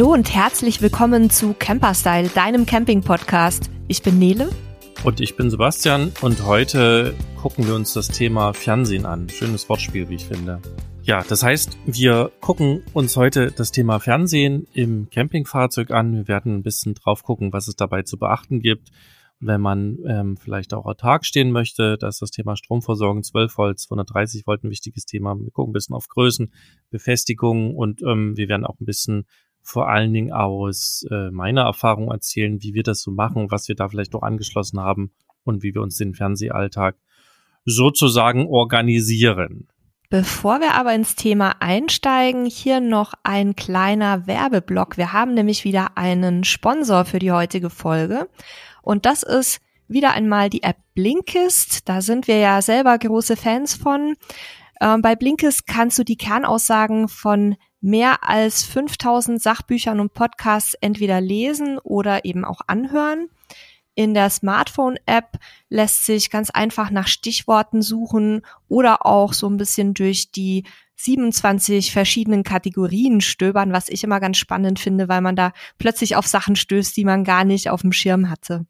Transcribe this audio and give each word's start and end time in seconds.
Hallo 0.00 0.14
und 0.14 0.34
herzlich 0.34 0.80
willkommen 0.80 1.28
zu 1.28 1.52
Camperstyle, 1.52 2.30
deinem 2.30 2.64
Camping-Podcast. 2.64 3.70
Ich 3.86 4.00
bin 4.00 4.18
Nele. 4.18 4.48
Und 5.04 5.20
ich 5.20 5.36
bin 5.36 5.50
Sebastian 5.50 6.10
und 6.22 6.46
heute 6.46 7.14
gucken 7.36 7.66
wir 7.66 7.74
uns 7.74 7.92
das 7.92 8.08
Thema 8.08 8.54
Fernsehen 8.54 9.04
an. 9.04 9.28
Schönes 9.28 9.68
Wortspiel, 9.68 10.08
wie 10.08 10.14
ich 10.14 10.24
finde. 10.24 10.62
Ja, 11.02 11.22
das 11.22 11.42
heißt, 11.42 11.76
wir 11.84 12.32
gucken 12.40 12.82
uns 12.94 13.14
heute 13.18 13.52
das 13.52 13.72
Thema 13.72 14.00
Fernsehen 14.00 14.66
im 14.72 15.10
Campingfahrzeug 15.10 15.90
an. 15.90 16.14
Wir 16.14 16.28
werden 16.28 16.54
ein 16.54 16.62
bisschen 16.62 16.94
drauf 16.94 17.22
gucken, 17.22 17.52
was 17.52 17.68
es 17.68 17.76
dabei 17.76 18.00
zu 18.00 18.16
beachten 18.16 18.60
gibt. 18.60 18.88
Wenn 19.38 19.60
man 19.60 19.98
ähm, 20.06 20.38
vielleicht 20.38 20.72
auch 20.72 20.86
autark 20.86 21.26
stehen 21.26 21.50
möchte, 21.50 21.98
da 21.98 22.08
ist 22.08 22.22
das 22.22 22.30
Thema 22.30 22.56
Stromversorgung 22.56 23.22
12 23.22 23.58
Volt, 23.58 23.78
230 23.78 24.46
Volt 24.46 24.64
ein 24.64 24.70
wichtiges 24.70 25.04
Thema. 25.04 25.38
Wir 25.38 25.50
gucken 25.50 25.72
ein 25.72 25.74
bisschen 25.74 25.94
auf 25.94 26.08
Größen, 26.08 26.54
Befestigungen 26.88 27.74
und 27.74 28.00
ähm, 28.00 28.38
wir 28.38 28.48
werden 28.48 28.64
auch 28.64 28.80
ein 28.80 28.86
bisschen 28.86 29.26
vor 29.62 29.88
allen 29.88 30.12
Dingen 30.12 30.32
aus 30.32 31.04
äh, 31.10 31.30
meiner 31.30 31.62
Erfahrung 31.62 32.10
erzählen, 32.10 32.62
wie 32.62 32.74
wir 32.74 32.82
das 32.82 33.02
so 33.02 33.10
machen, 33.10 33.50
was 33.50 33.68
wir 33.68 33.74
da 33.74 33.88
vielleicht 33.88 34.14
auch 34.14 34.22
angeschlossen 34.22 34.80
haben 34.80 35.12
und 35.44 35.62
wie 35.62 35.74
wir 35.74 35.82
uns 35.82 35.96
den 35.96 36.14
Fernsehalltag 36.14 36.96
sozusagen 37.64 38.46
organisieren. 38.46 39.68
Bevor 40.08 40.60
wir 40.60 40.74
aber 40.74 40.92
ins 40.92 41.14
Thema 41.14 41.56
einsteigen, 41.60 42.44
hier 42.44 42.80
noch 42.80 43.14
ein 43.22 43.54
kleiner 43.54 44.26
Werbeblock. 44.26 44.96
Wir 44.96 45.12
haben 45.12 45.34
nämlich 45.34 45.64
wieder 45.64 45.96
einen 45.96 46.42
Sponsor 46.42 47.04
für 47.04 47.20
die 47.20 47.30
heutige 47.30 47.70
Folge 47.70 48.28
und 48.82 49.06
das 49.06 49.22
ist 49.22 49.60
wieder 49.86 50.12
einmal 50.12 50.50
die 50.50 50.62
App 50.62 50.78
Blinkist. 50.94 51.88
Da 51.88 52.00
sind 52.00 52.26
wir 52.26 52.38
ja 52.38 52.60
selber 52.60 52.98
große 52.98 53.36
Fans 53.36 53.74
von. 53.74 54.16
Ähm, 54.80 55.02
bei 55.02 55.14
Blinkist 55.14 55.66
kannst 55.66 55.98
du 55.98 56.04
die 56.04 56.16
Kernaussagen 56.16 57.08
von 57.08 57.56
mehr 57.80 58.28
als 58.28 58.64
5000 58.64 59.40
Sachbüchern 59.40 60.00
und 60.00 60.12
Podcasts 60.14 60.74
entweder 60.74 61.20
lesen 61.20 61.78
oder 61.78 62.24
eben 62.24 62.44
auch 62.44 62.60
anhören. 62.66 63.28
In 63.94 64.14
der 64.14 64.30
Smartphone-App 64.30 65.38
lässt 65.68 66.06
sich 66.06 66.30
ganz 66.30 66.50
einfach 66.50 66.90
nach 66.90 67.08
Stichworten 67.08 67.82
suchen 67.82 68.42
oder 68.68 69.04
auch 69.04 69.32
so 69.32 69.48
ein 69.48 69.56
bisschen 69.56 69.94
durch 69.94 70.30
die 70.30 70.64
27 70.96 71.92
verschiedenen 71.92 72.42
Kategorien 72.42 73.20
stöbern, 73.20 73.72
was 73.72 73.88
ich 73.88 74.04
immer 74.04 74.20
ganz 74.20 74.36
spannend 74.36 74.78
finde, 74.78 75.08
weil 75.08 75.22
man 75.22 75.34
da 75.34 75.52
plötzlich 75.78 76.16
auf 76.16 76.26
Sachen 76.26 76.56
stößt, 76.56 76.96
die 76.96 77.04
man 77.04 77.24
gar 77.24 77.44
nicht 77.44 77.70
auf 77.70 77.80
dem 77.80 77.92
Schirm 77.92 78.30
hatte. 78.30 78.66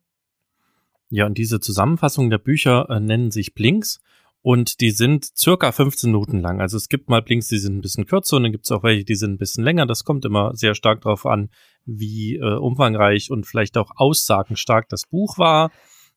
Ja, 1.10 1.26
und 1.26 1.38
diese 1.38 1.58
Zusammenfassungen 1.58 2.30
der 2.30 2.38
Bücher 2.38 2.88
äh, 2.88 3.00
nennen 3.00 3.32
sich 3.32 3.54
Blinks 3.54 4.00
und 4.42 4.80
die 4.80 4.90
sind 4.90 5.26
circa 5.36 5.70
15 5.70 6.10
Minuten 6.10 6.40
lang. 6.40 6.60
Also 6.60 6.76
es 6.76 6.88
gibt 6.88 7.08
mal 7.10 7.20
Blinks, 7.20 7.48
die 7.48 7.58
sind 7.58 7.76
ein 7.76 7.80
bisschen 7.82 8.06
kürzer 8.06 8.36
und 8.36 8.44
dann 8.44 8.52
gibt 8.52 8.64
es 8.64 8.72
auch 8.72 8.82
welche, 8.82 9.04
die 9.04 9.14
sind 9.14 9.32
ein 9.32 9.38
bisschen 9.38 9.64
länger. 9.64 9.86
Das 9.86 10.04
kommt 10.04 10.24
immer 10.24 10.54
sehr 10.54 10.74
stark 10.74 11.02
darauf 11.02 11.26
an, 11.26 11.50
wie 11.84 12.36
äh, 12.36 12.56
umfangreich 12.56 13.30
und 13.30 13.46
vielleicht 13.46 13.76
auch 13.76 13.90
aussagenstark 13.96 14.88
das 14.88 15.02
Buch 15.06 15.36
war. 15.38 15.70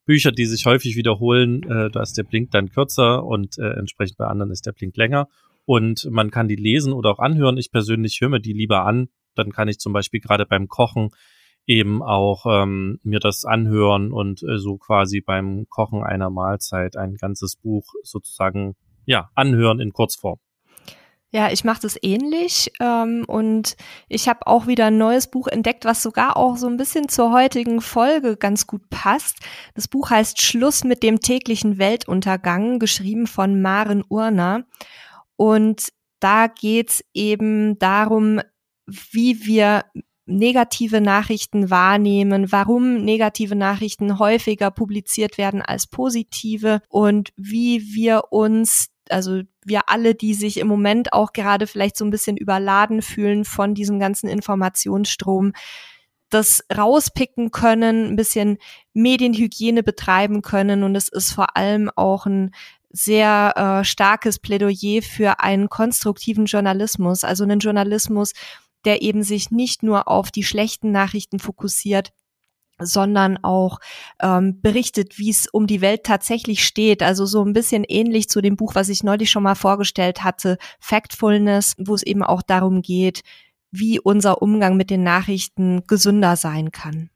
Bücher, 0.06 0.32
die 0.32 0.46
sich 0.46 0.66
häufig 0.66 0.96
wiederholen, 0.96 1.64
äh, 1.64 1.90
da 1.90 2.02
ist 2.02 2.18
der 2.18 2.24
Blink 2.24 2.52
dann 2.52 2.70
kürzer 2.70 3.24
und 3.26 3.58
äh, 3.58 3.74
entsprechend 3.74 4.18
bei 4.18 4.26
anderen 4.26 4.52
ist 4.52 4.66
der 4.66 4.74
Blink 4.74 4.96
länger. 4.96 5.28
Und 5.66 6.08
man 6.12 6.30
kann 6.30 6.48
die 6.48 6.58
lesen 6.58 6.92
oder 6.92 7.12
auch 7.12 7.20
anhören. 7.20 7.58
Ich 7.58 7.72
persönlich 7.72 8.20
höre 8.20 8.30
mir 8.30 8.42
die 8.42 8.54
lieber 8.54 8.86
an. 8.86 9.08
Dann 9.36 9.52
kann 9.52 9.70
ich 9.70 9.80
zum 9.80 9.94
Beispiel 9.94 10.20
gerade 10.20 10.46
beim 10.46 10.68
Kochen 10.68 11.12
eben 11.66 12.04
auch 12.04 12.46
ähm, 12.46 13.00
mir 13.04 13.20
das 13.20 13.46
anhören 13.46 14.12
und 14.12 14.44
äh, 14.44 14.58
so 14.58 14.78
quasi 14.78 15.22
beim 15.22 15.68
Kochen 15.70 16.04
einer 16.04 16.30
Mahlzeit 16.30 16.98
ein 16.98 17.16
ganzes 17.16 17.56
Buch 17.56 17.94
sozusagen 18.04 18.76
ja 19.06 19.30
anhören 19.36 19.80
in 19.80 19.94
Kurzform. 19.94 20.40
Ja, 21.36 21.52
ich 21.52 21.64
mache 21.64 21.82
das 21.82 21.98
ähnlich 22.04 22.72
ähm, 22.80 23.26
und 23.26 23.76
ich 24.08 24.30
habe 24.30 24.46
auch 24.46 24.68
wieder 24.68 24.86
ein 24.86 25.00
neues 25.00 25.32
Buch 25.32 25.48
entdeckt, 25.48 25.84
was 25.84 26.04
sogar 26.04 26.38
auch 26.38 26.58
so 26.58 26.68
ein 26.68 26.78
bisschen 26.78 27.10
zur 27.10 27.32
heutigen 27.32 27.82
Folge 27.82 28.38
ganz 28.38 28.68
gut 28.68 28.88
passt. 28.92 29.40
Das 29.74 29.88
Buch 29.88 30.12
heißt 30.12 30.40
Schluss 30.40 30.84
mit 30.84 31.02
dem 31.02 31.22
täglichen 31.22 31.80
Weltuntergang, 31.80 32.78
geschrieben 32.78 33.26
von 33.26 33.64
Maren 33.64 34.04
Urner. 34.08 34.66
Und 35.36 35.90
da 36.20 36.46
geht's 36.46 37.04
eben 37.16 37.80
darum, 37.80 38.40
wie 38.86 39.44
wir 39.48 39.86
negative 40.26 41.02
Nachrichten 41.02 41.70
wahrnehmen, 41.70 42.52
warum 42.52 43.04
negative 43.04 43.56
Nachrichten 43.56 44.20
häufiger 44.20 44.72
publiziert 44.72 45.38
werden 45.38 45.62
als 45.62 45.88
positive 45.88 46.82
und 46.90 47.32
wie 47.36 47.94
wir 47.94 48.32
uns, 48.32 48.88
also 49.10 49.42
wir 49.66 49.90
alle, 49.90 50.16
die 50.16 50.34
sich 50.34 50.58
im 50.58 50.68
Moment 50.68 51.14
auch 51.14 51.34
gerade 51.34 51.68
vielleicht 51.68 51.98
so 51.98 52.06
ein 52.06 52.12
bisschen 52.12 52.38
überladen 52.38 53.02
fühlen 53.02 53.44
von 53.44 53.74
diesem 53.74 54.00
ganzen 54.00 54.30
Informationsstrom, 54.30 55.54
das 56.30 56.64
rauspicken 56.76 57.52
können, 57.52 58.08
ein 58.08 58.16
bisschen 58.16 58.58
Medienhygiene 58.94 59.84
betreiben 59.84 60.42
können. 60.42 60.84
Und 60.84 60.96
es 60.96 61.08
ist 61.08 61.32
vor 61.32 61.56
allem 61.56 61.92
auch 61.96 62.26
ein 62.26 62.52
sehr 62.90 63.54
äh, 63.56 63.84
starkes 63.84 64.40
Plädoyer 64.40 65.02
für 65.02 65.40
einen 65.40 65.70
konstruktiven 65.70 66.46
Journalismus, 66.46 67.24
also 67.24 67.44
einen 67.44 67.60
Journalismus, 67.60 68.34
der 68.86 69.02
eben 69.02 69.24
sich 69.24 69.52
nicht 69.52 69.84
nur 69.84 70.08
auf 70.08 70.32
die 70.32 70.44
schlechten 70.44 70.92
Nachrichten 70.92 71.40
fokussiert, 71.40 72.12
sondern 72.80 73.38
auch 73.44 73.80
ähm, 74.22 74.62
berichtet, 74.62 75.18
wie 75.18 75.30
es 75.30 75.48
um 75.48 75.68
die 75.68 75.82
Welt 75.82 76.04
tatsächlich 76.04 76.66
steht. 76.66 77.04
Also 77.04 77.26
so 77.26 77.44
ein 77.44 77.54
bisschen 77.54 77.84
ähnlich 77.84 78.30
zu 78.30 78.42
dem 78.42 78.56
Buch, 78.56 78.76
was 78.76 78.90
ich 78.90 79.04
neulich 79.04 79.30
schon 79.30 79.44
mal 79.44 79.56
vorgestellt 79.56 80.24
hatte, 80.24 80.58
Factfulness, 80.80 81.76
wo 81.78 81.96
es 81.96 82.04
eben 82.04 82.24
auch 82.24 82.42
darum 82.42 82.82
geht, 82.82 83.22
wie 83.72 84.00
unser 84.00 84.42
Umgang 84.42 84.78
mit 84.78 84.90
den 84.90 85.04
Nachrichten 85.04 85.86
gesünder 85.88 86.36
sein 86.36 86.72
kann. 86.72 87.10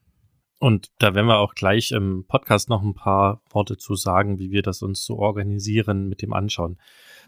Und 0.60 0.90
da 0.98 1.14
werden 1.14 1.28
wir 1.28 1.38
auch 1.38 1.54
gleich 1.54 1.92
im 1.92 2.26
Podcast 2.28 2.68
noch 2.68 2.82
ein 2.82 2.96
paar 2.96 3.42
Worte 3.52 3.78
zu 3.78 3.94
sagen, 3.94 4.40
wie 4.40 4.50
wir 4.50 4.64
das 4.64 4.82
uns 4.82 5.06
so 5.06 5.20
organisieren 5.20 6.10
mit 6.10 6.24
dem 6.24 6.34
Anschauen. 6.34 6.78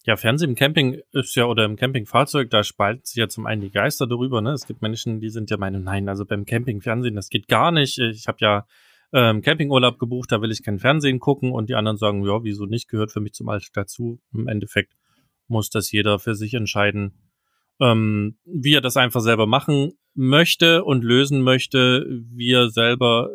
ja, 0.04 0.16
Fernsehen 0.16 0.50
im 0.50 0.54
Camping 0.54 1.00
ist 1.12 1.34
ja, 1.34 1.46
oder 1.46 1.64
im 1.64 1.76
Campingfahrzeug, 1.76 2.50
da 2.50 2.62
spalten 2.62 3.04
sich 3.04 3.16
ja 3.16 3.28
zum 3.28 3.46
einen 3.46 3.62
die 3.62 3.70
Geister 3.70 4.06
darüber, 4.06 4.42
ne? 4.42 4.52
Es 4.52 4.66
gibt 4.66 4.82
Menschen, 4.82 5.18
die 5.18 5.30
sind 5.30 5.50
ja 5.50 5.56
meine, 5.56 5.80
nein, 5.80 6.08
also 6.10 6.26
beim 6.26 6.44
Campingfernsehen, 6.44 7.14
das 7.14 7.30
geht 7.30 7.48
gar 7.48 7.72
nicht. 7.72 7.98
Ich 7.98 8.28
habe 8.28 8.38
ja 8.40 8.66
ähm, 9.14 9.40
Campingurlaub 9.40 9.98
gebucht, 9.98 10.30
da 10.30 10.42
will 10.42 10.50
ich 10.50 10.62
kein 10.62 10.78
Fernsehen 10.78 11.20
gucken 11.20 11.52
und 11.52 11.70
die 11.70 11.74
anderen 11.74 11.96
sagen, 11.96 12.22
ja, 12.22 12.44
wieso 12.44 12.66
nicht, 12.66 12.88
gehört 12.88 13.12
für 13.12 13.20
mich 13.20 13.32
zum 13.32 13.48
Alltag 13.48 13.70
dazu. 13.72 14.20
Im 14.34 14.46
Endeffekt 14.46 14.92
muss 15.48 15.70
das 15.70 15.90
jeder 15.90 16.18
für 16.18 16.34
sich 16.34 16.52
entscheiden, 16.52 17.14
ähm, 17.80 18.36
wie 18.44 18.74
er 18.74 18.82
das 18.82 18.98
einfach 18.98 19.20
selber 19.20 19.46
machen 19.46 19.92
möchte 20.14 20.84
und 20.84 21.02
lösen 21.02 21.40
möchte. 21.40 22.04
Wir 22.28 22.68
selber, 22.68 23.30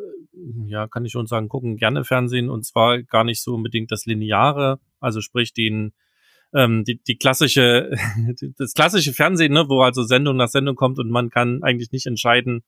ja, 0.68 0.88
kann 0.88 1.04
ich 1.04 1.13
schon 1.13 1.25
sagen, 1.25 1.50
gucken 1.50 1.77
gerne 1.77 2.04
Fernsehen 2.04 2.51
und 2.51 2.63
zwar 2.63 3.01
gar 3.01 3.24
nicht 3.24 3.42
so 3.42 3.56
unbedingt 3.56 3.92
das 3.92 4.06
Lineare, 4.06 4.80
also 5.00 5.19
sprich 5.21 5.54
den 5.54 5.94
ähm, 6.54 6.84
die, 6.84 7.01
die 7.07 7.18
klassische, 7.18 7.92
das 8.57 8.74
klassische 8.74 9.13
Fernsehen, 9.13 9.54
ne, 9.54 9.66
wo 9.68 9.81
also 9.81 10.04
Sendung 10.04 10.38
nach 10.38 10.50
Sendung 10.50 10.75
kommt 10.75 11.00
und 11.00 11.10
man 11.10 11.30
kann 11.30 11.63
eigentlich 11.63 11.92
nicht 11.92 12.06
entscheiden, 12.06 12.62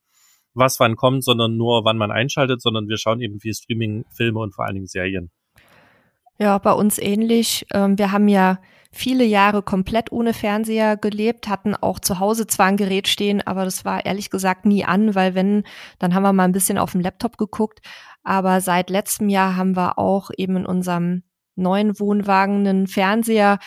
was 0.54 0.80
wann 0.80 0.96
kommt, 0.96 1.24
sondern 1.24 1.56
nur 1.56 1.84
wann 1.84 1.96
man 1.96 2.10
einschaltet, 2.10 2.60
sondern 2.60 2.88
wir 2.88 2.98
schauen 2.98 3.20
eben 3.20 3.40
viel 3.40 3.54
Streaming, 3.54 4.04
Filme 4.14 4.40
und 4.40 4.54
vor 4.54 4.66
allen 4.66 4.74
Dingen 4.74 4.86
Serien. 4.86 5.30
Ja, 6.38 6.58
bei 6.58 6.72
uns 6.72 6.98
ähnlich. 6.98 7.66
Ähm, 7.72 7.98
wir 7.98 8.12
haben 8.12 8.28
ja 8.28 8.58
viele 8.90 9.24
Jahre 9.24 9.62
komplett 9.62 10.12
ohne 10.12 10.34
Fernseher 10.34 10.96
gelebt, 10.96 11.48
hatten 11.48 11.74
auch 11.74 11.98
zu 11.98 12.18
Hause 12.18 12.46
zwar 12.46 12.66
ein 12.66 12.76
Gerät 12.76 13.08
stehen, 13.08 13.40
aber 13.40 13.64
das 13.64 13.84
war 13.84 14.04
ehrlich 14.04 14.28
gesagt 14.28 14.66
nie 14.66 14.84
an, 14.84 15.14
weil 15.14 15.34
wenn, 15.34 15.64
dann 15.98 16.14
haben 16.14 16.22
wir 16.22 16.32
mal 16.32 16.44
ein 16.44 16.52
bisschen 16.52 16.78
auf 16.78 16.92
dem 16.92 17.00
Laptop 17.00 17.38
geguckt. 17.38 17.80
Aber 18.24 18.60
seit 18.60 18.90
letztem 18.90 19.28
Jahr 19.28 19.56
haben 19.56 19.76
wir 19.76 19.98
auch 19.98 20.30
eben 20.36 20.56
in 20.56 20.66
unserem 20.66 21.22
neuen 21.56 21.98
Wohnwagen 21.98 22.66
einen 22.66 22.86
Fernseher. 22.86 23.58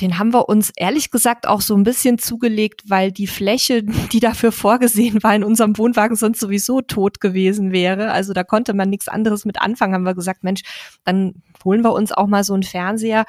Den 0.00 0.18
haben 0.18 0.32
wir 0.32 0.48
uns 0.48 0.72
ehrlich 0.74 1.10
gesagt 1.10 1.46
auch 1.46 1.60
so 1.60 1.76
ein 1.76 1.84
bisschen 1.84 2.18
zugelegt, 2.18 2.82
weil 2.88 3.12
die 3.12 3.28
Fläche, 3.28 3.82
die 4.12 4.20
dafür 4.20 4.52
vorgesehen 4.52 5.22
war 5.22 5.34
in 5.34 5.44
unserem 5.44 5.78
Wohnwagen, 5.78 6.16
sonst 6.16 6.40
sowieso 6.40 6.80
tot 6.80 7.20
gewesen 7.20 7.72
wäre. 7.72 8.10
Also 8.10 8.32
da 8.32 8.42
konnte 8.42 8.74
man 8.74 8.90
nichts 8.90 9.08
anderes 9.08 9.44
mit 9.44 9.60
anfangen. 9.60 9.94
Haben 9.94 10.06
wir 10.06 10.14
gesagt, 10.14 10.42
Mensch, 10.42 10.62
dann 11.04 11.42
holen 11.64 11.82
wir 11.82 11.92
uns 11.92 12.12
auch 12.12 12.26
mal 12.26 12.44
so 12.44 12.54
einen 12.54 12.64
Fernseher. 12.64 13.24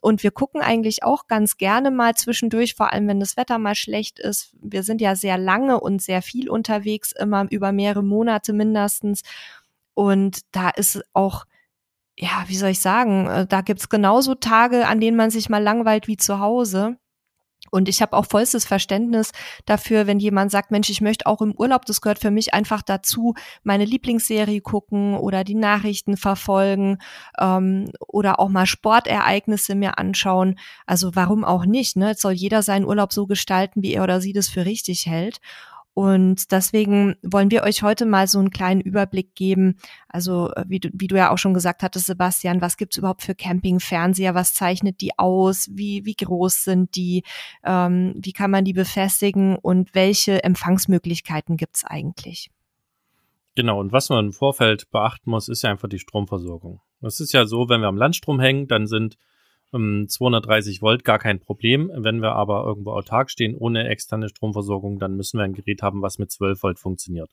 Und 0.00 0.22
wir 0.22 0.30
gucken 0.30 0.60
eigentlich 0.60 1.02
auch 1.02 1.26
ganz 1.26 1.56
gerne 1.56 1.90
mal 1.90 2.14
zwischendurch, 2.14 2.74
vor 2.74 2.92
allem 2.92 3.08
wenn 3.08 3.18
das 3.18 3.36
Wetter 3.36 3.58
mal 3.58 3.74
schlecht 3.74 4.20
ist. 4.20 4.52
Wir 4.60 4.82
sind 4.82 5.00
ja 5.00 5.16
sehr 5.16 5.36
lange 5.36 5.80
und 5.80 6.00
sehr 6.00 6.22
viel 6.22 6.48
unterwegs, 6.48 7.12
immer 7.12 7.46
über 7.50 7.72
mehrere 7.72 8.04
Monate 8.04 8.52
mindestens. 8.52 9.22
Und 9.94 10.42
da 10.52 10.70
ist 10.70 11.02
auch, 11.12 11.44
ja, 12.18 12.44
wie 12.46 12.56
soll 12.56 12.70
ich 12.70 12.80
sagen, 12.80 13.26
äh, 13.28 13.46
da 13.46 13.60
gibt's 13.60 13.88
genauso 13.88 14.34
Tage, 14.34 14.86
an 14.86 15.00
denen 15.00 15.16
man 15.16 15.30
sich 15.30 15.48
mal 15.48 15.62
langweilt 15.62 16.08
wie 16.08 16.16
zu 16.16 16.40
Hause. 16.40 16.96
Und 17.70 17.88
ich 17.88 18.00
habe 18.00 18.16
auch 18.16 18.26
vollstes 18.26 18.64
Verständnis 18.64 19.32
dafür, 19.64 20.06
wenn 20.06 20.18
jemand 20.18 20.50
sagt, 20.50 20.70
Mensch, 20.70 20.88
ich 20.88 21.00
möchte 21.00 21.26
auch 21.26 21.42
im 21.42 21.52
Urlaub, 21.52 21.84
das 21.84 22.00
gehört 22.00 22.20
für 22.20 22.30
mich 22.30 22.54
einfach 22.54 22.82
dazu, 22.82 23.34
meine 23.64 23.84
Lieblingsserie 23.84 24.60
gucken 24.60 25.16
oder 25.16 25.44
die 25.44 25.56
Nachrichten 25.56 26.16
verfolgen 26.16 26.98
ähm, 27.38 27.90
oder 28.06 28.38
auch 28.38 28.48
mal 28.48 28.66
Sportereignisse 28.66 29.74
mir 29.74 29.98
anschauen. 29.98 30.58
Also 30.86 31.16
warum 31.16 31.44
auch 31.44 31.66
nicht? 31.66 31.96
Ne? 31.96 32.10
Jetzt 32.10 32.22
soll 32.22 32.32
jeder 32.32 32.62
seinen 32.62 32.86
Urlaub 32.86 33.12
so 33.12 33.26
gestalten, 33.26 33.82
wie 33.82 33.94
er 33.94 34.04
oder 34.04 34.20
sie 34.20 34.32
das 34.32 34.48
für 34.48 34.64
richtig 34.64 35.06
hält. 35.06 35.40
Und 35.96 36.52
deswegen 36.52 37.16
wollen 37.22 37.50
wir 37.50 37.62
euch 37.62 37.82
heute 37.82 38.04
mal 38.04 38.28
so 38.28 38.38
einen 38.38 38.50
kleinen 38.50 38.82
Überblick 38.82 39.34
geben. 39.34 39.78
Also 40.08 40.50
äh, 40.50 40.66
wie 40.68 40.78
du, 40.78 40.90
wie 40.92 41.06
du 41.06 41.16
ja 41.16 41.30
auch 41.30 41.38
schon 41.38 41.54
gesagt 41.54 41.82
hattest, 41.82 42.04
Sebastian, 42.04 42.60
was 42.60 42.76
gibt's 42.76 42.98
überhaupt 42.98 43.22
für 43.22 43.34
Campingfernseher? 43.34 44.34
Was 44.34 44.52
zeichnet 44.52 45.00
die 45.00 45.18
aus? 45.18 45.70
Wie, 45.72 46.04
wie 46.04 46.12
groß 46.12 46.64
sind 46.64 46.96
die? 46.96 47.22
Ähm, 47.64 48.12
wie 48.18 48.34
kann 48.34 48.50
man 48.50 48.66
die 48.66 48.74
befestigen? 48.74 49.56
Und 49.56 49.94
welche 49.94 50.44
Empfangsmöglichkeiten 50.44 51.56
gibt's 51.56 51.82
eigentlich? 51.82 52.50
Genau, 53.54 53.80
und 53.80 53.90
was 53.90 54.10
man 54.10 54.26
im 54.26 54.32
Vorfeld 54.34 54.90
beachten 54.90 55.30
muss, 55.30 55.48
ist 55.48 55.62
ja 55.62 55.70
einfach 55.70 55.88
die 55.88 55.98
Stromversorgung. 55.98 56.82
Es 57.00 57.20
ist 57.20 57.32
ja 57.32 57.46
so, 57.46 57.70
wenn 57.70 57.80
wir 57.80 57.88
am 57.88 57.96
Landstrom 57.96 58.38
hängen, 58.38 58.68
dann 58.68 58.86
sind 58.86 59.16
230 59.72 60.80
Volt 60.80 61.04
gar 61.04 61.18
kein 61.18 61.40
Problem. 61.40 61.90
Wenn 61.94 62.22
wir 62.22 62.32
aber 62.32 62.64
irgendwo 62.64 62.92
autark 62.92 63.30
stehen 63.30 63.56
ohne 63.56 63.88
externe 63.88 64.28
Stromversorgung, 64.28 64.98
dann 64.98 65.16
müssen 65.16 65.38
wir 65.38 65.44
ein 65.44 65.54
Gerät 65.54 65.82
haben, 65.82 66.02
was 66.02 66.18
mit 66.18 66.30
12 66.30 66.62
Volt 66.62 66.78
funktioniert. 66.78 67.30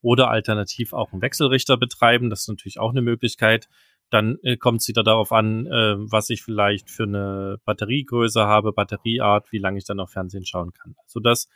Oder 0.00 0.30
alternativ 0.30 0.92
auch 0.92 1.12
einen 1.12 1.22
Wechselrichter 1.22 1.76
betreiben. 1.76 2.30
Das 2.30 2.42
ist 2.42 2.48
natürlich 2.48 2.78
auch 2.78 2.90
eine 2.90 3.02
Möglichkeit. 3.02 3.68
Dann 4.10 4.38
äh, 4.42 4.56
kommt 4.56 4.80
es 4.80 4.88
wieder 4.88 5.02
darauf 5.02 5.32
an, 5.32 5.66
äh, 5.66 5.94
was 5.98 6.30
ich 6.30 6.42
vielleicht 6.42 6.90
für 6.90 7.04
eine 7.04 7.58
Batteriegröße 7.64 8.40
habe, 8.40 8.72
Batterieart, 8.72 9.52
wie 9.52 9.58
lange 9.58 9.78
ich 9.78 9.84
dann 9.84 9.98
noch 9.98 10.08
Fernsehen 10.08 10.46
schauen 10.46 10.72
kann. 10.72 10.94
Also 11.04 11.20
das 11.20 11.48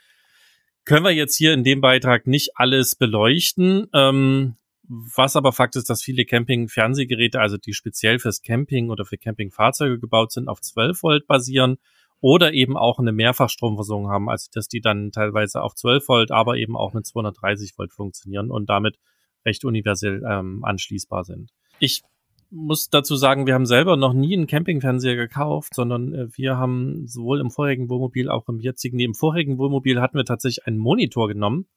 können 0.85 1.05
wir 1.05 1.11
jetzt 1.11 1.37
hier 1.37 1.53
in 1.53 1.63
dem 1.63 1.81
Beitrag 1.81 2.27
nicht 2.27 2.51
alles 2.55 2.95
beleuchten. 2.95 3.87
Ähm, 3.93 4.55
was 4.87 5.35
aber 5.35 5.53
Fakt 5.53 5.75
ist, 5.75 5.89
dass 5.89 6.03
viele 6.03 6.25
Camping-Fernsehgeräte, 6.25 7.39
also 7.39 7.57
die 7.57 7.73
speziell 7.73 8.19
fürs 8.19 8.41
Camping 8.41 8.89
oder 8.89 9.05
für 9.05 9.17
Campingfahrzeuge 9.17 9.99
gebaut 9.99 10.31
sind, 10.31 10.47
auf 10.47 10.61
12 10.61 11.01
Volt 11.03 11.27
basieren 11.27 11.77
oder 12.19 12.53
eben 12.53 12.77
auch 12.77 12.99
eine 12.99 13.11
Mehrfachstromversorgung 13.11 14.09
haben, 14.09 14.29
also 14.29 14.49
dass 14.53 14.67
die 14.67 14.81
dann 14.81 15.11
teilweise 15.11 15.61
auf 15.61 15.75
12 15.75 16.07
Volt, 16.07 16.31
aber 16.31 16.57
eben 16.57 16.75
auch 16.75 16.93
mit 16.93 17.05
230 17.05 17.77
Volt 17.77 17.93
funktionieren 17.93 18.51
und 18.51 18.69
damit 18.69 18.97
recht 19.45 19.65
universell 19.65 20.23
ähm, 20.27 20.63
anschließbar 20.63 21.23
sind. 21.23 21.51
Ich 21.79 22.01
muss 22.49 22.89
dazu 22.89 23.15
sagen, 23.15 23.47
wir 23.47 23.55
haben 23.55 23.65
selber 23.65 23.97
noch 23.97 24.13
nie 24.13 24.35
einen 24.37 24.47
Campingfernseher 24.47 25.15
gekauft, 25.15 25.73
sondern 25.73 26.13
äh, 26.13 26.27
wir 26.37 26.57
haben 26.57 27.07
sowohl 27.07 27.39
im 27.39 27.51
vorigen 27.51 27.89
Wohnmobil, 27.89 28.29
auch 28.29 28.47
im 28.47 28.59
jetzigen, 28.59 28.97
nee, 28.97 29.05
im 29.05 29.15
vorigen 29.15 29.57
Wohnmobil 29.57 29.99
hatten 29.99 30.17
wir 30.17 30.25
tatsächlich 30.25 30.65
einen 30.67 30.77
Monitor 30.77 31.27
genommen, 31.27 31.67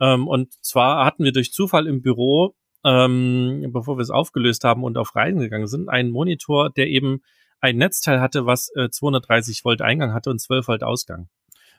ähm, 0.00 0.28
und 0.28 0.52
zwar 0.64 1.04
hatten 1.04 1.24
wir 1.24 1.32
durch 1.32 1.52
Zufall 1.52 1.86
im 1.86 2.02
Büro, 2.02 2.54
ähm, 2.84 3.70
bevor 3.72 3.96
wir 3.98 4.02
es 4.02 4.10
aufgelöst 4.10 4.64
haben 4.64 4.84
und 4.84 4.96
auf 4.96 5.14
Reisen 5.14 5.40
gegangen 5.40 5.66
sind, 5.66 5.88
einen 5.88 6.10
Monitor, 6.10 6.70
der 6.70 6.88
eben 6.88 7.22
ein 7.60 7.76
Netzteil 7.76 8.20
hatte, 8.20 8.46
was 8.46 8.70
äh, 8.76 8.88
230 8.88 9.64
Volt 9.64 9.82
Eingang 9.82 10.12
hatte 10.12 10.30
und 10.30 10.40
12 10.40 10.68
Volt 10.68 10.82
Ausgang. 10.82 11.28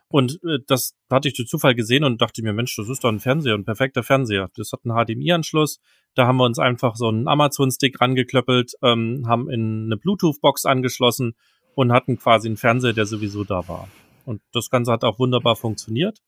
Und 0.10 0.44
äh, 0.44 0.60
das 0.66 0.96
hatte 1.10 1.28
ich 1.28 1.36
durch 1.36 1.48
Zufall 1.48 1.76
gesehen 1.76 2.04
und 2.04 2.22
dachte 2.22 2.42
mir, 2.42 2.52
Mensch, 2.52 2.76
das 2.76 2.90
ist 2.90 3.04
doch 3.04 3.10
ein 3.10 3.20
Fernseher, 3.20 3.54
ein 3.54 3.64
perfekter 3.64 4.04
Fernseher. 4.04 4.50
Das 4.56 4.72
hat 4.72 4.82
einen 4.84 4.96
HDMI-Anschluss. 4.96 5.80
Da 6.16 6.26
haben 6.26 6.38
wir 6.38 6.46
uns 6.46 6.58
einfach 6.58 6.96
so 6.96 7.08
einen 7.08 7.28
Amazon-Stick 7.28 8.02
rangeklöppelt, 8.02 8.74
ähm, 8.82 9.26
haben 9.28 9.50
in 9.50 9.86
eine 9.86 9.98
Bluetooth-Box 9.98 10.66
angeschlossen 10.66 11.36
und 11.76 11.92
hatten 11.92 12.18
quasi 12.18 12.48
einen 12.48 12.58
Fernseher, 12.58 12.94
der 12.94 13.06
sowieso 13.06 13.44
da 13.44 13.68
war. 13.68 13.88
Und 14.26 14.42
das 14.52 14.70
Ganze 14.70 14.92
hat 14.92 15.04
auch 15.04 15.20
wunderbar 15.20 15.56
funktioniert. 15.56 16.20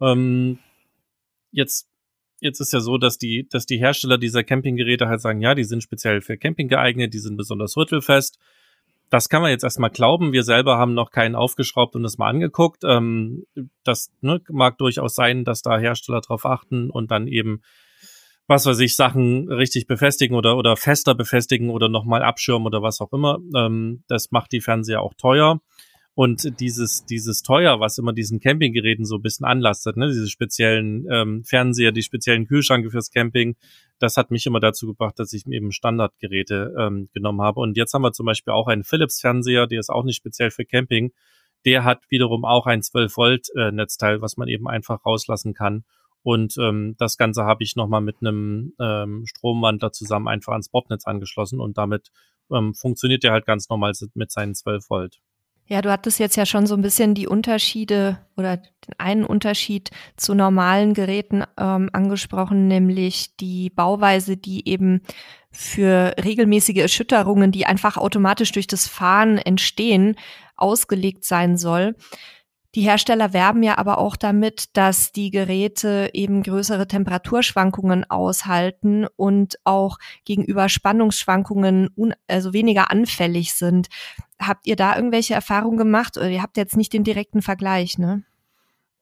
Ähm, 0.00 0.60
jetzt 1.56 1.88
jetzt 2.40 2.60
ist 2.60 2.72
ja 2.72 2.80
so, 2.80 2.98
dass 2.98 3.18
die, 3.18 3.48
dass 3.48 3.66
die 3.66 3.78
Hersteller 3.78 4.18
dieser 4.18 4.44
Campinggeräte 4.44 5.08
halt 5.08 5.20
sagen, 5.20 5.40
ja, 5.40 5.54
die 5.54 5.64
sind 5.64 5.82
speziell 5.82 6.20
für 6.20 6.36
Camping 6.36 6.68
geeignet, 6.68 7.14
die 7.14 7.18
sind 7.18 7.36
besonders 7.36 7.76
rüttelfest. 7.76 8.38
Das 9.08 9.28
kann 9.28 9.40
man 9.40 9.52
jetzt 9.52 9.62
erstmal 9.64 9.90
glauben. 9.90 10.32
Wir 10.32 10.42
selber 10.42 10.78
haben 10.78 10.94
noch 10.94 11.10
keinen 11.10 11.36
aufgeschraubt 11.36 11.94
und 11.94 12.02
das 12.02 12.18
mal 12.18 12.28
angeguckt. 12.28 12.82
Ähm, 12.84 13.44
das 13.84 14.10
ne, 14.20 14.40
mag 14.50 14.78
durchaus 14.78 15.14
sein, 15.14 15.44
dass 15.44 15.62
da 15.62 15.78
Hersteller 15.78 16.20
drauf 16.20 16.44
achten 16.44 16.90
und 16.90 17.10
dann 17.10 17.28
eben, 17.28 17.62
was 18.48 18.66
weiß 18.66 18.80
ich, 18.80 18.96
Sachen 18.96 19.50
richtig 19.50 19.86
befestigen 19.86 20.36
oder, 20.36 20.56
oder 20.56 20.76
fester 20.76 21.14
befestigen 21.14 21.70
oder 21.70 21.88
nochmal 21.88 22.22
abschirmen 22.22 22.66
oder 22.66 22.82
was 22.82 23.00
auch 23.00 23.12
immer. 23.12 23.38
Ähm, 23.54 24.02
das 24.08 24.32
macht 24.32 24.52
die 24.52 24.60
Fernseher 24.60 25.02
auch 25.02 25.14
teuer. 25.14 25.60
Und 26.16 26.58
dieses, 26.60 27.04
dieses 27.04 27.42
Teuer, 27.42 27.78
was 27.78 27.98
immer 27.98 28.14
diesen 28.14 28.40
Campinggeräten 28.40 29.04
so 29.04 29.16
ein 29.16 29.22
bisschen 29.22 29.44
anlastet, 29.44 29.98
ne, 29.98 30.08
diese 30.08 30.30
speziellen 30.30 31.06
ähm, 31.12 31.44
Fernseher, 31.44 31.92
die 31.92 32.02
speziellen 32.02 32.46
Kühlschränke 32.46 32.90
fürs 32.90 33.10
Camping, 33.10 33.54
das 33.98 34.16
hat 34.16 34.30
mich 34.30 34.46
immer 34.46 34.58
dazu 34.58 34.86
gebracht, 34.86 35.18
dass 35.18 35.34
ich 35.34 35.46
eben 35.46 35.72
Standardgeräte 35.72 36.74
ähm, 36.78 37.10
genommen 37.12 37.42
habe. 37.42 37.60
Und 37.60 37.76
jetzt 37.76 37.92
haben 37.92 38.00
wir 38.00 38.12
zum 38.12 38.24
Beispiel 38.24 38.54
auch 38.54 38.66
einen 38.66 38.82
Philips-Fernseher, 38.82 39.66
der 39.66 39.78
ist 39.78 39.90
auch 39.90 40.04
nicht 40.04 40.16
speziell 40.16 40.50
für 40.50 40.64
Camping. 40.64 41.12
Der 41.66 41.84
hat 41.84 42.00
wiederum 42.08 42.46
auch 42.46 42.64
ein 42.64 42.80
12-Volt-Netzteil, 42.80 44.22
was 44.22 44.38
man 44.38 44.48
eben 44.48 44.68
einfach 44.68 45.04
rauslassen 45.04 45.52
kann. 45.52 45.84
Und 46.22 46.56
ähm, 46.58 46.94
das 46.96 47.18
Ganze 47.18 47.44
habe 47.44 47.62
ich 47.62 47.76
nochmal 47.76 48.00
mit 48.00 48.16
einem 48.22 48.72
ähm, 48.80 49.26
Stromwandler 49.26 49.92
zusammen 49.92 50.28
einfach 50.28 50.52
ans 50.52 50.70
Bordnetz 50.70 51.06
angeschlossen 51.06 51.60
und 51.60 51.76
damit 51.76 52.10
ähm, 52.50 52.72
funktioniert 52.72 53.22
der 53.22 53.32
halt 53.32 53.44
ganz 53.44 53.68
normal 53.68 53.92
mit 54.14 54.32
seinen 54.32 54.54
12 54.54 54.88
Volt. 54.88 55.20
Ja, 55.68 55.82
du 55.82 55.90
hattest 55.90 56.20
jetzt 56.20 56.36
ja 56.36 56.46
schon 56.46 56.66
so 56.66 56.76
ein 56.76 56.82
bisschen 56.82 57.14
die 57.14 57.26
Unterschiede 57.26 58.18
oder 58.36 58.58
den 58.58 58.94
einen 58.98 59.24
Unterschied 59.24 59.90
zu 60.16 60.34
normalen 60.34 60.94
Geräten 60.94 61.42
ähm, 61.58 61.90
angesprochen, 61.92 62.68
nämlich 62.68 63.36
die 63.36 63.70
Bauweise, 63.70 64.36
die 64.36 64.68
eben 64.68 65.02
für 65.50 66.14
regelmäßige 66.22 66.76
Erschütterungen, 66.76 67.50
die 67.50 67.66
einfach 67.66 67.96
automatisch 67.96 68.52
durch 68.52 68.68
das 68.68 68.86
Fahren 68.86 69.38
entstehen, 69.38 70.16
ausgelegt 70.56 71.24
sein 71.24 71.56
soll. 71.56 71.96
Die 72.76 72.82
Hersteller 72.82 73.32
werben 73.32 73.62
ja 73.62 73.78
aber 73.78 73.96
auch 73.96 74.16
damit, 74.16 74.76
dass 74.76 75.10
die 75.10 75.30
Geräte 75.30 76.10
eben 76.12 76.42
größere 76.42 76.86
Temperaturschwankungen 76.86 78.04
aushalten 78.10 79.06
und 79.16 79.58
auch 79.64 79.96
gegenüber 80.26 80.68
Spannungsschwankungen 80.68 81.88
also 82.28 82.52
weniger 82.52 82.90
anfällig 82.90 83.54
sind. 83.54 83.88
Habt 84.38 84.66
ihr 84.66 84.76
da 84.76 84.94
irgendwelche 84.94 85.32
Erfahrungen 85.32 85.78
gemacht? 85.78 86.18
Oder 86.18 86.28
ihr 86.28 86.42
habt 86.42 86.58
jetzt 86.58 86.76
nicht 86.76 86.92
den 86.92 87.02
direkten 87.02 87.40
Vergleich, 87.40 87.96
ne? 87.96 88.24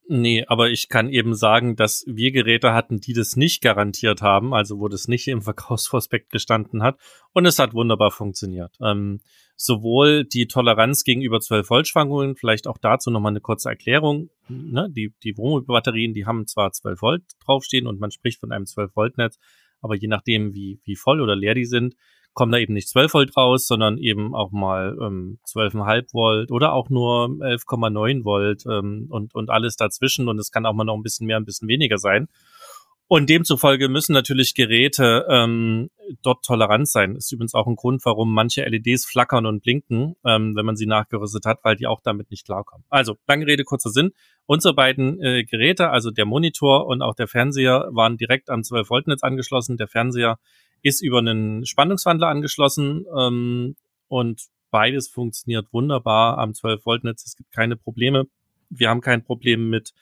Nee, 0.06 0.44
aber 0.49 0.68
ich 0.68 0.90
kann 0.90 1.08
eben 1.08 1.34
sagen, 1.34 1.76
dass 1.76 2.04
wir 2.06 2.30
Geräte 2.30 2.75
hatten, 2.75 3.00
die 3.00 3.14
das 3.14 3.37
nicht 3.37 3.62
garantiert 3.62 4.20
haben, 4.20 4.52
also 4.52 4.78
wo 4.78 4.88
das 4.88 5.08
nicht 5.08 5.28
im 5.28 5.40
Verkaufsprospekt 5.42 6.30
gestanden 6.30 6.82
hat. 6.82 6.99
Und 7.32 7.46
es 7.46 7.58
hat 7.58 7.73
wunderbar 7.73 8.11
funktioniert. 8.11 8.76
Ähm, 8.82 9.20
sowohl 9.56 10.25
die 10.25 10.46
Toleranz 10.46 11.04
gegenüber 11.04 11.40
12 11.40 11.70
Volt 11.70 11.88
Schwankungen, 11.88 12.37
vielleicht 12.37 12.66
auch 12.66 12.78
dazu 12.78 13.11
nochmal 13.11 13.32
eine 13.32 13.40
kurze 13.40 13.70
Erklärung. 13.70 14.28
Ne? 14.49 14.88
Die, 14.90 15.14
die 15.23 15.38
Wohnmobilbatterien, 15.38 16.12
die 16.12 16.26
haben 16.26 16.46
zwar 16.46 16.73
12 16.73 17.00
Volt 17.00 17.23
draufstehen 17.44 17.87
und 17.87 17.99
man 17.99 18.11
spricht 18.11 18.40
von 18.40 18.52
einem 18.52 18.66
12 18.66 18.94
Volt 18.94 19.16
Netz, 19.16 19.38
aber 19.80 19.94
je 19.94 20.08
nachdem, 20.08 20.54
wie, 20.54 20.80
wie 20.84 20.96
voll 20.96 21.20
oder 21.20 21.37
leer 21.37 21.54
die 21.54 21.66
sind, 21.66 21.94
kommen 22.34 22.52
da 22.52 22.58
eben 22.58 22.74
nicht 22.74 22.88
12 22.88 23.14
Volt 23.14 23.36
raus, 23.36 23.66
sondern 23.66 23.98
eben 23.98 24.34
auch 24.34 24.50
mal 24.50 24.96
ähm, 25.00 25.38
12,5 25.48 26.12
Volt 26.12 26.50
oder 26.50 26.72
auch 26.72 26.90
nur 26.90 27.28
11,9 27.28 28.24
Volt 28.24 28.64
ähm, 28.66 29.06
und, 29.08 29.34
und 29.34 29.50
alles 29.50 29.76
dazwischen. 29.76 30.28
Und 30.28 30.38
es 30.38 30.50
kann 30.50 30.66
auch 30.66 30.74
mal 30.74 30.84
noch 30.84 30.96
ein 30.96 31.02
bisschen 31.02 31.26
mehr, 31.26 31.36
ein 31.36 31.44
bisschen 31.44 31.68
weniger 31.68 31.98
sein. 31.98 32.28
Und 33.06 33.28
demzufolge 33.28 33.88
müssen 33.88 34.14
natürlich 34.14 34.54
Geräte 34.54 35.26
ähm, 35.28 35.90
dort 36.22 36.42
tolerant 36.44 36.88
sein. 36.88 37.16
Ist 37.16 37.32
übrigens 37.32 37.54
auch 37.54 37.66
ein 37.66 37.76
Grund, 37.76 38.04
warum 38.06 38.32
manche 38.32 38.64
LEDs 38.64 39.04
flackern 39.04 39.44
und 39.44 39.62
blinken, 39.62 40.16
ähm, 40.24 40.56
wenn 40.56 40.64
man 40.64 40.76
sie 40.76 40.86
nachgerüstet 40.86 41.44
hat, 41.44 41.60
weil 41.64 41.76
die 41.76 41.86
auch 41.86 42.00
damit 42.02 42.30
nicht 42.30 42.46
klarkommen. 42.46 42.84
Also, 42.88 43.16
lange 43.28 43.46
Rede, 43.46 43.64
kurzer 43.64 43.90
Sinn. 43.90 44.12
Unsere 44.46 44.74
beiden 44.74 45.20
äh, 45.22 45.44
Geräte, 45.44 45.90
also 45.90 46.10
der 46.10 46.24
Monitor 46.24 46.86
und 46.86 47.02
auch 47.02 47.14
der 47.14 47.28
Fernseher, 47.28 47.88
waren 47.92 48.16
direkt 48.16 48.48
am 48.48 48.60
12-Volt-Netz 48.60 49.22
angeschlossen. 49.22 49.76
Der 49.76 49.88
Fernseher 49.88 50.38
ist 50.84 51.02
über 51.02 51.18
einen 51.18 51.66
Spannungswandler 51.66 52.28
angeschlossen 52.28 53.06
ähm, 53.18 53.74
und 54.06 54.42
beides 54.70 55.08
funktioniert 55.08 55.66
wunderbar 55.72 56.38
am 56.38 56.50
12-Volt-Netz. 56.50 57.24
Es 57.26 57.36
gibt 57.36 57.50
keine 57.50 57.76
Probleme. 57.76 58.26
Wir 58.70 58.90
haben 58.90 59.00
kein 59.00 59.24
Problem 59.24 59.70
mit 59.70 59.92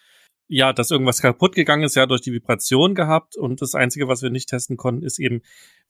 ja, 0.49 0.75
dass 0.75 0.91
irgendwas 0.91 1.23
kaputt 1.23 1.55
gegangen 1.55 1.85
ist, 1.85 1.95
ja, 1.95 2.05
durch 2.05 2.21
die 2.21 2.33
Vibration 2.33 2.95
gehabt. 2.95 3.37
Und 3.37 3.63
das 3.63 3.75
Einzige, 3.75 4.07
was 4.07 4.23
wir 4.23 4.29
nicht 4.29 4.51
testen 4.51 4.77
konnten, 4.77 5.03
ist 5.03 5.19
eben, 5.19 5.41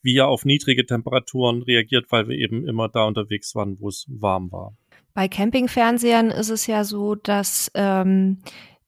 wie 0.02 0.16
er 0.16 0.28
auf 0.28 0.44
niedrige 0.44 0.86
Temperaturen 0.86 1.62
reagiert, 1.62 2.06
weil 2.10 2.28
wir 2.28 2.38
eben 2.38 2.64
immer 2.68 2.88
da 2.88 3.04
unterwegs 3.04 3.56
waren, 3.56 3.80
wo 3.80 3.88
es 3.88 4.06
warm 4.08 4.52
war. 4.52 4.76
Bei 5.14 5.26
Campingfernsehern 5.26 6.30
ist 6.30 6.48
es 6.48 6.68
ja 6.68 6.84
so, 6.84 7.16
dass 7.16 7.72
ähm, 7.74 8.38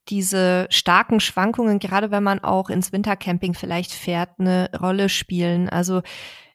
diese 0.09 0.67
starken 0.71 1.21
Schwankungen, 1.21 1.79
gerade 1.79 2.11
wenn 2.11 2.23
man 2.23 2.41
auch 2.41 2.71
ins 2.71 2.93
Wintercamping 2.93 3.55
vielleicht 3.55 3.93
fährt, 3.93 4.31
eine 4.39 4.71
Rolle 4.79 5.09
spielen. 5.09 5.69
Also 5.69 6.03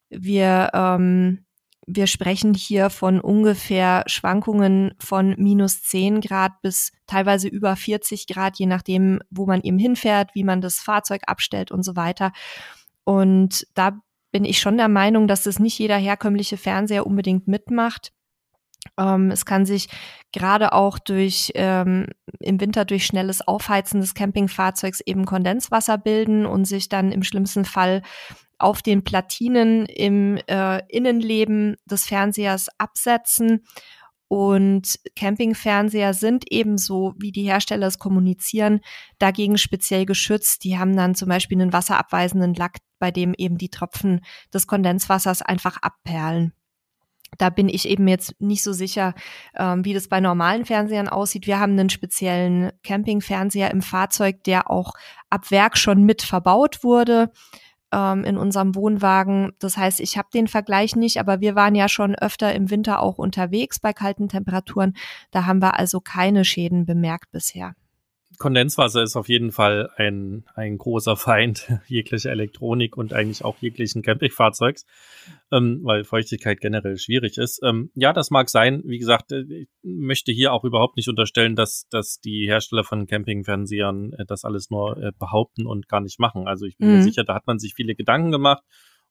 wir 0.09 0.69
ähm, 0.73 1.45
wir 1.91 2.05
sprechen 2.05 2.53
hier 2.53 2.91
von 2.91 3.19
ungefähr 3.19 4.03
Schwankungen 4.05 4.93
von 4.99 5.35
minus 5.39 5.81
10 5.81 6.21
Grad 6.21 6.61
bis 6.61 6.91
teilweise 7.07 7.47
über 7.47 7.75
40 7.75 8.27
Grad, 8.27 8.59
je 8.59 8.67
nachdem, 8.67 9.21
wo 9.31 9.47
man 9.47 9.61
eben 9.61 9.79
hinfährt, 9.79 10.35
wie 10.35 10.43
man 10.43 10.61
das 10.61 10.79
Fahrzeug 10.79 11.21
abstellt 11.25 11.71
und 11.71 11.81
so 11.83 11.95
weiter. 11.95 12.31
Und 13.05 13.65
da 13.73 13.99
bin 14.31 14.45
ich 14.45 14.59
schon 14.59 14.77
der 14.77 14.87
Meinung, 14.87 15.27
dass 15.27 15.43
das 15.43 15.57
nicht 15.57 15.79
jeder 15.79 15.97
herkömmliche 15.97 16.57
Fernseher 16.57 17.07
unbedingt 17.07 17.47
mitmacht. 17.47 18.11
Ähm, 18.97 19.31
es 19.31 19.45
kann 19.45 19.65
sich 19.65 19.87
gerade 20.31 20.73
auch 20.73 20.99
durch 20.99 21.51
ähm, 21.55 22.07
im 22.39 22.59
Winter 22.61 22.85
durch 22.85 23.05
schnelles 23.05 23.41
Aufheizen 23.47 24.01
des 24.01 24.13
Campingfahrzeugs 24.13 25.01
eben 25.01 25.25
Kondenswasser 25.25 25.97
bilden 25.97 26.45
und 26.45 26.65
sich 26.65 26.89
dann 26.89 27.11
im 27.11 27.23
schlimmsten 27.23 27.65
Fall 27.65 28.01
auf 28.57 28.81
den 28.81 29.03
Platinen 29.03 29.85
im 29.85 30.37
äh, 30.47 30.81
Innenleben 30.89 31.77
des 31.85 32.05
Fernsehers 32.05 32.67
absetzen. 32.77 33.65
Und 34.27 34.99
Campingfernseher 35.15 36.13
sind 36.13 36.43
ebenso, 36.51 37.15
wie 37.17 37.31
die 37.31 37.43
Hersteller 37.43 37.87
es 37.87 37.97
kommunizieren, 37.97 38.81
dagegen 39.17 39.57
speziell 39.57 40.05
geschützt. 40.05 40.63
Die 40.63 40.77
haben 40.77 40.95
dann 40.95 41.15
zum 41.15 41.29
Beispiel 41.29 41.59
einen 41.59 41.73
wasserabweisenden 41.73 42.53
Lack, 42.53 42.77
bei 42.99 43.09
dem 43.09 43.33
eben 43.35 43.57
die 43.57 43.69
Tropfen 43.69 44.21
des 44.53 44.67
Kondenswassers 44.67 45.41
einfach 45.41 45.77
abperlen. 45.81 46.53
Da 47.39 47.49
bin 47.49 47.69
ich 47.69 47.87
eben 47.87 48.07
jetzt 48.07 48.39
nicht 48.39 48.61
so 48.61 48.73
sicher, 48.73 49.15
ähm, 49.57 49.83
wie 49.85 49.95
das 49.95 50.09
bei 50.09 50.19
normalen 50.19 50.65
Fernsehern 50.65 51.07
aussieht. 51.07 51.47
Wir 51.47 51.59
haben 51.59 51.71
einen 51.71 51.89
speziellen 51.89 52.71
Campingfernseher 52.83 53.71
im 53.71 53.81
Fahrzeug, 53.81 54.43
der 54.43 54.69
auch 54.69 54.93
ab 55.29 55.49
Werk 55.49 55.77
schon 55.77 56.03
mit 56.03 56.21
verbaut 56.21 56.83
wurde 56.83 57.31
ähm, 57.93 58.23
in 58.25 58.37
unserem 58.37 58.75
Wohnwagen. 58.75 59.53
Das 59.59 59.77
heißt, 59.77 60.01
ich 60.01 60.17
habe 60.17 60.27
den 60.33 60.47
Vergleich 60.47 60.95
nicht, 60.95 61.17
aber 61.17 61.39
wir 61.39 61.55
waren 61.55 61.75
ja 61.75 61.87
schon 61.87 62.13
öfter 62.13 62.53
im 62.53 62.69
Winter 62.69 63.01
auch 63.01 63.17
unterwegs 63.17 63.79
bei 63.79 63.93
kalten 63.93 64.27
Temperaturen. 64.27 64.95
Da 65.31 65.45
haben 65.45 65.61
wir 65.61 65.79
also 65.79 66.01
keine 66.01 66.45
Schäden 66.45 66.85
bemerkt 66.85 67.31
bisher. 67.31 67.73
Kondenswasser 68.39 69.03
ist 69.03 69.17
auf 69.17 69.27
jeden 69.27 69.51
Fall 69.51 69.89
ein, 69.97 70.45
ein 70.55 70.77
großer 70.77 71.17
Feind 71.17 71.69
jeglicher 71.87 72.31
Elektronik 72.31 72.95
und 72.95 73.13
eigentlich 73.13 73.43
auch 73.43 73.57
jeglichen 73.59 74.01
Campingfahrzeugs, 74.01 74.85
ähm, 75.51 75.81
weil 75.83 76.05
Feuchtigkeit 76.05 76.61
generell 76.61 76.97
schwierig 76.97 77.37
ist. 77.37 77.61
Ähm, 77.63 77.91
ja, 77.95 78.13
das 78.13 78.31
mag 78.31 78.49
sein. 78.49 78.81
Wie 78.85 78.97
gesagt, 78.97 79.33
äh, 79.33 79.43
ich 79.43 79.67
möchte 79.83 80.31
hier 80.31 80.53
auch 80.53 80.63
überhaupt 80.63 80.95
nicht 80.95 81.09
unterstellen, 81.09 81.57
dass, 81.57 81.85
dass 81.89 82.21
die 82.21 82.47
Hersteller 82.47 82.85
von 82.85 83.07
Campingfernsehern 83.07 84.13
äh, 84.13 84.25
das 84.25 84.45
alles 84.45 84.69
nur 84.69 84.97
äh, 84.97 85.11
behaupten 85.19 85.67
und 85.67 85.89
gar 85.89 85.99
nicht 85.99 86.19
machen. 86.19 86.47
Also 86.47 86.65
ich 86.65 86.77
bin 86.77 86.87
mhm. 86.87 86.95
mir 86.95 87.03
sicher, 87.03 87.25
da 87.25 87.35
hat 87.35 87.45
man 87.45 87.59
sich 87.59 87.73
viele 87.75 87.93
Gedanken 87.93 88.31
gemacht 88.31 88.63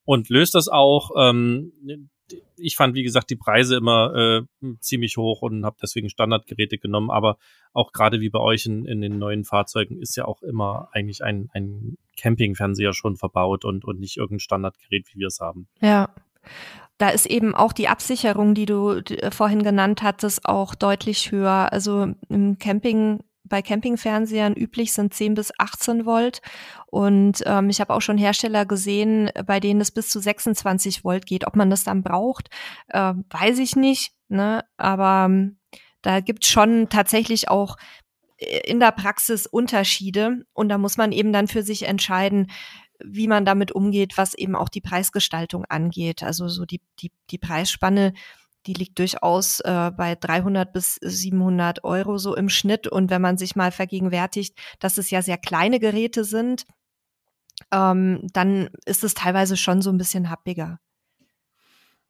und 0.04 0.30
löst 0.30 0.54
das 0.54 0.68
auch. 0.68 1.11
Ähm, 1.18 2.08
ich 2.56 2.76
fand, 2.76 2.94
wie 2.94 3.02
gesagt, 3.02 3.30
die 3.30 3.37
Preise 3.37 3.76
immer 3.76 4.47
äh, 4.62 4.66
ziemlich 4.80 5.16
hoch 5.16 5.42
und 5.42 5.64
habe 5.64 5.76
deswegen 5.80 6.11
Standardgeräte 6.11 6.78
genommen. 6.78 7.11
Aber 7.11 7.38
auch 7.73 7.92
gerade 7.92 8.20
wie 8.20 8.30
bei 8.30 8.40
euch 8.40 8.66
in, 8.66 8.85
in 8.85 9.00
den 9.00 9.18
neuen 9.18 9.44
Fahrzeugen 9.44 10.00
ist 10.00 10.16
ja 10.16 10.25
auch 10.25 10.42
immer 10.42 10.88
eigentlich 10.92 11.23
ein, 11.23 11.49
ein 11.52 11.97
Campingfernseher 12.16 12.92
schon 12.92 13.16
verbaut 13.16 13.64
und, 13.64 13.85
und 13.85 14.00
nicht 14.00 14.16
irgendein 14.16 14.40
Standardgerät, 14.40 15.06
wie 15.12 15.20
wir 15.20 15.28
es 15.28 15.40
haben. 15.40 15.68
Ja. 15.80 16.11
Da 16.99 17.11
ist 17.11 17.26
eben 17.26 17.54
auch 17.54 17.73
die 17.73 17.87
Absicherung, 17.87 18.54
die 18.54 18.66
du 18.66 18.90
äh, 18.90 19.30
vorhin 19.30 19.62
genannt 19.62 20.02
hattest, 20.02 20.44
auch 20.47 20.75
deutlich 20.75 21.30
höher. 21.30 21.73
Also 21.73 22.08
im 22.28 22.58
Camping 22.58 23.20
bei 23.49 23.62
Campingfernsehern 23.62 24.55
üblich 24.55 24.93
sind 24.93 25.14
10 25.14 25.35
bis 25.35 25.52
18 25.59 26.07
Volt. 26.07 26.40
Und 26.87 27.43
ähm, 27.47 27.71
ich 27.71 27.81
habe 27.81 27.95
auch 27.95 28.00
schon 28.00 28.19
Hersteller 28.19 28.67
gesehen, 28.67 29.31
bei 29.47 29.61
denen 29.61 29.81
es 29.81 29.90
bis 29.90 30.11
zu 30.11 30.21
26 30.21 31.05
Volt 31.05 31.26
geht. 31.26 31.47
Ob 31.47 31.57
man 31.57 31.71
das 31.71 31.85
dann 31.85 32.02
braucht, 32.02 32.49
äh, 32.88 33.14
weiß 33.31 33.59
ich 33.59 33.76
nicht. 33.76 34.12
Ne? 34.28 34.64
Aber 34.76 35.26
ähm, 35.26 35.59
da 36.02 36.21
gibt 36.21 36.47
schon 36.47 36.88
tatsächlich 36.88 37.49
auch 37.49 37.76
äh, 38.38 38.61
in 38.71 38.81
der 38.81 38.93
Praxis 38.93 39.47
Unterschiede. 39.47 40.45
Und 40.52 40.69
da 40.69 40.78
muss 40.78 40.97
man 40.97 41.12
eben 41.12 41.33
dann 41.33 41.49
für 41.49 41.62
sich 41.62 41.87
entscheiden, 41.87 42.50
wie 43.05 43.28
man 43.28 43.45
damit 43.45 43.73
umgeht, 43.73 44.17
was 44.17 44.35
eben 44.35 44.57
auch 44.57 44.69
die 44.69 44.81
Preisgestaltung 44.81 45.64
angeht. 45.67 46.23
Also 46.23 46.49
so 46.49 46.64
die, 46.64 46.81
die, 47.00 47.12
die 47.31 47.38
Preisspanne 47.38 48.12
die 48.69 48.75
liegt 48.75 48.99
durchaus 48.99 49.61
äh, 49.61 49.91
bei 49.97 50.15
300 50.15 50.73
bis 50.73 50.97
700 51.01 51.85
Euro 51.85 52.19
so 52.19 52.37
im 52.37 52.51
Schnitt. 52.51 52.87
Und 52.87 53.11
wenn 53.11 53.23
man 53.23 53.39
sich 53.39 53.57
mal 53.57 53.73
vergegenwärtigt, 53.73 54.57
dass 54.79 54.99
es 54.99 55.11
ja 55.11 55.23
sehr 55.23 55.39
kleine 55.39 55.81
Geräte 55.81 56.23
sind, 56.23 56.65
ähm, 57.73 58.27
dann 58.35 58.69
ist 58.85 59.05
es 59.05 59.15
teilweise 59.15 59.57
schon 59.57 59.81
so 59.81 59.91
ein 59.91 59.97
bisschen 59.99 60.29
happiger. 60.29 60.79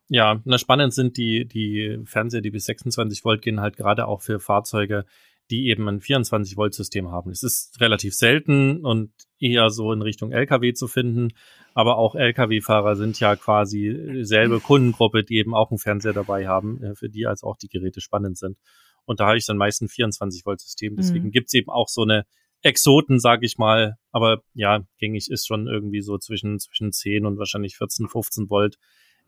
Ja, 0.08 0.40
na 0.44 0.58
spannend 0.58 0.94
sind 0.94 1.16
die, 1.16 1.46
die 1.46 2.00
Fernseher, 2.04 2.40
die 2.40 2.50
bis 2.50 2.64
26 2.64 3.24
Volt 3.24 3.42
gehen, 3.42 3.60
halt 3.60 3.76
gerade 3.76 4.08
auch 4.08 4.22
für 4.22 4.40
Fahrzeuge, 4.40 5.04
die 5.50 5.68
eben 5.68 5.88
ein 5.88 6.00
24-Volt-System 6.00 7.10
haben. 7.10 7.30
Es 7.30 7.42
ist 7.42 7.80
relativ 7.80 8.14
selten 8.14 8.84
und 8.84 9.12
eher 9.38 9.70
so 9.70 9.92
in 9.92 10.02
Richtung 10.02 10.32
LKW 10.32 10.74
zu 10.74 10.88
finden, 10.88 11.32
aber 11.74 11.96
auch 11.96 12.14
LKW-Fahrer 12.14 12.96
sind 12.96 13.18
ja 13.20 13.36
quasi 13.36 14.18
selbe 14.22 14.60
Kundengruppe, 14.60 15.24
die 15.24 15.36
eben 15.36 15.54
auch 15.54 15.70
einen 15.70 15.78
Fernseher 15.78 16.12
dabei 16.12 16.46
haben, 16.48 16.82
äh, 16.82 16.94
für 16.94 17.08
die 17.08 17.26
als 17.26 17.42
auch 17.42 17.56
die 17.56 17.68
Geräte 17.68 18.00
spannend 18.00 18.36
sind. 18.38 18.58
Und 19.04 19.20
da 19.20 19.26
habe 19.26 19.38
ich 19.38 19.46
dann 19.46 19.56
meistens 19.56 19.94
24-Volt-System. 19.94 20.96
Deswegen 20.96 21.26
mhm. 21.26 21.30
gibt's 21.30 21.54
eben 21.54 21.70
auch 21.70 21.88
so 21.88 22.02
eine 22.02 22.26
Exoten, 22.62 23.18
sage 23.18 23.46
ich 23.46 23.56
mal. 23.56 23.96
Aber 24.12 24.42
ja, 24.52 24.84
gängig 24.98 25.30
ist 25.30 25.46
schon 25.46 25.66
irgendwie 25.66 26.02
so 26.02 26.18
zwischen, 26.18 26.58
zwischen 26.58 26.92
10 26.92 27.24
und 27.24 27.38
wahrscheinlich 27.38 27.76
14, 27.76 28.08
15 28.08 28.50
Volt 28.50 28.76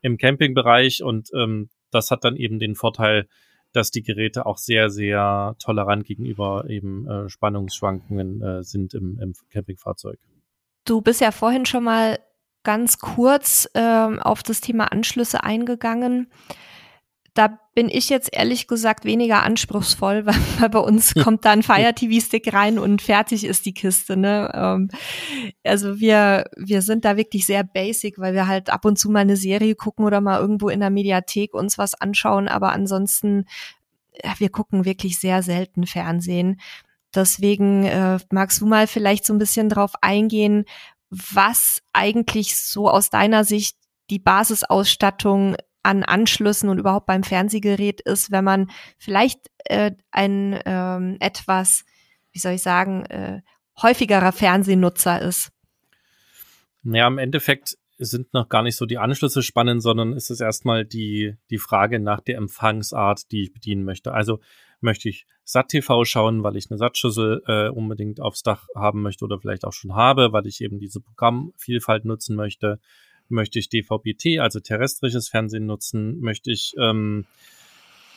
im 0.01 0.17
Campingbereich. 0.17 1.01
Und 1.01 1.29
ähm, 1.35 1.69
das 1.89 2.11
hat 2.11 2.23
dann 2.23 2.35
eben 2.35 2.59
den 2.59 2.75
Vorteil, 2.75 3.27
dass 3.73 3.91
die 3.91 4.03
Geräte 4.03 4.45
auch 4.45 4.57
sehr, 4.57 4.89
sehr 4.89 5.55
tolerant 5.59 6.05
gegenüber 6.05 6.65
eben 6.67 7.07
äh, 7.07 7.29
Spannungsschwankungen 7.29 8.41
äh, 8.41 8.63
sind 8.63 8.93
im, 8.93 9.19
im 9.19 9.33
Campingfahrzeug. 9.49 10.19
Du 10.85 11.01
bist 11.01 11.21
ja 11.21 11.31
vorhin 11.31 11.65
schon 11.65 11.83
mal 11.83 12.19
ganz 12.63 12.99
kurz 12.99 13.69
ähm, 13.73 14.19
auf 14.19 14.43
das 14.43 14.61
Thema 14.61 14.91
Anschlüsse 14.91 15.43
eingegangen. 15.43 16.27
Da 17.33 17.59
bin 17.73 17.87
ich 17.87 18.09
jetzt 18.09 18.29
ehrlich 18.33 18.67
gesagt 18.67 19.05
weniger 19.05 19.43
anspruchsvoll, 19.43 20.25
weil, 20.25 20.35
weil 20.59 20.69
bei 20.69 20.79
uns 20.79 21.13
kommt 21.13 21.45
da 21.45 21.51
ein 21.51 21.63
Fire 21.63 21.93
TV 21.93 22.25
Stick 22.25 22.53
rein 22.53 22.77
und 22.77 23.01
fertig 23.01 23.45
ist 23.45 23.65
die 23.65 23.73
Kiste. 23.73 24.17
Ne? 24.17 24.51
Ähm, 24.53 24.89
also 25.63 25.99
wir 25.99 26.45
wir 26.57 26.81
sind 26.81 27.05
da 27.05 27.17
wirklich 27.17 27.45
sehr 27.45 27.63
basic, 27.63 28.19
weil 28.19 28.33
wir 28.33 28.47
halt 28.47 28.69
ab 28.69 28.85
und 28.85 28.97
zu 28.97 29.09
mal 29.09 29.19
eine 29.19 29.37
Serie 29.37 29.75
gucken 29.75 30.05
oder 30.05 30.21
mal 30.21 30.39
irgendwo 30.39 30.69
in 30.69 30.81
der 30.81 30.89
Mediathek 30.89 31.53
uns 31.53 31.77
was 31.77 31.93
anschauen, 31.95 32.47
aber 32.47 32.73
ansonsten 32.73 33.45
ja, 34.23 34.33
wir 34.37 34.49
gucken 34.49 34.85
wirklich 34.85 35.19
sehr 35.19 35.41
selten 35.43 35.85
Fernsehen. 35.87 36.59
Deswegen 37.13 37.85
äh, 37.85 38.19
magst 38.31 38.61
du 38.61 38.65
mal 38.65 38.87
vielleicht 38.87 39.25
so 39.25 39.33
ein 39.33 39.39
bisschen 39.39 39.69
drauf 39.69 39.93
eingehen, 40.01 40.65
was 41.09 41.81
eigentlich 41.93 42.57
so 42.57 42.89
aus 42.89 43.09
deiner 43.09 43.43
Sicht 43.43 43.77
die 44.09 44.19
Basisausstattung 44.19 45.55
an 45.83 46.03
Anschlüssen 46.03 46.69
und 46.69 46.79
überhaupt 46.79 47.05
beim 47.05 47.23
Fernsehgerät 47.23 48.01
ist, 48.01 48.31
wenn 48.31 48.43
man 48.43 48.71
vielleicht 48.97 49.39
äh, 49.65 49.91
ein 50.11 50.59
ähm, 50.65 51.17
etwas, 51.19 51.85
wie 52.31 52.39
soll 52.39 52.53
ich 52.53 52.61
sagen, 52.61 53.05
äh, 53.05 53.41
häufigerer 53.81 54.31
Fernsehnutzer 54.31 55.21
ist. 55.21 55.51
Naja, 56.83 57.07
im 57.07 57.17
Endeffekt 57.17 57.77
sind 57.97 58.33
noch 58.33 58.49
gar 58.49 58.63
nicht 58.63 58.75
so 58.75 58.85
die 58.85 58.97
Anschlüsse 58.97 59.43
spannend, 59.43 59.83
sondern 59.83 60.13
ist 60.13 60.31
es 60.31 60.41
erstmal 60.41 60.85
die, 60.85 61.35
die 61.51 61.59
Frage 61.59 61.99
nach 61.99 62.21
der 62.21 62.37
Empfangsart, 62.37 63.31
die 63.31 63.43
ich 63.43 63.53
bedienen 63.53 63.83
möchte. 63.83 64.11
Also 64.13 64.39
Möchte 64.81 65.09
ich 65.09 65.27
SAT-TV 65.43 66.05
schauen, 66.05 66.43
weil 66.43 66.57
ich 66.57 66.71
eine 66.71 66.79
SAT-Schüssel 66.79 67.43
äh, 67.45 67.69
unbedingt 67.69 68.19
aufs 68.19 68.41
Dach 68.41 68.65
haben 68.75 69.03
möchte 69.03 69.23
oder 69.23 69.39
vielleicht 69.39 69.63
auch 69.63 69.73
schon 69.73 69.93
habe, 69.93 70.33
weil 70.33 70.47
ich 70.47 70.61
eben 70.61 70.79
diese 70.79 70.99
Programmvielfalt 70.99 72.03
nutzen 72.03 72.35
möchte? 72.35 72.79
Möchte 73.31 73.59
ich 73.59 73.69
DVB-T, 73.69 74.39
also 74.39 74.59
terrestrisches 74.59 75.29
Fernsehen 75.29 75.65
nutzen? 75.65 76.19
Möchte 76.19 76.51
ich 76.51 76.73
ähm, 76.79 77.25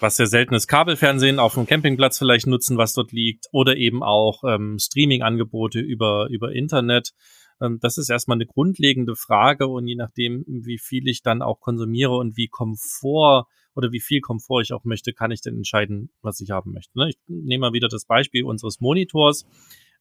was 0.00 0.16
sehr 0.16 0.26
seltenes 0.26 0.66
Kabelfernsehen 0.66 1.38
auf 1.38 1.54
dem 1.54 1.66
Campingplatz 1.66 2.18
vielleicht 2.18 2.46
nutzen, 2.46 2.76
was 2.76 2.92
dort 2.92 3.12
liegt, 3.12 3.48
oder 3.52 3.76
eben 3.76 4.02
auch 4.02 4.42
ähm, 4.44 4.78
Streaming-Angebote 4.78 5.80
über, 5.80 6.28
über 6.30 6.52
Internet. 6.52 7.12
Ähm, 7.60 7.78
das 7.80 7.98
ist 7.98 8.10
erstmal 8.10 8.36
eine 8.36 8.46
grundlegende 8.46 9.16
Frage 9.16 9.66
und 9.66 9.86
je 9.86 9.94
nachdem, 9.96 10.44
wie 10.46 10.78
viel 10.78 11.08
ich 11.08 11.22
dann 11.22 11.42
auch 11.42 11.60
konsumiere 11.60 12.16
und 12.16 12.36
wie 12.36 12.48
Komfort 12.48 13.46
oder 13.74 13.92
wie 13.92 14.00
viel 14.00 14.20
Komfort 14.20 14.62
ich 14.62 14.72
auch 14.72 14.84
möchte, 14.84 15.12
kann 15.12 15.30
ich 15.30 15.40
dann 15.40 15.56
entscheiden, 15.56 16.10
was 16.22 16.40
ich 16.40 16.50
haben 16.50 16.72
möchte. 16.72 16.98
Ne? 16.98 17.10
Ich 17.10 17.18
nehme 17.26 17.62
mal 17.62 17.72
wieder 17.72 17.88
das 17.88 18.04
Beispiel 18.04 18.44
unseres 18.44 18.80
Monitors. 18.80 19.46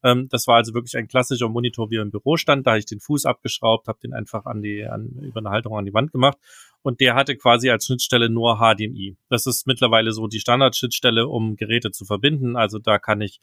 Ähm, 0.03 0.27
das 0.29 0.48
war 0.48 0.57
also 0.57 0.74
wirklich 0.74 0.95
ein 0.98 1.07
klassischer 1.07 1.50
Monitor, 1.50 1.89
wie 1.89 1.98
er 1.98 2.01
im 2.01 2.12
Büro 2.12 2.38
stand. 2.38 2.67
Da 2.67 2.72
habe 2.72 2.79
ich 2.79 2.86
den 2.86 3.00
Fuß 3.00 3.25
abgeschraubt, 3.25 3.88
habe 3.88 4.00
den 4.01 4.13
einfach 4.13 4.45
an 4.45 4.62
die, 4.62 4.83
an, 4.86 5.10
über 5.22 5.39
eine 5.39 5.50
Halterung 5.50 5.77
an 5.77 5.86
die 5.86 5.93
Wand 5.93 6.12
gemacht. 6.12 6.38
Und 6.81 7.00
der 7.00 7.15
hatte 7.15 7.38
quasi 7.38 7.69
als 7.69 7.86
Schnittstelle 7.86 8.29
nur 8.29 8.57
HDMI. 8.57 9.15
Das 9.29 9.45
ist 9.45 9.67
mittlerweile 9.67 10.12
so 10.12 10.27
die 10.27 10.39
Standardschnittstelle, 10.39 11.27
um 11.27 11.55
Geräte 11.55 11.91
zu 11.91 12.05
verbinden. 12.05 12.55
Also 12.57 12.79
da 12.79 13.00
kann 13.00 13.22
ich 13.22 13.39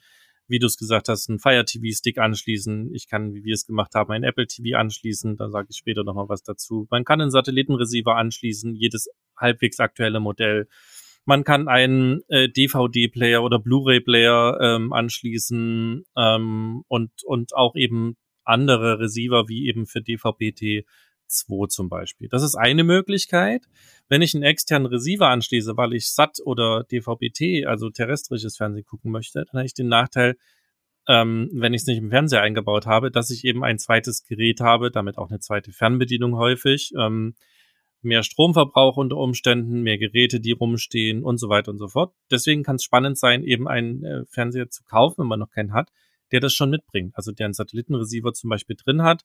wie 0.50 0.58
du 0.58 0.66
es 0.66 0.76
gesagt 0.76 1.08
hast, 1.08 1.30
einen 1.30 1.38
Fire 1.38 1.64
TV 1.64 1.96
Stick 1.96 2.18
anschließen. 2.18 2.92
Ich 2.92 3.06
kann, 3.06 3.34
wie 3.34 3.44
wir 3.44 3.54
es 3.54 3.66
gemacht 3.66 3.94
haben, 3.94 4.10
ein 4.10 4.24
Apple 4.24 4.48
TV 4.48 4.76
anschließen. 4.76 5.36
Da 5.36 5.48
sage 5.48 5.68
ich 5.70 5.76
später 5.76 6.02
nochmal 6.02 6.28
was 6.28 6.42
dazu. 6.42 6.88
Man 6.90 7.04
kann 7.04 7.20
einen 7.20 7.30
Satellitenreceiver 7.30 8.16
anschließen, 8.16 8.74
jedes 8.74 9.08
halbwegs 9.36 9.78
aktuelle 9.78 10.18
Modell. 10.18 10.66
Man 11.30 11.44
kann 11.44 11.68
einen 11.68 12.22
äh, 12.26 12.48
DVD-Player 12.48 13.40
oder 13.44 13.60
Blu-ray-Player 13.60 14.58
ähm, 14.60 14.92
anschließen 14.92 16.04
ähm, 16.16 16.82
und, 16.88 17.12
und 17.24 17.54
auch 17.54 17.76
eben 17.76 18.16
andere 18.42 18.98
Receiver 18.98 19.46
wie 19.46 19.68
eben 19.68 19.86
für 19.86 20.02
DVB-T 20.02 20.84
2 21.28 21.68
zum 21.68 21.88
Beispiel. 21.88 22.26
Das 22.28 22.42
ist 22.42 22.56
eine 22.56 22.82
Möglichkeit. 22.82 23.66
Wenn 24.08 24.22
ich 24.22 24.34
einen 24.34 24.42
externen 24.42 24.86
Receiver 24.86 25.28
anschließe, 25.28 25.76
weil 25.76 25.92
ich 25.92 26.08
SAT 26.08 26.40
oder 26.44 26.82
DVB-T, 26.90 27.64
also 27.64 27.90
terrestrisches 27.90 28.56
Fernsehen 28.56 28.84
gucken 28.84 29.12
möchte, 29.12 29.44
dann 29.44 29.60
habe 29.60 29.66
ich 29.66 29.74
den 29.74 29.86
Nachteil, 29.86 30.34
ähm, 31.06 31.48
wenn 31.52 31.74
ich 31.74 31.82
es 31.82 31.86
nicht 31.86 31.98
im 31.98 32.10
Fernseher 32.10 32.42
eingebaut 32.42 32.86
habe, 32.86 33.12
dass 33.12 33.30
ich 33.30 33.44
eben 33.44 33.62
ein 33.62 33.78
zweites 33.78 34.24
Gerät 34.24 34.58
habe, 34.60 34.90
damit 34.90 35.16
auch 35.16 35.30
eine 35.30 35.38
zweite 35.38 35.70
Fernbedienung 35.70 36.34
häufig. 36.34 36.90
Ähm, 36.98 37.36
mehr 38.02 38.22
Stromverbrauch 38.22 38.96
unter 38.96 39.16
Umständen, 39.16 39.82
mehr 39.82 39.98
Geräte, 39.98 40.40
die 40.40 40.52
rumstehen 40.52 41.22
und 41.22 41.38
so 41.38 41.48
weiter 41.48 41.70
und 41.70 41.78
so 41.78 41.88
fort. 41.88 42.14
Deswegen 42.30 42.62
kann 42.62 42.76
es 42.76 42.84
spannend 42.84 43.18
sein, 43.18 43.44
eben 43.44 43.68
einen 43.68 44.04
äh, 44.04 44.24
Fernseher 44.26 44.70
zu 44.70 44.84
kaufen, 44.84 45.22
wenn 45.22 45.28
man 45.28 45.38
noch 45.38 45.50
keinen 45.50 45.72
hat, 45.72 45.90
der 46.32 46.40
das 46.40 46.54
schon 46.54 46.70
mitbringt. 46.70 47.14
Also 47.16 47.32
der 47.32 47.46
einen 47.46 47.54
Satellitenreceiver 47.54 48.32
zum 48.32 48.50
Beispiel 48.50 48.76
drin 48.76 49.02
hat. 49.02 49.24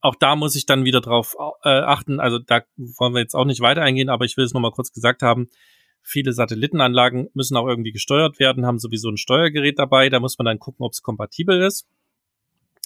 Auch 0.00 0.14
da 0.14 0.36
muss 0.36 0.54
ich 0.54 0.66
dann 0.66 0.84
wieder 0.84 1.00
drauf 1.00 1.34
äh, 1.62 1.68
achten. 1.68 2.20
Also 2.20 2.38
da 2.38 2.62
wollen 2.76 3.14
wir 3.14 3.20
jetzt 3.20 3.34
auch 3.34 3.46
nicht 3.46 3.60
weiter 3.60 3.82
eingehen, 3.82 4.10
aber 4.10 4.24
ich 4.24 4.36
will 4.36 4.44
es 4.44 4.52
nochmal 4.52 4.72
kurz 4.72 4.92
gesagt 4.92 5.22
haben. 5.22 5.48
Viele 6.02 6.34
Satellitenanlagen 6.34 7.30
müssen 7.32 7.56
auch 7.56 7.66
irgendwie 7.66 7.92
gesteuert 7.92 8.38
werden, 8.38 8.66
haben 8.66 8.78
sowieso 8.78 9.08
ein 9.08 9.16
Steuergerät 9.16 9.78
dabei. 9.78 10.10
Da 10.10 10.20
muss 10.20 10.38
man 10.38 10.44
dann 10.44 10.58
gucken, 10.58 10.84
ob 10.84 10.92
es 10.92 11.02
kompatibel 11.02 11.62
ist. 11.62 11.88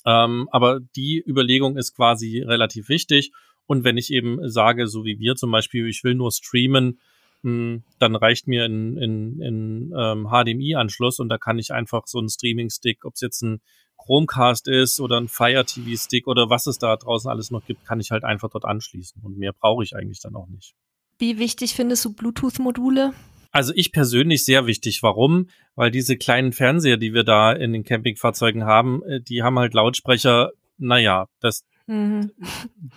Ähm, 0.07 0.49
aber 0.53 0.79
die 0.95 1.23
Überlegung 1.27 1.77
ist 1.77 1.97
quasi 1.97 2.41
relativ 2.41 2.89
wichtig. 2.89 3.33
Und 3.69 3.85
wenn 3.85 3.99
ich 3.99 4.11
eben 4.11 4.49
sage, 4.49 4.89
so 4.89 5.05
wie 5.05 5.21
wir 5.21 5.37
zum 5.37 5.51
Beispiel, 5.51 5.87
ich 5.87 6.03
will 6.03 6.15
nur 6.15 6.33
streamen, 6.33 6.99
hm, 7.43 7.85
dann 7.99 8.17
reicht 8.17 8.49
mir 8.49 8.65
ein, 8.65 8.97
ein, 8.97 9.43
ein 9.43 9.93
ähm, 9.97 10.29
HDMI-Anschluss 10.31 11.21
und 11.21 11.29
da 11.29 11.37
kann 11.37 11.59
ich 11.59 11.71
einfach 11.73 12.07
so 12.07 12.19
einen 12.19 12.31
Streaming-Stick, 12.31 13.05
ob 13.05 13.15
es 13.15 13.21
jetzt 13.21 13.43
ein 13.43 13.61
Chromecast 13.99 14.69
ist 14.69 15.01
oder 15.01 15.21
ein 15.21 15.29
Fire 15.29 15.65
TV-Stick 15.65 16.27
oder 16.27 16.49
was 16.49 16.67
es 16.67 16.79
da 16.79 16.97
draußen 16.97 17.31
alles 17.31 17.51
noch 17.51 17.65
gibt, 17.67 17.85
kann 17.85 18.01
ich 18.01 18.11
halt 18.11 18.25
einfach 18.25 18.49
dort 18.49 18.65
anschließen. 18.65 19.23
Und 19.23 19.37
mehr 19.37 19.53
brauche 19.53 19.85
ich 19.85 19.95
eigentlich 19.95 20.21
dann 20.21 20.35
auch 20.35 20.49
nicht. 20.49 20.75
Wie 21.19 21.39
wichtig 21.39 21.75
findest 21.75 22.07
du 22.07 22.15
Bluetooth-Module? 22.15 23.13
Also 23.51 23.73
ich 23.77 23.93
persönlich 23.93 24.47
sehr 24.47 24.67
wichtig. 24.67 25.03
Warum? 25.03 25.51
Weil 25.75 25.91
diese 25.91 26.17
kleinen 26.17 26.53
Fernseher, 26.53 26.97
die 26.97 27.13
wir 27.13 27.25
da 27.25 27.53
in 27.53 27.75
den 27.75 27.85
Campingfahrzeugen 27.85 28.65
haben, 28.65 29.03
äh, 29.03 29.21
die 29.21 29.43
haben 29.43 29.59
halt 29.59 29.75
Lautsprecher, 29.75 30.53
naja, 30.79 31.29
das 31.41 31.65
Mhm. 31.89 32.33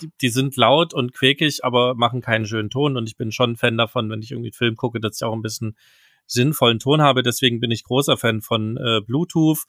Die, 0.02 0.12
die, 0.22 0.30
sind 0.30 0.58
laut 0.58 0.94
und 0.94 1.14
quäkig, 1.14 1.64
aber 1.64 1.96
machen 1.96 2.22
keinen 2.22 2.46
schönen 2.46 2.70
Ton. 2.70 2.98
Und 2.98 3.08
ich 3.08 3.16
bin 3.16 3.32
schon 3.32 3.56
Fan 3.56 3.78
davon, 3.78 4.10
wenn 4.10 4.22
ich 4.22 4.32
irgendwie 4.32 4.50
einen 4.50 4.54
Film 4.54 4.76
gucke, 4.76 5.00
dass 5.00 5.16
ich 5.16 5.24
auch 5.24 5.34
ein 5.34 5.42
bisschen 5.42 5.78
sinnvollen 6.28 6.80
Ton 6.80 7.02
habe. 7.02 7.24
Deswegen 7.24 7.62
bin 7.62 7.72
ich 7.72 7.86
großer 7.86 8.18
Fan 8.18 8.42
von 8.42 8.78
äh, 8.78 9.00
Bluetooth. 9.02 9.64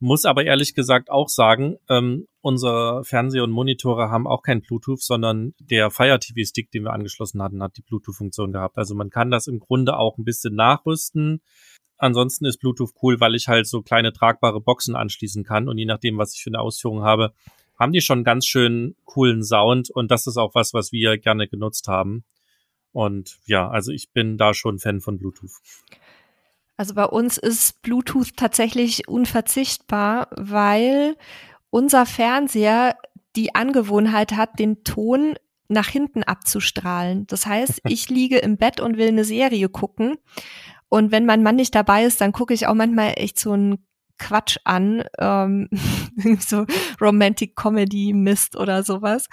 Muss 0.00 0.26
aber 0.26 0.44
ehrlich 0.44 0.74
gesagt 0.74 1.10
auch 1.10 1.28
sagen, 1.28 1.76
ähm, 1.88 2.26
unsere 2.40 3.02
Fernseher 3.04 3.42
und 3.42 3.50
Monitore 3.50 4.10
haben 4.10 4.28
auch 4.28 4.42
kein 4.42 4.60
Bluetooth, 4.60 5.02
sondern 5.02 5.54
der 5.58 5.90
Fire 5.90 6.20
TV 6.20 6.46
Stick, 6.46 6.70
den 6.70 6.84
wir 6.84 6.92
angeschlossen 6.92 7.42
hatten, 7.42 7.62
hat 7.62 7.76
die 7.78 7.82
Bluetooth-Funktion 7.82 8.52
gehabt. 8.52 8.76
Also 8.76 8.94
man 8.94 9.10
kann 9.10 9.30
das 9.30 9.48
im 9.48 9.58
Grunde 9.58 9.96
auch 9.96 10.18
ein 10.18 10.24
bisschen 10.24 10.54
nachrüsten. 10.54 11.40
Ansonsten 11.96 12.44
ist 12.44 12.58
Bluetooth 12.58 12.92
cool, 13.02 13.18
weil 13.18 13.34
ich 13.34 13.48
halt 13.48 13.66
so 13.66 13.82
kleine 13.82 14.12
tragbare 14.12 14.60
Boxen 14.60 14.94
anschließen 14.94 15.42
kann 15.42 15.68
und 15.68 15.78
je 15.78 15.86
nachdem, 15.86 16.16
was 16.16 16.34
ich 16.34 16.42
für 16.42 16.50
eine 16.50 16.60
Ausführung 16.60 17.02
habe, 17.02 17.32
haben 17.78 17.92
die 17.92 18.00
schon 18.00 18.24
ganz 18.24 18.46
schön 18.46 18.96
coolen 19.04 19.44
Sound 19.44 19.90
und 19.90 20.10
das 20.10 20.26
ist 20.26 20.36
auch 20.36 20.54
was, 20.54 20.74
was 20.74 20.92
wir 20.92 21.18
gerne 21.18 21.48
genutzt 21.48 21.88
haben. 21.88 22.24
Und 22.92 23.38
ja, 23.46 23.68
also 23.68 23.92
ich 23.92 24.12
bin 24.12 24.36
da 24.36 24.54
schon 24.54 24.78
Fan 24.78 25.00
von 25.00 25.18
Bluetooth. 25.18 25.52
Also 26.76 26.94
bei 26.94 27.04
uns 27.04 27.38
ist 27.38 27.82
Bluetooth 27.82 28.36
tatsächlich 28.36 29.08
unverzichtbar, 29.08 30.28
weil 30.36 31.16
unser 31.70 32.06
Fernseher 32.06 32.96
die 33.36 33.54
Angewohnheit 33.54 34.32
hat, 34.32 34.58
den 34.58 34.84
Ton 34.84 35.34
nach 35.68 35.88
hinten 35.88 36.22
abzustrahlen. 36.22 37.26
Das 37.26 37.46
heißt, 37.46 37.80
ich 37.88 38.08
liege 38.08 38.38
im 38.38 38.56
Bett 38.56 38.80
und 38.80 38.96
will 38.96 39.08
eine 39.08 39.24
Serie 39.24 39.68
gucken. 39.68 40.16
Und 40.88 41.12
wenn 41.12 41.26
mein 41.26 41.42
Mann 41.42 41.56
nicht 41.56 41.74
dabei 41.74 42.04
ist, 42.04 42.20
dann 42.20 42.32
gucke 42.32 42.54
ich 42.54 42.66
auch 42.66 42.74
manchmal 42.74 43.14
echt 43.16 43.38
so 43.38 43.52
einen 43.52 43.84
Quatsch 44.18 44.56
an, 44.64 45.04
ähm, 45.18 45.68
so 46.40 46.66
Romantic 47.00 47.56
Comedy 47.56 48.12
Mist 48.12 48.56
oder 48.56 48.82
sowas. 48.82 49.28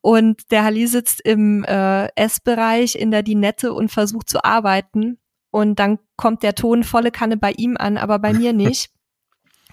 Und 0.00 0.50
der 0.50 0.64
Halli 0.64 0.86
sitzt 0.86 1.20
im 1.20 1.64
äh, 1.64 2.08
Essbereich 2.16 2.94
in 2.94 3.10
der 3.10 3.22
Dinette 3.22 3.72
und 3.72 3.90
versucht 3.90 4.28
zu 4.28 4.44
arbeiten. 4.44 5.18
Und 5.50 5.78
dann 5.78 5.98
kommt 6.16 6.42
der 6.42 6.54
Ton 6.54 6.84
volle 6.84 7.10
Kanne 7.10 7.36
bei 7.36 7.52
ihm 7.52 7.76
an, 7.76 7.98
aber 7.98 8.18
bei 8.18 8.32
mir 8.32 8.52
nicht. 8.54 8.90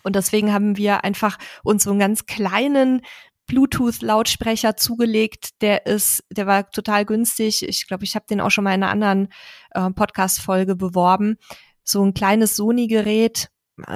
Und 0.03 0.15
deswegen 0.15 0.53
haben 0.53 0.77
wir 0.77 1.03
einfach 1.03 1.37
uns 1.63 1.83
so 1.83 1.89
einen 1.91 1.99
ganz 1.99 2.25
kleinen 2.25 3.01
Bluetooth-Lautsprecher 3.47 4.77
zugelegt. 4.77 5.61
Der 5.61 5.85
ist, 5.85 6.23
der 6.29 6.47
war 6.47 6.69
total 6.69 7.05
günstig. 7.05 7.67
Ich 7.67 7.87
glaube, 7.87 8.03
ich 8.03 8.15
habe 8.15 8.25
den 8.29 8.41
auch 8.41 8.51
schon 8.51 8.63
mal 8.63 8.75
in 8.75 8.83
einer 8.83 8.91
anderen 8.91 9.29
äh, 9.71 9.89
Podcast-Folge 9.89 10.75
beworben. 10.75 11.37
So 11.83 12.03
ein 12.03 12.13
kleines 12.13 12.55
Sony-Gerät, 12.55 13.49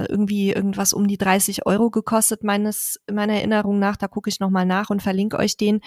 irgendwie 0.10 0.52
irgendwas 0.52 0.94
um 0.94 1.08
die 1.08 1.18
30 1.18 1.66
Euro 1.66 1.90
gekostet, 1.90 2.44
meines, 2.44 3.00
meiner 3.12 3.34
Erinnerung 3.34 3.80
nach. 3.80 3.98
Da 3.98 4.08
gucke 4.08 4.30
ich 4.30 4.40
nochmal 4.40 4.66
nach 4.66 4.90
und 4.90 5.02
verlinke 5.02 5.38
euch 5.38 5.58
den. 5.58 5.82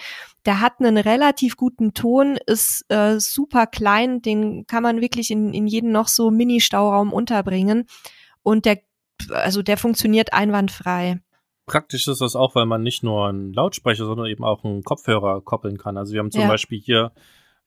Der 0.45 0.59
hat 0.59 0.79
einen 0.79 0.97
relativ 0.97 1.55
guten 1.55 1.93
Ton, 1.93 2.37
ist 2.45 2.85
äh, 2.89 3.19
super 3.19 3.67
klein, 3.67 4.21
den 4.21 4.67
kann 4.67 4.83
man 4.83 5.01
wirklich 5.01 5.31
in, 5.31 5.53
in 5.53 5.67
jeden 5.67 5.91
noch 5.91 6.09
so 6.09 6.29
Mini-Stauraum 6.29 7.13
unterbringen. 7.13 7.85
Und 8.43 8.65
der, 8.65 8.79
also 9.29 9.61
der 9.61 9.77
funktioniert 9.77 10.33
einwandfrei. 10.33 11.21
Praktisch 11.65 12.07
ist 12.07 12.21
das 12.21 12.35
auch, 12.35 12.53
weil 12.53 12.65
man 12.65 12.83
nicht 12.83 13.01
nur 13.01 13.27
einen 13.27 13.53
Lautsprecher, 13.53 14.05
sondern 14.05 14.27
eben 14.27 14.43
auch 14.43 14.63
einen 14.63 14.83
Kopfhörer 14.83 15.41
koppeln 15.41 15.77
kann. 15.77 15.97
Also 15.97 16.13
wir 16.13 16.19
haben 16.19 16.31
zum 16.31 16.41
ja. 16.41 16.47
Beispiel 16.47 16.79
hier 16.79 17.11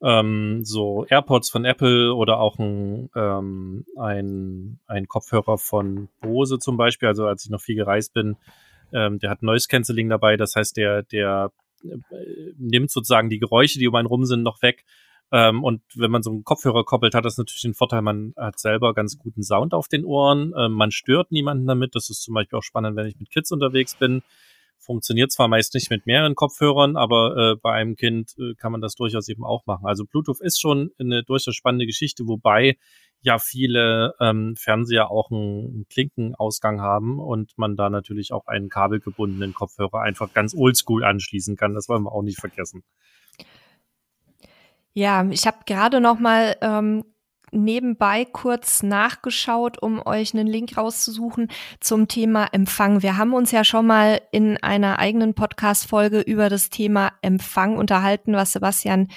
ähm, 0.01 0.63
so 0.63 1.05
AirPods 1.09 1.49
von 1.49 1.65
Apple 1.65 2.13
oder 2.13 2.39
auch 2.39 2.57
ein, 2.57 3.09
ähm, 3.15 3.85
ein, 3.97 4.79
ein 4.87 5.07
Kopfhörer 5.07 5.57
von 5.57 6.09
Bose 6.21 6.59
zum 6.59 6.77
Beispiel. 6.77 7.07
Also 7.07 7.25
als 7.27 7.45
ich 7.45 7.51
noch 7.51 7.61
viel 7.61 7.75
gereist 7.75 8.13
bin, 8.13 8.37
ähm, 8.93 9.19
der 9.19 9.29
hat 9.29 9.43
Noise 9.43 9.67
Cancelling 9.67 10.09
dabei. 10.09 10.37
Das 10.37 10.55
heißt, 10.55 10.77
der, 10.77 11.03
der 11.03 11.51
äh, 11.83 11.95
nimmt 12.57 12.91
sozusagen 12.91 13.29
die 13.29 13.39
Geräusche, 13.39 13.79
die 13.79 13.87
um 13.87 13.95
einen 13.95 14.07
rum 14.07 14.25
sind, 14.25 14.43
noch 14.43 14.61
weg. 14.61 14.85
Ähm, 15.31 15.63
und 15.63 15.81
wenn 15.95 16.11
man 16.11 16.23
so 16.23 16.31
einen 16.31 16.43
Kopfhörer 16.43 16.83
koppelt, 16.83 17.13
hat 17.13 17.25
das 17.25 17.37
natürlich 17.37 17.61
den 17.61 17.75
Vorteil, 17.75 18.01
man 18.01 18.33
hat 18.35 18.57
selber 18.59 18.93
ganz 18.93 19.17
guten 19.17 19.43
Sound 19.43 19.73
auf 19.73 19.87
den 19.87 20.05
Ohren. 20.05 20.53
Ähm, 20.57 20.71
man 20.71 20.91
stört 20.91 21.31
niemanden 21.31 21.67
damit. 21.67 21.93
Das 21.95 22.09
ist 22.09 22.23
zum 22.23 22.33
Beispiel 22.33 22.57
auch 22.57 22.63
spannend, 22.63 22.95
wenn 22.95 23.05
ich 23.05 23.19
mit 23.19 23.29
Kids 23.29 23.51
unterwegs 23.51 23.95
bin. 23.95 24.23
Funktioniert 24.79 25.31
zwar 25.31 25.47
meist 25.47 25.73
nicht 25.73 25.89
mit 25.89 26.05
mehreren 26.05 26.35
Kopfhörern, 26.35 26.95
aber 26.95 27.35
äh, 27.37 27.55
bei 27.61 27.73
einem 27.73 27.95
Kind 27.95 28.33
äh, 28.39 28.55
kann 28.55 28.71
man 28.71 28.81
das 28.81 28.95
durchaus 28.95 29.27
eben 29.27 29.43
auch 29.43 29.65
machen. 29.65 29.85
Also 29.85 30.05
Bluetooth 30.05 30.41
ist 30.41 30.59
schon 30.59 30.91
eine 30.99 31.23
durchaus 31.23 31.55
spannende 31.55 31.85
Geschichte, 31.85 32.27
wobei 32.27 32.77
ja 33.21 33.37
viele 33.37 34.15
ähm, 34.19 34.55
Fernseher 34.57 35.11
auch 35.11 35.29
einen 35.31 35.85
Klinkenausgang 35.89 36.81
haben 36.81 37.19
und 37.19 37.57
man 37.57 37.75
da 37.75 37.89
natürlich 37.89 38.31
auch 38.31 38.47
einen 38.47 38.69
kabelgebundenen 38.69 39.53
Kopfhörer 39.53 40.01
einfach 40.01 40.33
ganz 40.33 40.55
oldschool 40.55 41.03
anschließen 41.03 41.57
kann. 41.57 41.73
Das 41.73 41.89
wollen 41.89 42.03
wir 42.03 42.11
auch 42.11 42.23
nicht 42.23 42.39
vergessen. 42.39 42.83
Ja, 44.93 45.25
ich 45.29 45.45
habe 45.45 45.59
gerade 45.65 46.01
noch 46.01 46.19
mal 46.19 46.55
ähm, 46.61 47.03
nebenbei 47.51 48.25
kurz 48.25 48.83
nachgeschaut, 48.83 49.81
um 49.81 50.05
euch 50.05 50.33
einen 50.33 50.47
Link 50.47 50.77
rauszusuchen 50.77 51.49
zum 51.79 52.07
Thema 52.07 52.47
Empfang. 52.51 53.01
Wir 53.03 53.17
haben 53.17 53.33
uns 53.33 53.51
ja 53.51 53.63
schon 53.63 53.87
mal 53.87 54.21
in 54.31 54.57
einer 54.57 54.99
eigenen 54.99 55.33
Podcast-Folge 55.33 56.21
über 56.21 56.49
das 56.49 56.69
Thema 56.69 57.11
Empfang 57.21 57.77
unterhalten, 57.77 58.33
was 58.33 58.51
Sebastian 58.51 59.07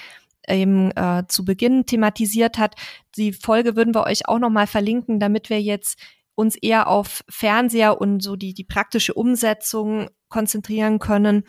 eben 0.49 0.91
äh, 0.93 1.25
zu 1.29 1.45
Beginn 1.45 1.87
thematisiert 1.87 2.59
hat. 2.59 2.75
Die 3.17 3.33
Folge 3.33 3.77
würden 3.77 3.95
wir 3.95 4.05
euch 4.05 4.29
auch 4.29 4.39
nochmal 4.39 4.67
verlinken, 4.67 5.21
damit 5.21 5.51
wir 5.51 5.61
jetzt 5.61 5.99
uns 6.35 6.57
eher 6.57 6.89
auf 6.89 7.25
Fernseher 7.29 8.01
und 8.01 8.23
so 8.23 8.37
die, 8.37 8.55
die 8.55 8.65
praktische 8.65 9.15
Umsetzung 9.15 10.09
konzentrieren 10.29 10.99
können 10.99 11.45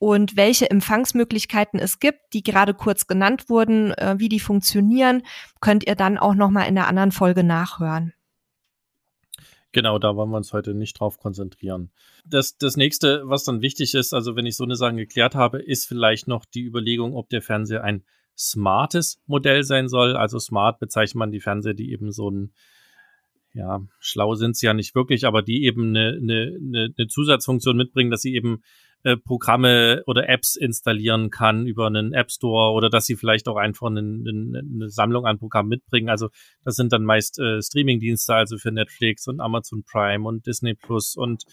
und 0.00 0.34
welche 0.34 0.70
Empfangsmöglichkeiten 0.70 1.78
es 1.78 2.00
gibt, 2.00 2.32
die 2.32 2.42
gerade 2.42 2.72
kurz 2.72 3.06
genannt 3.06 3.50
wurden, 3.50 3.92
äh, 3.92 4.14
wie 4.16 4.30
die 4.30 4.40
funktionieren, 4.40 5.22
könnt 5.60 5.86
ihr 5.86 5.94
dann 5.94 6.16
auch 6.16 6.34
noch 6.34 6.48
mal 6.48 6.64
in 6.64 6.74
der 6.74 6.88
anderen 6.88 7.12
Folge 7.12 7.44
nachhören. 7.44 8.14
Genau, 9.72 9.98
da 9.98 10.16
wollen 10.16 10.30
wir 10.30 10.38
uns 10.38 10.54
heute 10.54 10.72
nicht 10.72 10.98
drauf 10.98 11.18
konzentrieren. 11.18 11.90
Das, 12.24 12.56
das 12.56 12.78
nächste, 12.78 13.22
was 13.26 13.44
dann 13.44 13.60
wichtig 13.60 13.94
ist, 13.94 14.14
also 14.14 14.36
wenn 14.36 14.46
ich 14.46 14.56
so 14.56 14.64
eine 14.64 14.74
Sache 14.74 14.96
geklärt 14.96 15.34
habe, 15.34 15.60
ist 15.60 15.86
vielleicht 15.86 16.26
noch 16.26 16.46
die 16.46 16.64
Überlegung, 16.64 17.14
ob 17.14 17.28
der 17.28 17.42
Fernseher 17.42 17.84
ein 17.84 18.02
smartes 18.36 19.20
Modell 19.26 19.64
sein 19.64 19.88
soll. 19.88 20.16
Also 20.16 20.38
smart 20.38 20.80
bezeichnet 20.80 21.16
man 21.16 21.30
die 21.30 21.40
Fernseher, 21.40 21.74
die 21.74 21.92
eben 21.92 22.10
so 22.10 22.30
ein 22.30 22.54
ja, 23.52 23.80
schlau 23.98 24.36
sind 24.36 24.56
sie 24.56 24.66
ja 24.66 24.74
nicht 24.74 24.94
wirklich, 24.94 25.26
aber 25.26 25.42
die 25.42 25.64
eben 25.64 25.88
eine, 25.88 26.18
eine, 26.20 26.94
eine 26.96 27.06
Zusatzfunktion 27.08 27.76
mitbringen, 27.76 28.10
dass 28.10 28.22
sie 28.22 28.34
eben 28.34 28.62
äh, 29.02 29.16
Programme 29.16 30.02
oder 30.06 30.28
Apps 30.28 30.56
installieren 30.56 31.30
kann 31.30 31.66
über 31.66 31.86
einen 31.86 32.12
App 32.12 32.30
Store 32.30 32.72
oder 32.72 32.90
dass 32.90 33.06
sie 33.06 33.16
vielleicht 33.16 33.48
auch 33.48 33.56
einfach 33.56 33.86
eine, 33.86 34.00
eine 34.00 34.90
Sammlung 34.90 35.26
an 35.26 35.38
Programmen 35.38 35.68
mitbringen. 35.68 36.08
Also 36.08 36.28
das 36.64 36.76
sind 36.76 36.92
dann 36.92 37.04
meist 37.04 37.38
äh, 37.38 37.62
Streaming-Dienste, 37.62 38.34
also 38.34 38.58
für 38.58 38.72
Netflix 38.72 39.26
und 39.26 39.40
Amazon 39.40 39.84
Prime 39.84 40.26
und 40.26 40.46
Disney 40.46 40.74
Plus 40.74 41.16
und 41.16 41.44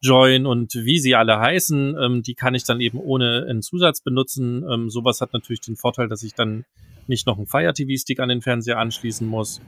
Join 0.00 0.46
und 0.46 0.74
wie 0.74 1.00
sie 1.00 1.16
alle 1.16 1.40
heißen, 1.40 1.96
ähm, 2.00 2.22
die 2.22 2.34
kann 2.34 2.54
ich 2.54 2.64
dann 2.64 2.80
eben 2.80 2.98
ohne 2.98 3.46
einen 3.48 3.62
Zusatz 3.62 4.00
benutzen. 4.00 4.64
Ähm, 4.70 4.90
sowas 4.90 5.20
hat 5.20 5.32
natürlich 5.32 5.60
den 5.60 5.76
Vorteil, 5.76 6.08
dass 6.08 6.22
ich 6.22 6.34
dann 6.34 6.64
nicht 7.08 7.26
noch 7.26 7.36
einen 7.36 7.48
Fire 7.48 7.72
TV-Stick 7.72 8.20
an 8.20 8.28
den 8.28 8.40
Fernseher 8.40 8.78
anschließen 8.78 9.26
muss. 9.26 9.60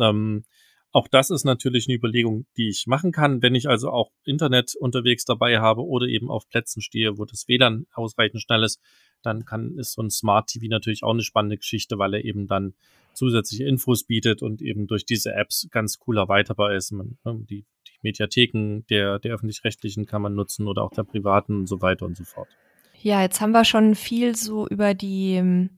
Ähm, 0.00 0.44
auch 0.92 1.08
das 1.08 1.30
ist 1.30 1.44
natürlich 1.44 1.86
eine 1.88 1.96
Überlegung, 1.96 2.46
die 2.56 2.68
ich 2.68 2.86
machen 2.86 3.12
kann, 3.12 3.42
wenn 3.42 3.54
ich 3.54 3.68
also 3.68 3.90
auch 3.90 4.10
Internet 4.24 4.74
unterwegs 4.74 5.24
dabei 5.24 5.60
habe 5.60 5.84
oder 5.84 6.06
eben 6.06 6.30
auf 6.30 6.48
Plätzen 6.48 6.82
stehe, 6.82 7.18
wo 7.18 7.24
das 7.24 7.46
WLAN 7.46 7.86
ausreichend 7.92 8.42
schnell 8.42 8.64
ist, 8.64 8.80
dann 9.22 9.44
kann 9.44 9.76
ist 9.76 9.92
so 9.92 10.02
ein 10.02 10.10
Smart 10.10 10.48
TV 10.48 10.66
natürlich 10.68 11.02
auch 11.02 11.12
eine 11.12 11.22
spannende 11.22 11.58
Geschichte, 11.58 11.98
weil 11.98 12.14
er 12.14 12.24
eben 12.24 12.46
dann 12.46 12.74
zusätzliche 13.12 13.64
Infos 13.64 14.04
bietet 14.04 14.42
und 14.42 14.62
eben 14.62 14.86
durch 14.86 15.04
diese 15.04 15.32
Apps 15.32 15.68
ganz 15.70 15.98
cool 16.06 16.18
erweiterbar 16.18 16.74
ist. 16.74 16.90
Man, 16.92 17.18
ne, 17.24 17.38
die, 17.48 17.66
die 17.86 17.98
Mediatheken 18.02 18.84
der, 18.88 19.18
der 19.18 19.34
öffentlich-rechtlichen 19.34 20.06
kann 20.06 20.22
man 20.22 20.34
nutzen 20.34 20.66
oder 20.66 20.82
auch 20.82 20.92
der 20.92 21.04
privaten 21.04 21.60
und 21.60 21.66
so 21.66 21.82
weiter 21.82 22.06
und 22.06 22.16
so 22.16 22.24
fort. 22.24 22.48
Ja, 23.02 23.22
jetzt 23.22 23.40
haben 23.40 23.52
wir 23.52 23.64
schon 23.64 23.94
viel 23.94 24.36
so 24.36 24.66
über 24.68 24.94
die, 24.94 25.68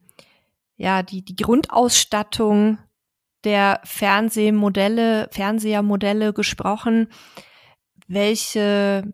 ja, 0.77 1.03
die, 1.03 1.23
die 1.25 1.37
Grundausstattung 1.37 2.79
der 3.45 3.81
Fernsehmodelle, 3.85 5.29
Fernsehermodelle 5.31 6.33
gesprochen. 6.33 7.09
Welche 8.07 9.13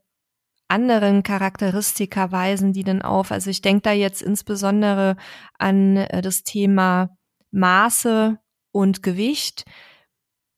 anderen 0.68 1.22
Charakteristika 1.22 2.30
weisen 2.30 2.72
die 2.72 2.84
denn 2.84 3.02
auf? 3.02 3.32
Also 3.32 3.50
ich 3.50 3.62
denke 3.62 3.82
da 3.82 3.92
jetzt 3.92 4.22
insbesondere 4.22 5.16
an 5.58 5.96
äh, 5.96 6.22
das 6.22 6.42
Thema 6.42 7.16
Maße 7.50 8.38
und 8.72 9.02
Gewicht 9.02 9.64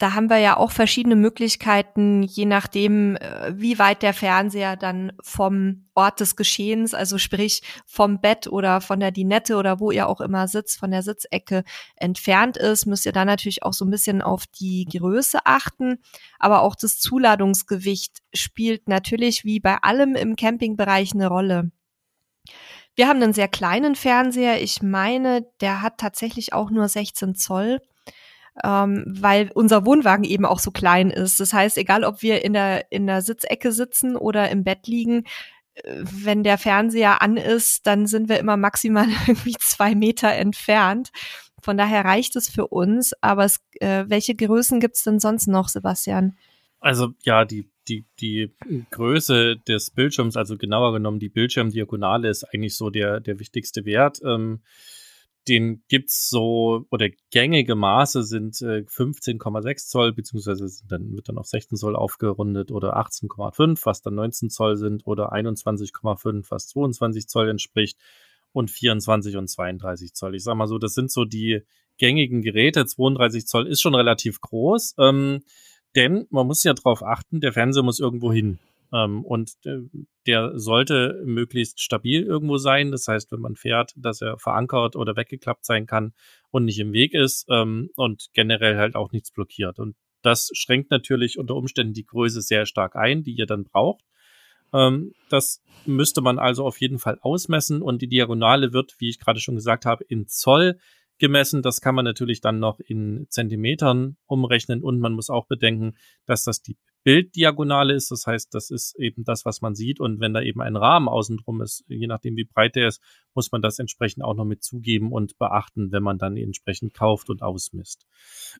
da 0.00 0.14
haben 0.14 0.30
wir 0.30 0.38
ja 0.38 0.56
auch 0.56 0.70
verschiedene 0.70 1.14
Möglichkeiten, 1.14 2.22
je 2.22 2.46
nachdem, 2.46 3.16
äh, 3.16 3.52
wie 3.54 3.78
weit 3.78 4.02
der 4.02 4.14
Fernseher 4.14 4.76
dann 4.76 5.12
vom 5.22 5.84
Ort 5.94 6.20
des 6.20 6.36
Geschehens, 6.36 6.94
also 6.94 7.18
sprich 7.18 7.60
vom 7.84 8.18
Bett 8.18 8.46
oder 8.46 8.80
von 8.80 8.98
der 8.98 9.10
Dinette 9.10 9.56
oder 9.56 9.78
wo 9.78 9.90
ihr 9.90 10.08
auch 10.08 10.22
immer 10.22 10.48
sitzt, 10.48 10.78
von 10.78 10.90
der 10.90 11.02
Sitzecke 11.02 11.64
entfernt 11.96 12.56
ist, 12.56 12.86
müsst 12.86 13.04
ihr 13.04 13.12
dann 13.12 13.26
natürlich 13.26 13.62
auch 13.62 13.74
so 13.74 13.84
ein 13.84 13.90
bisschen 13.90 14.22
auf 14.22 14.46
die 14.46 14.86
Größe 14.90 15.40
achten. 15.44 15.98
Aber 16.38 16.62
auch 16.62 16.76
das 16.76 16.98
Zuladungsgewicht 16.98 18.20
spielt 18.32 18.88
natürlich 18.88 19.44
wie 19.44 19.60
bei 19.60 19.76
allem 19.82 20.14
im 20.14 20.34
Campingbereich 20.34 21.12
eine 21.12 21.28
Rolle. 21.28 21.70
Wir 22.94 23.06
haben 23.06 23.22
einen 23.22 23.34
sehr 23.34 23.48
kleinen 23.48 23.96
Fernseher. 23.96 24.62
Ich 24.62 24.80
meine, 24.80 25.46
der 25.60 25.82
hat 25.82 25.98
tatsächlich 25.98 26.54
auch 26.54 26.70
nur 26.70 26.88
16 26.88 27.34
Zoll 27.34 27.80
ähm, 28.64 29.04
weil 29.06 29.50
unser 29.54 29.86
Wohnwagen 29.86 30.24
eben 30.24 30.44
auch 30.44 30.58
so 30.58 30.70
klein 30.70 31.10
ist. 31.10 31.40
Das 31.40 31.52
heißt, 31.52 31.78
egal 31.78 32.04
ob 32.04 32.22
wir 32.22 32.44
in 32.44 32.52
der, 32.52 32.90
in 32.90 33.06
der 33.06 33.22
Sitzecke 33.22 33.72
sitzen 33.72 34.16
oder 34.16 34.50
im 34.50 34.64
Bett 34.64 34.86
liegen, 34.86 35.24
äh, 35.74 36.02
wenn 36.02 36.42
der 36.42 36.58
Fernseher 36.58 37.22
an 37.22 37.36
ist, 37.36 37.86
dann 37.86 38.06
sind 38.06 38.28
wir 38.28 38.38
immer 38.38 38.56
maximal 38.56 39.06
irgendwie 39.26 39.56
zwei 39.58 39.94
Meter 39.94 40.32
entfernt. 40.32 41.10
Von 41.62 41.76
daher 41.76 42.04
reicht 42.04 42.36
es 42.36 42.48
für 42.48 42.66
uns. 42.66 43.12
Aber 43.20 43.44
es, 43.44 43.60
äh, 43.80 44.04
welche 44.08 44.34
Größen 44.34 44.80
gibt's 44.80 45.04
denn 45.04 45.20
sonst 45.20 45.46
noch, 45.46 45.68
Sebastian? 45.68 46.36
Also 46.80 47.10
ja, 47.22 47.44
die, 47.44 47.68
die, 47.88 48.06
die 48.20 48.50
Größe 48.90 49.56
des 49.68 49.90
Bildschirms, 49.90 50.36
also 50.36 50.56
genauer 50.56 50.92
genommen 50.92 51.18
die 51.18 51.28
Bildschirmdiagonale 51.28 52.28
ist 52.28 52.44
eigentlich 52.44 52.76
so 52.76 52.88
der, 52.88 53.20
der 53.20 53.38
wichtigste 53.38 53.84
Wert. 53.84 54.20
Ähm, 54.24 54.60
den 55.48 55.82
gibt's 55.88 56.28
so, 56.28 56.86
oder 56.90 57.08
gängige 57.30 57.74
Maße 57.74 58.22
sind 58.22 58.60
äh, 58.62 58.84
15,6 58.86 59.88
Zoll, 59.88 60.12
beziehungsweise 60.12 60.68
sind 60.68 60.92
dann, 60.92 61.16
wird 61.16 61.28
dann 61.28 61.38
auf 61.38 61.46
16 61.46 61.78
Zoll 61.78 61.96
aufgerundet 61.96 62.70
oder 62.70 62.96
18,5, 62.96 63.80
was 63.84 64.02
dann 64.02 64.14
19 64.14 64.50
Zoll 64.50 64.76
sind, 64.76 65.06
oder 65.06 65.32
21,5, 65.32 66.50
was 66.50 66.68
22 66.68 67.26
Zoll 67.28 67.48
entspricht, 67.48 67.98
und 68.52 68.70
24 68.70 69.36
und 69.36 69.48
32 69.48 70.14
Zoll. 70.14 70.34
Ich 70.34 70.44
sag 70.44 70.56
mal 70.56 70.66
so, 70.66 70.78
das 70.78 70.94
sind 70.94 71.10
so 71.10 71.24
die 71.24 71.62
gängigen 71.98 72.42
Geräte. 72.42 72.84
32 72.86 73.46
Zoll 73.46 73.66
ist 73.66 73.80
schon 73.80 73.94
relativ 73.94 74.40
groß, 74.40 74.94
ähm, 74.98 75.42
denn 75.96 76.26
man 76.30 76.46
muss 76.46 76.64
ja 76.64 76.72
darauf 76.74 77.02
achten, 77.02 77.40
der 77.40 77.52
Fernseher 77.52 77.82
muss 77.82 78.00
irgendwo 78.00 78.32
hin. 78.32 78.58
Ähm, 78.92 79.24
und 79.24 79.52
äh, 79.64 79.78
der 80.26 80.58
sollte 80.58 81.22
möglichst 81.24 81.80
stabil 81.80 82.22
irgendwo 82.22 82.56
sein. 82.56 82.90
Das 82.90 83.06
heißt, 83.08 83.32
wenn 83.32 83.40
man 83.40 83.56
fährt, 83.56 83.92
dass 83.96 84.20
er 84.20 84.38
verankert 84.38 84.96
oder 84.96 85.16
weggeklappt 85.16 85.64
sein 85.64 85.86
kann 85.86 86.12
und 86.50 86.64
nicht 86.64 86.78
im 86.78 86.92
Weg 86.92 87.14
ist 87.14 87.46
ähm, 87.48 87.90
und 87.96 88.28
generell 88.32 88.76
halt 88.76 88.96
auch 88.96 89.12
nichts 89.12 89.30
blockiert. 89.30 89.78
Und 89.78 89.96
das 90.22 90.50
schränkt 90.52 90.90
natürlich 90.90 91.38
unter 91.38 91.54
Umständen 91.54 91.94
die 91.94 92.04
Größe 92.04 92.42
sehr 92.42 92.66
stark 92.66 92.96
ein, 92.96 93.22
die 93.22 93.32
ihr 93.32 93.46
dann 93.46 93.64
braucht. 93.64 94.04
Ähm, 94.72 95.12
das 95.30 95.62
müsste 95.86 96.20
man 96.20 96.38
also 96.38 96.64
auf 96.64 96.80
jeden 96.80 96.98
Fall 96.98 97.18
ausmessen 97.22 97.82
und 97.82 98.02
die 98.02 98.08
Diagonale 98.08 98.72
wird, 98.72 98.96
wie 98.98 99.08
ich 99.08 99.18
gerade 99.18 99.40
schon 99.40 99.54
gesagt 99.54 99.86
habe, 99.86 100.04
in 100.04 100.26
Zoll 100.26 100.78
gemessen. 101.18 101.62
Das 101.62 101.80
kann 101.80 101.94
man 101.94 102.04
natürlich 102.04 102.40
dann 102.40 102.58
noch 102.58 102.80
in 102.80 103.26
Zentimetern 103.28 104.16
umrechnen 104.26 104.82
und 104.82 105.00
man 105.00 105.12
muss 105.12 105.30
auch 105.30 105.46
bedenken, 105.46 105.96
dass 106.26 106.44
das 106.44 106.62
die 106.62 106.76
Bilddiagonale 107.02 107.94
ist. 107.94 108.10
Das 108.10 108.26
heißt, 108.26 108.54
das 108.54 108.70
ist 108.70 108.94
eben 108.98 109.24
das, 109.24 109.44
was 109.44 109.60
man 109.60 109.74
sieht. 109.74 110.00
Und 110.00 110.20
wenn 110.20 110.34
da 110.34 110.42
eben 110.42 110.60
ein 110.60 110.76
Rahmen 110.76 111.08
außen 111.08 111.38
drum 111.38 111.62
ist, 111.62 111.84
je 111.88 112.06
nachdem 112.06 112.36
wie 112.36 112.44
breit 112.44 112.76
der 112.76 112.88
ist, 112.88 113.02
muss 113.34 113.50
man 113.52 113.62
das 113.62 113.78
entsprechend 113.78 114.24
auch 114.24 114.34
noch 114.34 114.44
mit 114.44 114.62
zugeben 114.62 115.12
und 115.12 115.38
beachten, 115.38 115.92
wenn 115.92 116.02
man 116.02 116.18
dann 116.18 116.36
entsprechend 116.36 116.94
kauft 116.94 117.30
und 117.30 117.42
ausmisst. 117.42 118.06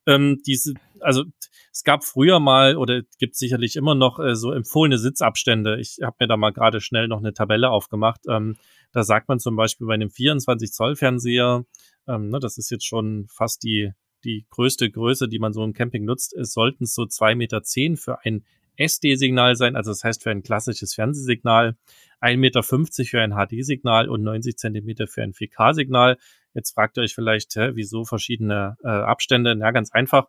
Ähm, 0.07 0.41
diese, 0.47 0.75
also 1.01 1.25
es 1.73 1.85
gab 1.85 2.05
früher 2.05 2.41
mal 2.41 2.77
oder 2.77 3.03
gibt 3.19 3.37
sicherlich 3.37 3.77
immer 3.77 3.95
noch 3.95 4.19
äh, 4.19 4.35
so 4.35 4.53
empfohlene 4.53 4.99
Sitzabstände. 4.99 5.79
Ich 5.81 5.99
habe 6.03 6.17
mir 6.21 6.29
da 6.29 6.37
mal 6.37 6.53
gerade 6.53 6.81
schnell 6.81 7.09
noch 7.09 7.19
eine 7.19 7.35
Tabelle 7.35 7.71
aufgemacht. 7.71 8.21
Ähm, 8.29 8.57
da 8.93 9.05
sagt 9.05 9.29
man 9.29 9.39
zum 9.39 9.57
Beispiel 9.57 9.87
bei 9.87 9.95
einem 9.95 10.11
24 10.11 10.73
Zoll 10.73 10.97
Fernseher, 10.97 11.65
ähm, 12.09 12.29
ne, 12.29 12.39
das 12.41 12.59
ist 12.59 12.71
jetzt 12.71 12.87
schon 12.87 13.27
fast 13.29 13.63
die 13.63 13.93
die 14.25 14.47
größte 14.51 14.91
Größe, 14.91 15.29
die 15.29 15.39
man 15.39 15.53
so 15.53 15.65
im 15.65 15.73
Camping 15.73 16.05
nutzt, 16.05 16.33
ist, 16.35 16.53
sollten 16.53 16.85
es 16.85 16.95
so 16.95 17.07
zwei 17.07 17.35
Meter 17.35 17.63
zehn 17.63 17.97
für 17.97 18.25
ein 18.25 18.45
SD-Signal 18.77 19.57
sein, 19.57 19.77
also 19.77 19.91
das 19.91 20.05
heißt 20.05 20.23
für 20.23 20.31
ein 20.31 20.43
klassisches 20.43 20.95
Fernsehsignal, 20.95 21.77
1,50 22.21 22.37
Meter 22.37 22.63
für 22.63 23.21
ein 23.21 23.33
HD-Signal 23.33 24.09
und 24.09 24.23
90 24.23 24.57
Zentimeter 24.57 25.07
für 25.07 25.23
ein 25.23 25.33
4K-Signal. 25.33 26.19
Jetzt 26.55 26.73
fragt 26.73 26.99
ihr 26.99 27.03
euch 27.03 27.15
vielleicht, 27.15 27.55
hä, 27.57 27.71
wieso 27.75 28.05
verschiedene 28.05 28.77
äh, 28.83 28.89
Abstände? 28.89 29.55
Na, 29.55 29.71
ganz 29.71 29.93
einfach. 29.93 30.29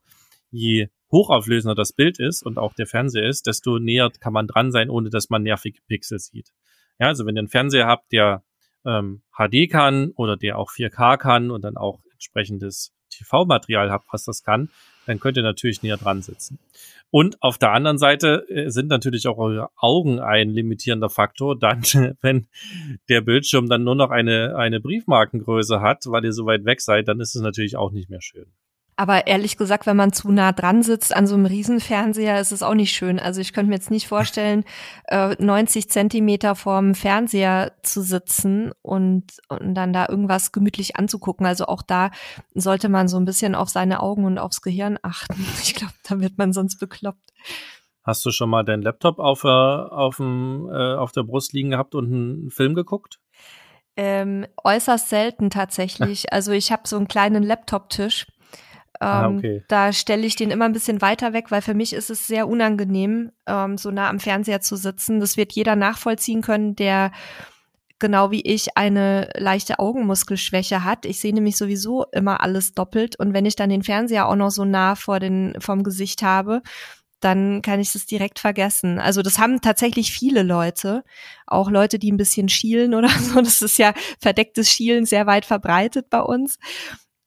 Je 0.51 0.89
hochauflösender 1.11 1.75
das 1.75 1.93
Bild 1.93 2.19
ist 2.19 2.43
und 2.43 2.57
auch 2.57 2.73
der 2.73 2.87
Fernseher 2.87 3.27
ist, 3.27 3.47
desto 3.47 3.79
näher 3.79 4.09
kann 4.19 4.33
man 4.33 4.47
dran 4.47 4.71
sein, 4.71 4.89
ohne 4.89 5.09
dass 5.09 5.29
man 5.29 5.43
nervige 5.43 5.79
Pixel 5.87 6.19
sieht. 6.19 6.51
Ja, 6.99 7.07
also 7.07 7.25
wenn 7.25 7.35
ihr 7.35 7.39
einen 7.39 7.47
Fernseher 7.47 7.87
habt, 7.87 8.11
der 8.11 8.43
ähm, 8.85 9.21
HD 9.31 9.69
kann 9.69 10.11
oder 10.15 10.37
der 10.37 10.57
auch 10.57 10.71
4K 10.71 11.17
kann 11.17 11.51
und 11.51 11.63
dann 11.63 11.77
auch 11.77 11.99
entsprechendes 12.13 12.93
TV-Material 13.11 13.91
habt, 13.91 14.07
was 14.11 14.25
das 14.25 14.43
kann, 14.43 14.69
dann 15.05 15.19
könnt 15.19 15.37
ihr 15.37 15.43
natürlich 15.43 15.83
näher 15.83 15.97
dran 15.97 16.21
sitzen. 16.21 16.59
Und 17.11 17.41
auf 17.43 17.57
der 17.57 17.73
anderen 17.73 17.97
Seite 17.97 18.45
äh, 18.49 18.69
sind 18.69 18.87
natürlich 18.87 19.27
auch 19.27 19.37
eure 19.37 19.69
Augen 19.75 20.19
ein 20.21 20.49
limitierender 20.49 21.09
Faktor. 21.09 21.59
Dann, 21.59 21.81
wenn 22.21 22.47
der 23.09 23.21
Bildschirm 23.21 23.67
dann 23.67 23.83
nur 23.83 23.95
noch 23.95 24.11
eine, 24.11 24.55
eine 24.55 24.79
Briefmarkengröße 24.79 25.81
hat, 25.81 26.05
weil 26.07 26.23
ihr 26.23 26.33
so 26.33 26.45
weit 26.45 26.63
weg 26.65 26.79
seid, 26.81 27.07
dann 27.09 27.19
ist 27.19 27.35
es 27.35 27.41
natürlich 27.41 27.75
auch 27.75 27.91
nicht 27.91 28.09
mehr 28.09 28.21
schön. 28.21 28.47
Aber 28.95 29.25
ehrlich 29.27 29.57
gesagt, 29.57 29.85
wenn 29.85 29.97
man 29.97 30.13
zu 30.13 30.31
nah 30.31 30.51
dran 30.51 30.83
sitzt 30.83 31.15
an 31.15 31.25
so 31.25 31.35
einem 31.35 31.45
Riesenfernseher, 31.45 32.39
ist 32.39 32.51
es 32.51 32.61
auch 32.61 32.73
nicht 32.73 32.91
schön. 32.91 33.19
Also 33.19 33.41
ich 33.41 33.53
könnte 33.53 33.69
mir 33.69 33.75
jetzt 33.75 33.89
nicht 33.89 34.07
vorstellen, 34.07 34.63
äh, 35.07 35.35
90 35.39 35.89
Zentimeter 35.89 36.55
vorm 36.55 36.93
Fernseher 36.93 37.73
zu 37.83 38.01
sitzen 38.01 38.71
und, 38.81 39.25
und 39.49 39.73
dann 39.75 39.93
da 39.93 40.07
irgendwas 40.07 40.51
gemütlich 40.51 40.97
anzugucken. 40.97 41.45
Also 41.45 41.65
auch 41.65 41.81
da 41.81 42.11
sollte 42.53 42.89
man 42.89 43.07
so 43.07 43.17
ein 43.17 43.25
bisschen 43.25 43.55
auf 43.55 43.69
seine 43.69 44.01
Augen 44.01 44.25
und 44.25 44.37
aufs 44.37 44.61
Gehirn 44.61 44.99
achten. 45.01 45.45
Ich 45.63 45.75
glaube, 45.75 45.93
da 46.07 46.19
wird 46.19 46.37
man 46.37 46.53
sonst 46.53 46.77
bekloppt. 46.79 47.31
Hast 48.03 48.25
du 48.25 48.31
schon 48.31 48.49
mal 48.49 48.63
deinen 48.63 48.81
Laptop 48.81 49.19
auf, 49.19 49.43
äh, 49.43 49.47
auf, 49.47 50.17
dem, 50.17 50.69
äh, 50.71 50.95
auf 50.95 51.11
der 51.11 51.23
Brust 51.23 51.53
liegen 51.53 51.71
gehabt 51.71 51.95
und 51.95 52.05
einen 52.05 52.49
Film 52.49 52.73
geguckt? 52.73 53.19
Ähm, 53.95 54.45
äußerst 54.63 55.09
selten 55.09 55.49
tatsächlich. 55.49 56.25
Also 56.31 56.51
ich 56.51 56.71
habe 56.71 56.87
so 56.87 56.97
einen 56.97 57.07
kleinen 57.07 57.43
Laptop-Tisch 57.43 58.25
ah, 59.01 59.25
ähm, 59.25 59.37
okay. 59.37 59.63
Da 59.67 59.93
stelle 59.93 60.25
ich 60.25 60.35
den 60.35 60.51
immer 60.51 60.65
ein 60.65 60.73
bisschen 60.73 61.01
weiter 61.01 61.33
weg, 61.33 61.51
weil 61.51 61.61
für 61.61 61.73
mich 61.73 61.93
ist 61.93 62.09
es 62.09 62.27
sehr 62.27 62.47
unangenehm, 62.47 63.31
ähm, 63.47 63.77
so 63.77 63.91
nah 63.91 64.09
am 64.09 64.19
Fernseher 64.19 64.61
zu 64.61 64.75
sitzen. 64.75 65.19
Das 65.19 65.37
wird 65.37 65.53
jeder 65.53 65.75
nachvollziehen 65.75 66.41
können, 66.41 66.75
der 66.75 67.11
genau 67.99 68.31
wie 68.31 68.41
ich 68.41 68.77
eine 68.77 69.29
leichte 69.35 69.79
Augenmuskelschwäche 69.79 70.83
hat. 70.83 71.05
Ich 71.05 71.19
sehe 71.19 71.33
nämlich 71.33 71.55
sowieso 71.55 72.05
immer 72.11 72.41
alles 72.41 72.73
doppelt 72.73 73.17
und 73.17 73.33
wenn 73.33 73.45
ich 73.45 73.55
dann 73.55 73.69
den 73.69 73.83
Fernseher 73.83 74.27
auch 74.27 74.35
noch 74.35 74.49
so 74.49 74.65
nah 74.65 74.95
vor 74.95 75.19
den 75.19 75.55
vom 75.59 75.83
Gesicht 75.83 76.23
habe, 76.23 76.61
dann 77.21 77.61
kann 77.61 77.79
ich 77.79 77.93
das 77.93 78.07
direkt 78.07 78.39
vergessen. 78.39 78.99
Also 78.99 79.21
das 79.21 79.37
haben 79.37 79.61
tatsächlich 79.61 80.11
viele 80.11 80.41
Leute, 80.43 81.03
auch 81.45 81.69
Leute, 81.69 81.99
die 81.99 82.11
ein 82.11 82.17
bisschen 82.17 82.49
schielen 82.49 82.93
oder 82.93 83.09
so. 83.19 83.39
Das 83.39 83.61
ist 83.61 83.77
ja 83.77 83.93
verdecktes 84.19 84.69
Schielen 84.69 85.05
sehr 85.05 85.27
weit 85.27 85.45
verbreitet 85.45 86.09
bei 86.09 86.21
uns. 86.21 86.57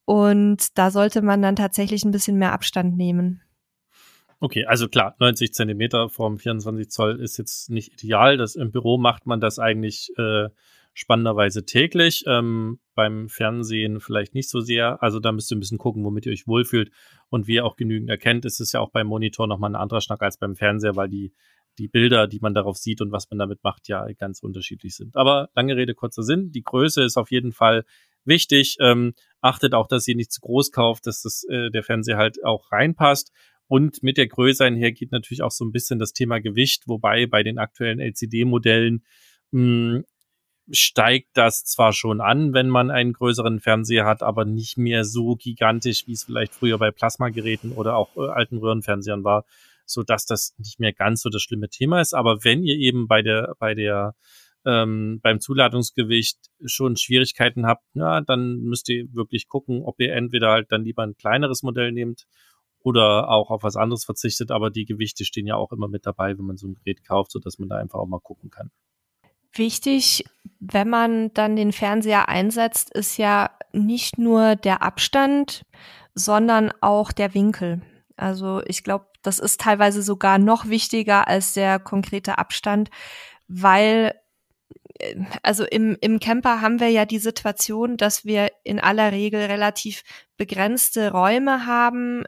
Und 0.05 0.77
da 0.79 0.91
sollte 0.91 1.23
man 1.23 1.43
dann 1.43 1.57
tatsächlich 1.57 2.05
ein 2.05 2.11
bisschen 2.11 2.39
mehr 2.39 2.53
Abstand 2.53 2.97
nehmen. 2.97 3.41
Okay, 4.41 4.67
also 4.67 4.89
klar, 4.89 5.17
90 5.21 5.55
Zentimeter 5.55 6.11
vom 6.11 6.39
24 6.39 6.91
Zoll 6.91 7.21
ist 7.21 7.39
jetzt 7.39 7.71
nicht 7.71 8.03
ideal. 8.03 8.37
Das, 8.37 8.57
Im 8.57 8.73
Büro 8.73 8.99
macht 8.99 9.27
man 9.27 9.41
das 9.41 9.59
eigentlich 9.59 10.11
äh, 10.19 10.49
spannenderweise 10.93 11.65
täglich. 11.65 12.25
Ähm, 12.27 12.79
beim 12.95 13.29
Fernsehen 13.29 14.01
vielleicht 14.01 14.35
nicht 14.35 14.51
so 14.51 14.61
sehr. 14.61 15.03
Also 15.03 15.19
da 15.19 15.33
müsst 15.33 15.51
ihr 15.51 15.57
ein 15.57 15.61
bisschen 15.61 15.79
gucken, 15.79 16.05
womit 16.05 16.27
ihr 16.27 16.33
euch 16.33 16.47
wohlfühlt. 16.47 16.91
Und 17.31 17.47
wie 17.47 17.55
ihr 17.55 17.65
auch 17.65 17.77
genügend 17.77 18.11
erkennt, 18.11 18.45
ist 18.45 18.61
es 18.61 18.73
ja 18.73 18.81
auch 18.81 18.91
beim 18.91 19.07
Monitor 19.07 19.47
nochmal 19.47 19.71
ein 19.71 19.81
anderer 19.81 20.01
Schnack 20.01 20.23
als 20.23 20.37
beim 20.37 20.57
Fernseher, 20.57 20.95
weil 20.95 21.09
die, 21.09 21.33
die 21.79 21.89
Bilder, 21.89 22.29
die 22.29 22.39
man 22.41 22.55
darauf 22.55 22.77
sieht 22.77 23.01
und 23.01 23.13
was 23.13 23.31
man 23.31 23.39
damit 23.39 23.65
macht, 23.65 23.89
ja 23.89 24.07
ganz 24.13 24.41
unterschiedlich 24.41 24.95
sind. 24.95 25.17
Aber 25.17 25.49
lange 25.55 25.77
Rede, 25.77 25.95
kurzer 25.95 26.23
Sinn. 26.23 26.53
Die 26.53 26.63
Größe 26.63 27.03
ist 27.03 27.17
auf 27.17 27.31
jeden 27.31 27.53
Fall 27.53 27.85
wichtig. 28.27 28.77
Ähm, 28.81 29.15
achtet 29.41 29.75
auch, 29.75 29.87
dass 29.87 30.09
ihr 30.09 30.17
nicht 30.17 30.33
zu 30.33 30.41
groß 30.41 30.73
kauft, 30.73 31.07
dass 31.07 31.23
das, 31.23 31.45
äh, 31.49 31.71
der 31.71 31.83
Fernseher 31.83 32.17
halt 32.17 32.45
auch 32.45 32.73
reinpasst. 32.73 33.33
Und 33.67 34.03
mit 34.03 34.19
der 34.19 34.27
Größe 34.27 34.65
einher 34.65 34.93
geht 34.93 35.13
natürlich 35.13 35.43
auch 35.43 35.51
so 35.51 35.65
ein 35.65 35.73
bisschen 35.73 35.99
das 35.99 36.13
Thema 36.13 36.39
Gewicht, 36.41 36.85
wobei 36.87 37.27
bei 37.27 37.43
den 37.43 37.59
aktuellen 37.59 37.99
LCD-Modellen 37.99 39.05
hm, 39.53 40.05
steigt 40.71 41.31
das 41.35 41.65
zwar 41.65 41.93
schon 41.93 42.21
an, 42.21 42.55
wenn 42.55 42.69
man 42.69 42.91
einen 42.91 43.13
größeren 43.13 43.61
Fernseher 43.61 44.07
hat, 44.07 44.23
aber 44.23 44.45
nicht 44.45 44.79
mehr 44.79 45.05
so 45.05 45.37
gigantisch, 45.37 46.07
wie 46.07 46.13
es 46.13 46.25
vielleicht 46.25 46.55
früher 46.55 46.79
bei 46.79 46.91
Plasmageräten 46.91 47.73
oder 47.73 47.97
auch 47.97 48.17
äh, 48.17 48.29
alten 48.29 48.59
Röhrenfernsehern 48.59 49.25
war, 49.25 49.45
so 49.87 50.03
dass 50.03 50.25
das 50.25 50.55
nicht 50.59 50.81
mehr 50.81 50.93
ganz 50.93 51.23
so 51.23 51.29
das 51.29 51.43
schlimme 51.43 51.69
Thema 51.69 52.01
ist. 52.01 52.15
Aber 52.15 52.45
wenn 52.45 52.63
ihr 52.63 52.77
eben 52.77 53.09
bei 53.09 53.23
der 53.23 53.55
bei 53.59 53.75
der 53.75 54.15
ähm, 54.67 55.21
beim 55.23 55.41
Zuladungsgewicht 55.41 56.39
schon 56.65 56.97
Schwierigkeiten 56.97 57.67
habt, 57.67 57.85
na, 57.95 58.21
dann 58.21 58.61
müsst 58.61 58.89
ihr 58.89 59.13
wirklich 59.13 59.49
gucken, 59.49 59.83
ob 59.83 60.01
ihr 60.01 60.13
entweder 60.15 60.51
halt 60.51 60.73
dann 60.73 60.85
lieber 60.85 61.03
ein 61.03 61.17
kleineres 61.17 61.63
Modell 61.63 61.93
nehmt 61.93 62.25
oder 62.81 63.29
auch 63.31 63.51
auf 63.51 63.63
was 63.63 63.77
anderes 63.77 64.05
verzichtet. 64.05 64.51
Aber 64.51 64.71
die 64.71 64.85
Gewichte 64.85 65.25
stehen 65.25 65.47
ja 65.47 65.57
auch 65.57 65.73
immer 65.73 65.89
mit 65.89 66.07
dabei, 66.07 66.37
wenn 66.39 66.45
man 66.45 66.57
so 66.57 66.69
ein 66.69 66.75
Gerät 66.75 67.07
kauft, 67.07 67.33
so 67.33 67.39
dass 67.39 67.59
man 67.59 67.69
da 67.69 67.77
einfach 67.77 67.99
auch 67.99 68.07
mal 68.07 68.21
gucken 68.21 68.51
kann. 68.51 68.71
Wichtig, 69.53 70.25
wenn 70.59 70.91
man 70.91 71.33
dann 71.33 71.55
den 71.57 71.73
Fernseher 71.73 72.29
einsetzt, 72.29 72.93
ist 72.93 73.17
ja 73.19 73.51
nicht 73.73 74.19
nur 74.19 74.57
der 74.57 74.83
Abstand, 74.83 75.63
sondern 76.15 76.73
auch 76.81 77.13
der 77.13 77.35
Winkel. 77.35 77.83
Also 78.17 78.63
ich 78.67 78.85
glaube, 78.85 79.07
das 79.23 79.39
ist 79.39 79.61
teilweise 79.61 80.03
sogar 80.03 80.39
noch 80.39 80.69
wichtiger 80.69 81.29
als 81.29 81.55
der 81.55 81.79
konkrete 81.79 82.39
Abstand, 82.39 82.91
weil 83.49 84.15
also 85.43 85.65
im, 85.65 85.97
im 86.01 86.21
Camper 86.21 86.61
haben 86.61 86.81
wir 86.81 86.89
ja 86.89 87.05
die 87.05 87.19
Situation, 87.19 87.97
dass 87.97 88.25
wir 88.25 88.51
in 88.63 88.79
aller 88.79 89.13
Regel 89.13 89.43
relativ 89.43 90.03
begrenzte 90.37 91.11
Räume 91.11 91.67
haben, 91.67 92.25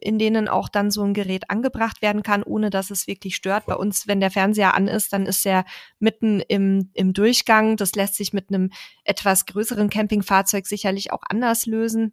in 0.00 0.18
denen 0.18 0.48
auch 0.48 0.68
dann 0.68 0.90
so 0.90 1.02
ein 1.02 1.14
Gerät 1.14 1.50
angebracht 1.50 2.02
werden 2.02 2.22
kann, 2.22 2.42
ohne 2.42 2.70
dass 2.70 2.90
es 2.90 3.06
wirklich 3.06 3.36
stört. 3.36 3.66
Bei 3.66 3.74
uns, 3.74 4.06
wenn 4.06 4.20
der 4.20 4.30
Fernseher 4.30 4.74
an 4.74 4.88
ist, 4.88 5.12
dann 5.12 5.26
ist 5.26 5.44
er 5.46 5.64
mitten 5.98 6.40
im, 6.40 6.90
im 6.94 7.12
Durchgang. 7.12 7.76
Das 7.76 7.94
lässt 7.94 8.16
sich 8.16 8.32
mit 8.32 8.48
einem 8.48 8.70
etwas 9.04 9.46
größeren 9.46 9.90
Campingfahrzeug 9.90 10.66
sicherlich 10.66 11.12
auch 11.12 11.22
anders 11.28 11.66
lösen. 11.66 12.12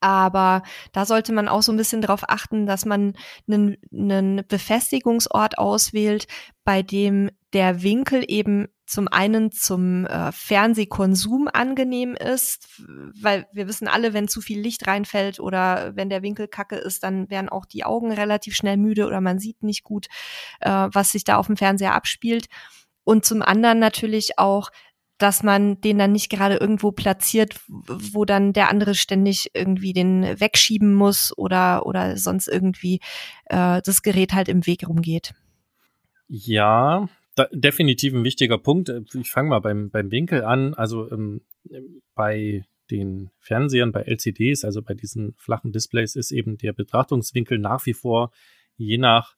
Aber 0.00 0.62
da 0.92 1.06
sollte 1.06 1.32
man 1.32 1.48
auch 1.48 1.62
so 1.62 1.72
ein 1.72 1.76
bisschen 1.76 2.02
darauf 2.02 2.28
achten, 2.28 2.66
dass 2.66 2.84
man 2.84 3.14
einen, 3.48 3.76
einen 3.92 4.46
Befestigungsort 4.46 5.58
auswählt, 5.58 6.26
bei 6.64 6.82
dem 6.82 7.30
der 7.52 7.82
Winkel 7.82 8.24
eben 8.26 8.68
zum 8.86 9.08
einen 9.08 9.52
zum 9.52 10.06
äh, 10.06 10.32
Fernsehkonsum 10.32 11.48
angenehm 11.52 12.14
ist, 12.14 12.82
weil 13.20 13.46
wir 13.52 13.66
wissen 13.66 13.88
alle, 13.88 14.12
wenn 14.12 14.28
zu 14.28 14.40
viel 14.40 14.60
Licht 14.60 14.86
reinfällt 14.86 15.40
oder 15.40 15.96
wenn 15.96 16.10
der 16.10 16.22
Winkel 16.22 16.48
kacke 16.48 16.76
ist, 16.76 17.02
dann 17.02 17.30
werden 17.30 17.48
auch 17.48 17.64
die 17.64 17.84
Augen 17.84 18.12
relativ 18.12 18.54
schnell 18.54 18.76
müde 18.76 19.06
oder 19.06 19.20
man 19.20 19.38
sieht 19.38 19.62
nicht 19.62 19.82
gut, 19.82 20.08
äh, 20.60 20.88
was 20.92 21.12
sich 21.12 21.24
da 21.24 21.36
auf 21.36 21.46
dem 21.46 21.56
Fernseher 21.56 21.94
abspielt. 21.94 22.46
Und 23.04 23.24
zum 23.24 23.42
anderen 23.42 23.78
natürlich 23.78 24.38
auch 24.38 24.70
dass 25.18 25.44
man 25.44 25.80
den 25.80 25.98
dann 25.98 26.10
nicht 26.10 26.30
gerade 26.30 26.56
irgendwo 26.56 26.90
platziert, 26.90 27.60
wo 27.68 28.24
dann 28.24 28.52
der 28.52 28.68
andere 28.68 28.96
ständig 28.96 29.50
irgendwie 29.54 29.92
den 29.92 30.40
wegschieben 30.40 30.94
muss 30.94 31.32
oder, 31.38 31.86
oder 31.86 32.16
sonst 32.16 32.48
irgendwie 32.48 32.98
äh, 33.44 33.80
das 33.82 34.02
Gerät 34.02 34.32
halt 34.32 34.48
im 34.48 34.66
Weg 34.66 34.88
rumgeht. 34.88 35.32
Ja, 36.26 37.08
da, 37.34 37.48
definitiv 37.52 38.14
ein 38.14 38.24
wichtiger 38.24 38.58
Punkt. 38.58 38.92
Ich 39.14 39.30
fange 39.30 39.48
mal 39.48 39.60
beim, 39.60 39.90
beim 39.90 40.10
Winkel 40.10 40.44
an. 40.44 40.74
Also 40.74 41.10
ähm, 41.10 41.42
bei 42.14 42.64
den 42.90 43.30
Fernsehern, 43.38 43.92
bei 43.92 44.02
LCDs, 44.02 44.64
also 44.64 44.82
bei 44.82 44.94
diesen 44.94 45.34
flachen 45.38 45.72
Displays, 45.72 46.14
ist 46.16 46.30
eben 46.30 46.58
der 46.58 46.72
Betrachtungswinkel 46.72 47.58
nach 47.58 47.86
wie 47.86 47.94
vor 47.94 48.32
je 48.76 48.98
nach 48.98 49.36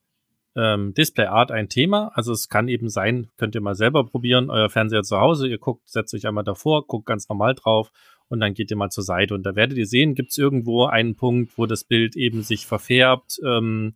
ähm, 0.56 0.94
Displayart 0.94 1.50
ein 1.50 1.68
Thema. 1.68 2.10
Also 2.14 2.32
es 2.32 2.48
kann 2.48 2.68
eben 2.68 2.88
sein, 2.88 3.28
könnt 3.36 3.54
ihr 3.54 3.60
mal 3.60 3.74
selber 3.74 4.04
probieren, 4.04 4.50
euer 4.50 4.70
Fernseher 4.70 5.02
zu 5.02 5.18
Hause, 5.18 5.48
ihr 5.48 5.58
guckt, 5.58 5.88
setzt 5.88 6.14
euch 6.14 6.26
einmal 6.26 6.44
davor, 6.44 6.86
guckt 6.86 7.06
ganz 7.06 7.28
normal 7.28 7.54
drauf 7.54 7.90
und 8.28 8.40
dann 8.40 8.54
geht 8.54 8.70
ihr 8.70 8.76
mal 8.76 8.90
zur 8.90 9.04
Seite. 9.04 9.34
Und 9.34 9.44
da 9.44 9.54
werdet 9.54 9.76
ihr 9.78 9.86
sehen, 9.86 10.14
gibt 10.14 10.30
es 10.30 10.38
irgendwo 10.38 10.86
einen 10.86 11.16
Punkt, 11.16 11.56
wo 11.58 11.66
das 11.66 11.84
Bild 11.84 12.16
eben 12.16 12.42
sich 12.42 12.66
verfärbt, 12.66 13.40
ähm, 13.44 13.94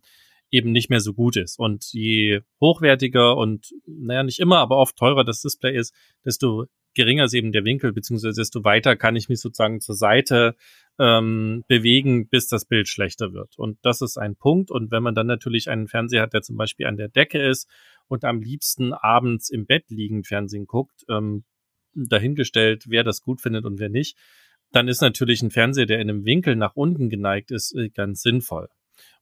eben 0.51 0.71
nicht 0.71 0.89
mehr 0.89 0.99
so 0.99 1.13
gut 1.13 1.35
ist. 1.35 1.59
Und 1.59 1.85
je 1.91 2.41
hochwertiger 2.59 3.37
und, 3.37 3.73
naja, 3.85 4.23
nicht 4.23 4.39
immer, 4.39 4.59
aber 4.59 4.77
oft 4.77 4.95
teurer 4.95 5.23
das 5.23 5.41
Display 5.41 5.75
ist, 5.75 5.93
desto 6.25 6.65
geringer 6.95 7.25
ist 7.25 7.33
eben 7.33 7.51
der 7.51 7.65
Winkel, 7.65 7.93
beziehungsweise 7.93 8.41
desto 8.41 8.63
weiter 8.63 8.95
kann 8.95 9.15
ich 9.15 9.29
mich 9.29 9.39
sozusagen 9.39 9.79
zur 9.79 9.95
Seite 9.95 10.55
ähm, 10.97 11.63
bewegen, 11.67 12.27
bis 12.27 12.47
das 12.47 12.65
Bild 12.65 12.87
schlechter 12.87 13.33
wird. 13.33 13.57
Und 13.57 13.77
das 13.83 14.01
ist 14.01 14.17
ein 14.17 14.35
Punkt. 14.35 14.71
Und 14.71 14.91
wenn 14.91 15.03
man 15.03 15.15
dann 15.15 15.27
natürlich 15.27 15.69
einen 15.69 15.87
Fernseher 15.87 16.23
hat, 16.23 16.33
der 16.33 16.41
zum 16.41 16.57
Beispiel 16.57 16.87
an 16.87 16.97
der 16.97 17.09
Decke 17.09 17.41
ist 17.41 17.69
und 18.07 18.25
am 18.25 18.41
liebsten 18.41 18.93
abends 18.93 19.49
im 19.49 19.65
Bett 19.65 19.85
liegend 19.89 20.27
Fernsehen 20.27 20.65
guckt, 20.65 21.05
ähm, 21.09 21.45
dahingestellt, 21.93 22.85
wer 22.87 23.03
das 23.03 23.21
gut 23.21 23.41
findet 23.41 23.65
und 23.65 23.79
wer 23.79 23.89
nicht, 23.89 24.17
dann 24.71 24.87
ist 24.87 25.01
natürlich 25.01 25.41
ein 25.41 25.51
Fernseher, 25.51 25.85
der 25.85 25.99
in 25.99 26.09
einem 26.09 26.25
Winkel 26.25 26.55
nach 26.55 26.75
unten 26.75 27.09
geneigt 27.09 27.51
ist, 27.51 27.73
äh, 27.75 27.89
ganz 27.89 28.21
sinnvoll. 28.21 28.69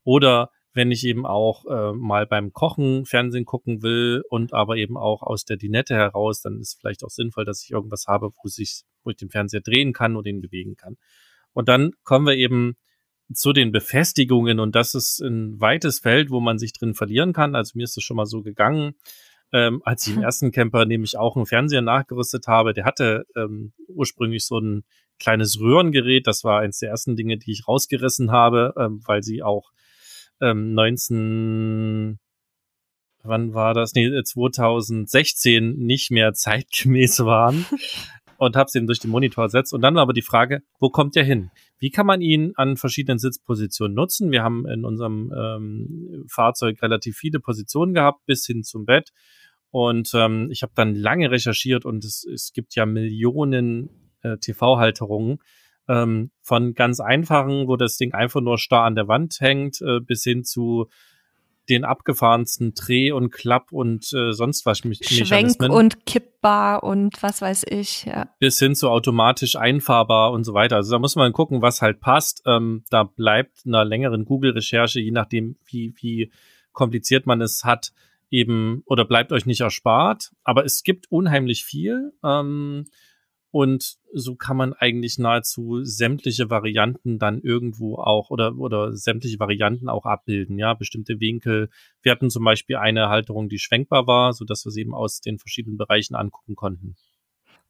Oder 0.03 0.51
wenn 0.73 0.91
ich 0.91 1.05
eben 1.05 1.25
auch 1.25 1.65
äh, 1.65 1.93
mal 1.93 2.27
beim 2.27 2.53
Kochen 2.53 3.05
Fernsehen 3.05 3.45
gucken 3.45 3.81
will 3.81 4.23
und 4.29 4.53
aber 4.53 4.77
eben 4.77 4.97
auch 4.97 5.23
aus 5.23 5.45
der 5.45 5.57
Dinette 5.57 5.95
heraus, 5.95 6.41
dann 6.41 6.59
ist 6.59 6.79
vielleicht 6.79 7.03
auch 7.03 7.09
sinnvoll, 7.09 7.45
dass 7.45 7.63
ich 7.63 7.71
irgendwas 7.71 8.05
habe, 8.07 8.31
wo, 8.43 8.47
sich, 8.47 8.83
wo 9.03 9.09
ich 9.09 9.17
den 9.17 9.29
Fernseher 9.29 9.61
drehen 9.61 9.93
kann 9.93 10.15
und 10.15 10.27
ihn 10.27 10.41
bewegen 10.41 10.75
kann. 10.75 10.97
Und 11.53 11.69
dann 11.69 11.91
kommen 12.03 12.27
wir 12.27 12.35
eben 12.35 12.75
zu 13.33 13.51
den 13.53 13.71
Befestigungen 13.71 14.59
und 14.59 14.75
das 14.75 14.95
ist 14.95 15.19
ein 15.19 15.59
weites 15.59 15.99
Feld, 15.99 16.29
wo 16.29 16.39
man 16.39 16.59
sich 16.59 16.73
drin 16.73 16.93
verlieren 16.93 17.33
kann. 17.33 17.55
Also 17.55 17.73
mir 17.75 17.83
ist 17.83 17.97
es 17.97 18.03
schon 18.03 18.17
mal 18.17 18.25
so 18.25 18.41
gegangen, 18.41 18.93
ähm, 19.51 19.81
als 19.83 20.07
ich 20.07 20.15
im 20.15 20.21
ersten 20.23 20.51
Camper 20.51 20.85
nämlich 20.85 21.17
auch 21.17 21.35
einen 21.35 21.45
Fernseher 21.45 21.81
nachgerüstet 21.81 22.47
habe. 22.47 22.73
Der 22.73 22.85
hatte 22.85 23.25
ähm, 23.35 23.73
ursprünglich 23.87 24.45
so 24.45 24.59
ein 24.59 24.83
kleines 25.19 25.59
Röhrengerät. 25.59 26.27
Das 26.27 26.43
war 26.43 26.59
eins 26.59 26.79
der 26.79 26.89
ersten 26.89 27.15
Dinge, 27.15 27.37
die 27.37 27.51
ich 27.51 27.67
rausgerissen 27.67 28.31
habe, 28.31 28.73
ähm, 28.77 29.01
weil 29.05 29.23
sie 29.23 29.43
auch 29.43 29.71
ähm, 30.41 30.73
19 30.73 32.19
wann 33.27 33.53
war 33.53 33.73
das? 33.73 33.93
Nee, 33.93 34.09
2016 34.23 35.77
nicht 35.77 36.11
mehr 36.11 36.33
zeitgemäß 36.33 37.19
waren. 37.25 37.65
und 38.37 38.55
habe 38.55 38.69
eben 38.75 38.87
durch 38.87 38.99
den 38.99 39.09
Monitor 39.09 39.45
ersetzt. 39.45 39.73
Und 39.73 39.81
dann 39.81 39.95
war 39.95 40.03
aber 40.03 40.13
die 40.13 40.21
Frage, 40.21 40.61
wo 40.79 40.89
kommt 40.89 41.15
der 41.15 41.23
hin? 41.23 41.49
Wie 41.79 41.89
kann 41.89 42.05
man 42.05 42.21
ihn 42.21 42.53
an 42.55 42.77
verschiedenen 42.77 43.19
Sitzpositionen 43.19 43.95
nutzen? 43.95 44.31
Wir 44.31 44.43
haben 44.43 44.67
in 44.67 44.85
unserem 44.85 45.33
ähm, 45.35 46.25
Fahrzeug 46.29 46.81
relativ 46.81 47.17
viele 47.17 47.39
Positionen 47.39 47.93
gehabt, 47.93 48.25
bis 48.25 48.45
hin 48.45 48.63
zum 48.63 48.85
Bett. 48.85 49.09
Und 49.71 50.11
ähm, 50.13 50.49
ich 50.51 50.61
habe 50.61 50.71
dann 50.75 50.95
lange 50.95 51.31
recherchiert 51.31 51.83
und 51.85 52.05
es, 52.05 52.25
es 52.25 52.53
gibt 52.53 52.75
ja 52.75 52.85
Millionen 52.85 53.89
äh, 54.21 54.37
TV-Halterungen 54.37 55.39
ähm, 55.87 56.31
von 56.41 56.73
ganz 56.73 56.99
einfachen, 56.99 57.67
wo 57.67 57.75
das 57.75 57.97
Ding 57.97 58.13
einfach 58.13 58.41
nur 58.41 58.57
starr 58.57 58.85
an 58.85 58.95
der 58.95 59.07
Wand 59.07 59.37
hängt, 59.39 59.81
äh, 59.81 59.99
bis 59.99 60.23
hin 60.23 60.43
zu 60.43 60.87
den 61.69 61.83
abgefahrensten 61.83 62.73
Dreh- 62.73 63.11
und 63.11 63.29
Klapp- 63.31 63.71
und 63.71 64.11
äh, 64.13 64.31
sonst 64.31 64.65
was 64.65 64.83
Mechanismen. 64.83 65.27
Schwenk 65.27 65.73
und 65.73 66.05
kippbar 66.05 66.83
und 66.83 67.21
was 67.21 67.41
weiß 67.41 67.65
ich, 67.69 68.05
ja. 68.05 68.29
Bis 68.39 68.59
hin 68.59 68.73
zu 68.73 68.89
automatisch 68.89 69.55
einfahrbar 69.57 70.31
und 70.31 70.45
so 70.45 70.53
weiter. 70.53 70.77
Also 70.77 70.91
da 70.93 70.99
muss 70.99 71.15
man 71.15 71.33
gucken, 71.33 71.61
was 71.61 71.81
halt 71.81 71.99
passt. 71.99 72.41
Ähm, 72.45 72.83
da 72.89 73.03
bleibt 73.03 73.65
einer 73.65 73.83
längeren 73.83 74.23
Google-Recherche, 74.23 75.01
je 75.01 75.11
nachdem, 75.11 75.57
wie, 75.65 75.93
wie 75.99 76.31
kompliziert 76.71 77.25
man 77.25 77.41
es 77.41 77.65
hat, 77.65 77.91
eben 78.29 78.83
oder 78.85 79.03
bleibt 79.03 79.31
euch 79.31 79.45
nicht 79.45 79.61
erspart. 79.61 80.31
Aber 80.43 80.63
es 80.63 80.83
gibt 80.83 81.11
unheimlich 81.11 81.65
viel. 81.65 82.13
Ähm, 82.23 82.85
und 83.51 83.97
so 84.13 84.35
kann 84.35 84.57
man 84.57 84.73
eigentlich 84.73 85.17
nahezu 85.17 85.83
sämtliche 85.83 86.49
Varianten 86.49 87.17
dann 87.17 87.41
irgendwo 87.41 87.95
auch 87.95 88.29
oder, 88.29 88.57
oder 88.57 88.95
sämtliche 88.95 89.39
Varianten 89.39 89.89
auch 89.89 90.05
abbilden, 90.05 90.57
ja, 90.59 90.73
bestimmte 90.73 91.19
Winkel. 91.19 91.69
Wir 92.01 92.11
hatten 92.11 92.29
zum 92.29 92.43
Beispiel 92.43 92.75
eine 92.75 93.09
Halterung, 93.09 93.49
die 93.49 93.59
schwenkbar 93.59 94.07
war, 94.07 94.33
so 94.33 94.45
dass 94.45 94.65
wir 94.65 94.71
sie 94.71 94.81
eben 94.81 94.93
aus 94.93 95.21
den 95.21 95.39
verschiedenen 95.39 95.77
Bereichen 95.77 96.15
angucken 96.15 96.55
konnten. 96.55 96.95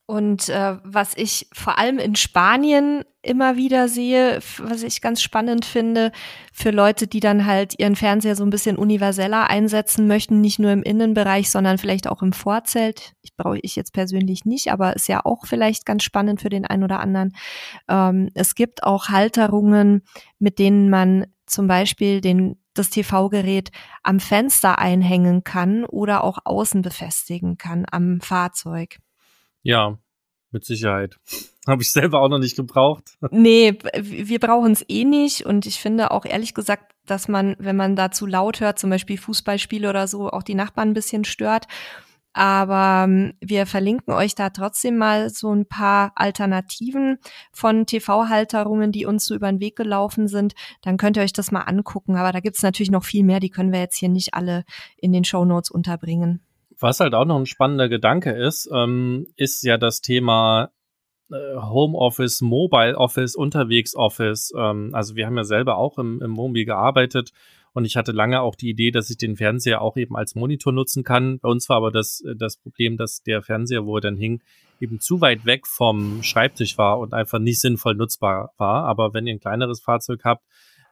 Und 0.09 0.47
äh, 0.47 0.77
was 0.85 1.17
ich 1.17 1.49
vor 1.51 1.77
allem 1.77 1.99
in 1.99 2.15
Spanien 2.15 3.03
immer 3.21 3.57
wieder 3.57 3.89
sehe, 3.89 4.39
was 4.57 4.83
ich 4.83 5.01
ganz 5.01 5.21
spannend 5.21 5.65
finde, 5.65 6.13
für 6.53 6.71
Leute, 6.71 7.07
die 7.07 7.19
dann 7.19 7.45
halt 7.45 7.77
ihren 7.77 7.97
Fernseher 7.97 8.37
so 8.37 8.45
ein 8.45 8.49
bisschen 8.49 8.77
universeller 8.77 9.49
einsetzen 9.49 10.07
möchten, 10.07 10.39
nicht 10.39 10.59
nur 10.59 10.71
im 10.71 10.81
Innenbereich, 10.81 11.51
sondern 11.51 11.77
vielleicht 11.77 12.07
auch 12.07 12.21
im 12.21 12.31
Vorzelt. 12.31 13.15
Ich 13.21 13.35
brauche 13.35 13.59
ich 13.61 13.75
jetzt 13.75 13.91
persönlich 13.91 14.45
nicht, 14.45 14.71
aber 14.71 14.95
ist 14.95 15.09
ja 15.09 15.25
auch 15.25 15.45
vielleicht 15.45 15.85
ganz 15.85 16.03
spannend 16.03 16.39
für 16.39 16.49
den 16.49 16.65
einen 16.65 16.85
oder 16.85 17.01
anderen. 17.01 17.35
Ähm, 17.89 18.29
es 18.33 18.55
gibt 18.55 18.83
auch 18.83 19.09
Halterungen, 19.09 20.03
mit 20.39 20.57
denen 20.57 20.89
man 20.89 21.25
zum 21.47 21.67
Beispiel 21.67 22.21
den 22.21 22.55
das 22.73 22.91
TV-Gerät 22.91 23.71
am 24.03 24.21
Fenster 24.21 24.79
einhängen 24.79 25.43
kann 25.43 25.83
oder 25.83 26.23
auch 26.23 26.37
außen 26.45 26.81
befestigen 26.81 27.57
kann 27.57 27.85
am 27.91 28.21
Fahrzeug. 28.21 28.99
Ja, 29.63 29.97
mit 30.51 30.65
Sicherheit. 30.65 31.17
Habe 31.67 31.81
ich 31.81 31.91
selber 31.91 32.21
auch 32.21 32.29
noch 32.29 32.39
nicht 32.39 32.55
gebraucht. 32.55 33.17
Nee, 33.31 33.77
wir 33.99 34.39
brauchen 34.39 34.71
es 34.71 34.85
eh 34.87 35.03
nicht. 35.03 35.45
Und 35.45 35.65
ich 35.65 35.79
finde 35.81 36.11
auch 36.11 36.25
ehrlich 36.25 36.53
gesagt, 36.53 36.93
dass 37.05 37.27
man, 37.27 37.55
wenn 37.59 37.75
man 37.75 37.95
da 37.95 38.11
zu 38.11 38.25
laut 38.25 38.61
hört, 38.61 38.79
zum 38.79 38.89
Beispiel 38.89 39.17
Fußballspiele 39.17 39.89
oder 39.89 40.07
so, 40.07 40.29
auch 40.29 40.43
die 40.43 40.55
Nachbarn 40.55 40.89
ein 40.89 40.93
bisschen 40.93 41.25
stört. 41.25 41.67
Aber 42.37 43.05
ähm, 43.05 43.33
wir 43.41 43.65
verlinken 43.65 44.13
euch 44.13 44.35
da 44.35 44.51
trotzdem 44.51 44.95
mal 44.95 45.31
so 45.31 45.51
ein 45.51 45.67
paar 45.67 46.11
Alternativen 46.15 47.17
von 47.51 47.87
TV-Halterungen, 47.87 48.91
die 48.91 49.07
uns 49.07 49.25
so 49.25 49.33
über 49.33 49.51
den 49.51 49.59
Weg 49.59 49.75
gelaufen 49.75 50.27
sind. 50.27 50.53
Dann 50.83 50.97
könnt 50.97 51.17
ihr 51.17 51.23
euch 51.23 51.33
das 51.33 51.51
mal 51.51 51.61
angucken. 51.61 52.15
Aber 52.15 52.31
da 52.31 52.39
gibt's 52.39 52.61
natürlich 52.61 52.91
noch 52.91 53.03
viel 53.03 53.23
mehr, 53.23 53.39
die 53.39 53.49
können 53.49 53.71
wir 53.71 53.79
jetzt 53.79 53.97
hier 53.97 54.09
nicht 54.09 54.35
alle 54.35 54.65
in 54.97 55.11
den 55.11 55.23
Show 55.23 55.45
Notes 55.45 55.71
unterbringen. 55.71 56.46
Was 56.79 56.99
halt 56.99 57.13
auch 57.13 57.25
noch 57.25 57.37
ein 57.37 57.45
spannender 57.45 57.89
Gedanke 57.89 58.31
ist, 58.31 58.69
ähm, 58.73 59.27
ist 59.35 59.63
ja 59.63 59.77
das 59.77 60.01
Thema 60.01 60.71
äh, 61.31 61.35
Homeoffice, 61.55 62.41
Mobile 62.41 62.95
Office, 62.95 63.35
Unterwegs 63.35 63.95
Office. 63.95 64.53
Ähm, 64.57 64.91
also 64.93 65.15
wir 65.15 65.25
haben 65.25 65.37
ja 65.37 65.43
selber 65.43 65.77
auch 65.77 65.97
im, 65.97 66.21
im 66.21 66.37
Wohnmobil 66.37 66.65
gearbeitet 66.65 67.31
und 67.73 67.85
ich 67.85 67.95
hatte 67.95 68.11
lange 68.11 68.41
auch 68.41 68.55
die 68.55 68.69
Idee, 68.69 68.91
dass 68.91 69.09
ich 69.09 69.17
den 69.17 69.35
Fernseher 69.35 69.81
auch 69.81 69.97
eben 69.97 70.15
als 70.15 70.35
Monitor 70.35 70.73
nutzen 70.73 71.03
kann. 71.03 71.39
Bei 71.39 71.49
uns 71.49 71.69
war 71.69 71.77
aber 71.77 71.91
das, 71.91 72.23
das 72.35 72.57
Problem, 72.57 72.97
dass 72.97 73.21
der 73.21 73.41
Fernseher, 73.41 73.85
wo 73.85 73.97
er 73.97 74.01
dann 74.01 74.17
hing, 74.17 74.41
eben 74.79 74.99
zu 74.99 75.21
weit 75.21 75.45
weg 75.45 75.67
vom 75.67 76.23
Schreibtisch 76.23 76.77
war 76.77 76.99
und 76.99 77.13
einfach 77.13 77.39
nicht 77.39 77.59
sinnvoll 77.59 77.95
nutzbar 77.95 78.51
war. 78.57 78.85
Aber 78.85 79.13
wenn 79.13 79.27
ihr 79.27 79.33
ein 79.33 79.39
kleineres 79.39 79.81
Fahrzeug 79.81 80.21
habt, 80.23 80.43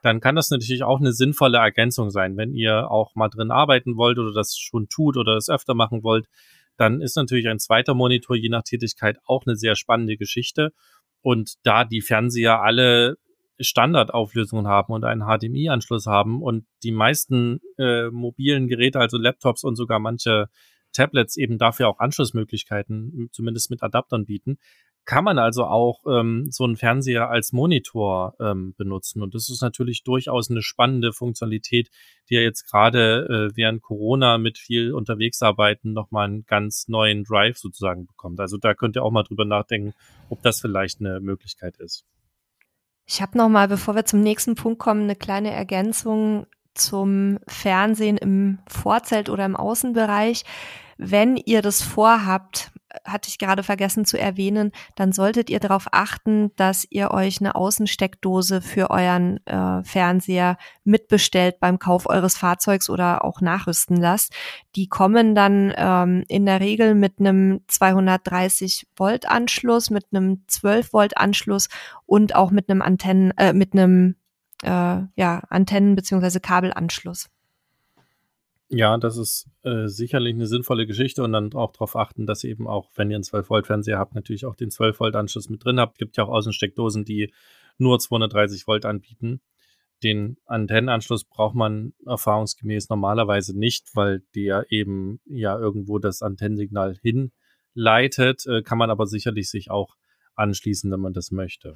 dann 0.02 0.20
kann 0.20 0.36
das 0.36 0.50
natürlich 0.50 0.82
auch 0.82 1.00
eine 1.00 1.12
sinnvolle 1.12 1.58
Ergänzung 1.58 2.10
sein. 2.10 2.36
Wenn 2.36 2.54
ihr 2.54 2.90
auch 2.90 3.14
mal 3.14 3.28
drin 3.28 3.50
arbeiten 3.50 3.96
wollt 3.96 4.18
oder 4.18 4.32
das 4.32 4.56
schon 4.56 4.88
tut 4.88 5.16
oder 5.16 5.34
das 5.34 5.48
öfter 5.48 5.74
machen 5.74 6.02
wollt, 6.02 6.26
dann 6.76 7.00
ist 7.00 7.16
natürlich 7.16 7.48
ein 7.48 7.58
zweiter 7.58 7.94
Monitor 7.94 8.36
je 8.36 8.48
nach 8.48 8.62
Tätigkeit 8.62 9.18
auch 9.24 9.46
eine 9.46 9.56
sehr 9.56 9.76
spannende 9.76 10.16
Geschichte. 10.16 10.72
Und 11.22 11.54
da 11.64 11.84
die 11.84 12.02
Fernseher 12.02 12.62
alle 12.62 13.16
Standardauflösungen 13.58 14.68
haben 14.68 14.92
und 14.92 15.04
einen 15.04 15.22
HDMI-Anschluss 15.22 16.06
haben 16.06 16.42
und 16.42 16.66
die 16.82 16.92
meisten 16.92 17.60
äh, 17.78 18.10
mobilen 18.10 18.68
Geräte, 18.68 19.00
also 19.00 19.16
Laptops 19.16 19.64
und 19.64 19.76
sogar 19.76 19.98
manche 19.98 20.48
Tablets 20.92 21.36
eben 21.36 21.58
dafür 21.58 21.88
auch 21.88 21.98
Anschlussmöglichkeiten, 21.98 23.28
zumindest 23.32 23.70
mit 23.70 23.82
Adaptern 23.82 24.26
bieten, 24.26 24.58
kann 25.06 25.24
man 25.24 25.38
also 25.38 25.64
auch 25.64 26.00
ähm, 26.06 26.48
so 26.50 26.64
einen 26.64 26.76
Fernseher 26.76 27.30
als 27.30 27.52
Monitor 27.52 28.34
ähm, 28.40 28.74
benutzen. 28.76 29.22
Und 29.22 29.34
das 29.34 29.48
ist 29.48 29.62
natürlich 29.62 30.02
durchaus 30.02 30.50
eine 30.50 30.62
spannende 30.62 31.12
Funktionalität, 31.12 31.90
die 32.28 32.34
ja 32.34 32.40
jetzt 32.40 32.68
gerade 32.68 33.50
äh, 33.52 33.56
während 33.56 33.82
Corona 33.82 34.36
mit 34.36 34.58
viel 34.58 34.92
Unterwegsarbeiten 34.92 35.92
nochmal 35.92 36.26
einen 36.26 36.44
ganz 36.44 36.88
neuen 36.88 37.22
Drive 37.22 37.56
sozusagen 37.56 38.06
bekommt. 38.06 38.40
Also 38.40 38.58
da 38.58 38.74
könnt 38.74 38.96
ihr 38.96 39.04
auch 39.04 39.12
mal 39.12 39.22
drüber 39.22 39.44
nachdenken, 39.44 39.94
ob 40.28 40.42
das 40.42 40.60
vielleicht 40.60 41.00
eine 41.00 41.20
Möglichkeit 41.20 41.76
ist. 41.78 42.04
Ich 43.06 43.22
habe 43.22 43.38
noch 43.38 43.48
mal, 43.48 43.68
bevor 43.68 43.94
wir 43.94 44.04
zum 44.04 44.20
nächsten 44.20 44.56
Punkt 44.56 44.80
kommen, 44.80 45.04
eine 45.04 45.14
kleine 45.14 45.52
Ergänzung 45.52 46.46
zum 46.74 47.38
Fernsehen 47.46 48.18
im 48.18 48.58
Vorzelt 48.66 49.30
oder 49.30 49.46
im 49.46 49.54
Außenbereich. 49.54 50.44
Wenn 50.98 51.36
ihr 51.36 51.62
das 51.62 51.80
vorhabt, 51.82 52.72
hatte 53.04 53.28
ich 53.28 53.38
gerade 53.38 53.62
vergessen 53.62 54.04
zu 54.04 54.18
erwähnen, 54.18 54.72
dann 54.94 55.12
solltet 55.12 55.50
ihr 55.50 55.60
darauf 55.60 55.86
achten, 55.92 56.50
dass 56.56 56.86
ihr 56.88 57.10
euch 57.10 57.40
eine 57.40 57.54
Außensteckdose 57.54 58.60
für 58.60 58.90
euren 58.90 59.44
äh, 59.46 59.82
Fernseher 59.84 60.56
mitbestellt 60.84 61.60
beim 61.60 61.78
Kauf 61.78 62.06
eures 62.06 62.36
Fahrzeugs 62.36 62.90
oder 62.90 63.24
auch 63.24 63.40
nachrüsten 63.40 63.96
lasst. 63.96 64.32
Die 64.74 64.88
kommen 64.88 65.34
dann 65.34 65.72
ähm, 65.76 66.24
in 66.28 66.46
der 66.46 66.60
Regel 66.60 66.94
mit 66.94 67.20
einem 67.20 67.60
230 67.68 68.86
Volt 68.96 69.28
Anschluss, 69.28 69.90
mit 69.90 70.06
einem 70.12 70.42
12 70.46 70.92
Volt 70.92 71.16
Anschluss 71.16 71.68
und 72.06 72.34
auch 72.34 72.50
mit 72.50 72.70
einem 72.70 72.82
Antennen, 72.82 73.32
äh, 73.36 73.52
mit 73.52 73.72
einem 73.72 74.16
äh, 74.62 74.68
ja, 74.68 75.42
Antennen 75.48 75.94
beziehungsweise 75.94 76.40
Kabelanschluss. 76.40 77.28
Ja, 78.68 78.98
das 78.98 79.16
ist 79.16 79.48
äh, 79.62 79.86
sicherlich 79.86 80.34
eine 80.34 80.48
sinnvolle 80.48 80.86
Geschichte 80.86 81.22
und 81.22 81.32
dann 81.32 81.52
auch 81.52 81.72
darauf 81.72 81.94
achten, 81.94 82.26
dass 82.26 82.42
ihr 82.42 82.50
eben 82.50 82.66
auch, 82.66 82.90
wenn 82.96 83.10
ihr 83.10 83.16
einen 83.16 83.22
12-Volt-Fernseher 83.22 83.98
habt, 83.98 84.16
natürlich 84.16 84.44
auch 84.44 84.56
den 84.56 84.70
12-Volt-Anschluss 84.70 85.48
mit 85.48 85.64
drin 85.64 85.78
habt. 85.78 85.98
Gibt 85.98 86.16
ja 86.16 86.24
auch 86.24 86.30
Außensteckdosen, 86.30 87.04
die 87.04 87.32
nur 87.78 88.00
230 88.00 88.66
Volt 88.66 88.84
anbieten. 88.84 89.40
Den 90.02 90.36
Antennenanschluss 90.46 91.24
braucht 91.24 91.54
man 91.54 91.94
erfahrungsgemäß 92.04 92.88
normalerweise 92.88 93.56
nicht, 93.56 93.94
weil 93.94 94.24
der 94.34 94.66
eben 94.70 95.20
ja 95.26 95.56
irgendwo 95.56 95.98
das 96.00 96.20
Antennensignal 96.22 96.98
hinleitet, 97.00 98.46
äh, 98.46 98.62
kann 98.62 98.78
man 98.78 98.90
aber 98.90 99.06
sicherlich 99.06 99.48
sich 99.48 99.70
auch 99.70 99.94
anschließen, 100.36 100.90
wenn 100.90 101.00
man 101.00 101.12
das 101.12 101.30
möchte. 101.30 101.74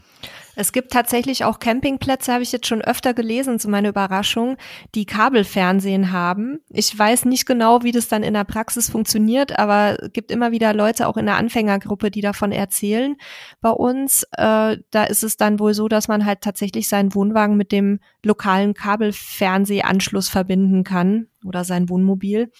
Es 0.55 0.73
gibt 0.73 0.92
tatsächlich 0.92 1.44
auch 1.44 1.59
Campingplätze, 1.59 2.33
habe 2.33 2.42
ich 2.42 2.53
jetzt 2.53 2.66
schon 2.66 2.83
öfter 2.83 3.14
gelesen, 3.14 3.59
zu 3.59 3.68
meiner 3.68 3.88
Überraschung, 3.88 4.57
die 4.94 5.07
Kabelfernsehen 5.07 6.12
haben. 6.12 6.61
Ich 6.68 6.96
weiß 6.96 7.25
nicht 7.25 7.46
genau, 7.46 7.83
wie 7.83 7.92
das 7.92 8.09
dann 8.09 8.23
in 8.23 8.35
der 8.35 8.44
Praxis 8.44 8.90
funktioniert, 8.90 9.59
aber 9.59 10.03
es 10.03 10.12
gibt 10.12 10.31
immer 10.31 10.53
wieder 10.53 10.75
Leute 10.75 11.09
auch 11.09 11.16
in 11.16 11.27
der 11.27 11.37
Anfängergruppe, 11.37 12.11
die 12.11 12.20
davon 12.20 12.53
erzählen. 12.53 13.16
Bei 13.61 13.70
uns, 13.70 14.25
äh, 14.33 14.77
da 14.90 15.05
ist 15.05 15.25
es 15.25 15.37
dann 15.37 15.59
wohl 15.59 15.75
so, 15.75 15.88
dass 15.88 16.09
man 16.09 16.25
halt 16.25 16.42
tatsächlich 16.42 16.88
seinen 16.88 17.14
Wohnwagen 17.14 17.57
mit 17.57 17.73
dem 17.73 18.01
lokalen 18.25 18.75
Kabelfernsehanschluss 18.75 20.29
verbinden 20.29 20.85
kann 20.85 21.29
oder 21.44 21.64
sein 21.64 21.88
Wohnmobil. 21.88 22.51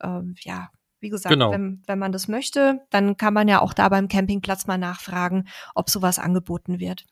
Äh, 0.00 0.20
ja, 0.40 0.70
wie 1.02 1.10
gesagt, 1.10 1.32
genau. 1.32 1.50
wenn, 1.50 1.82
wenn 1.86 1.98
man 1.98 2.12
das 2.12 2.28
möchte, 2.28 2.80
dann 2.90 3.16
kann 3.16 3.34
man 3.34 3.48
ja 3.48 3.60
auch 3.60 3.74
da 3.74 3.88
beim 3.88 4.08
Campingplatz 4.08 4.66
mal 4.66 4.78
nachfragen, 4.78 5.48
ob 5.74 5.90
sowas 5.90 6.18
angeboten 6.18 6.78
wird. 6.78 7.04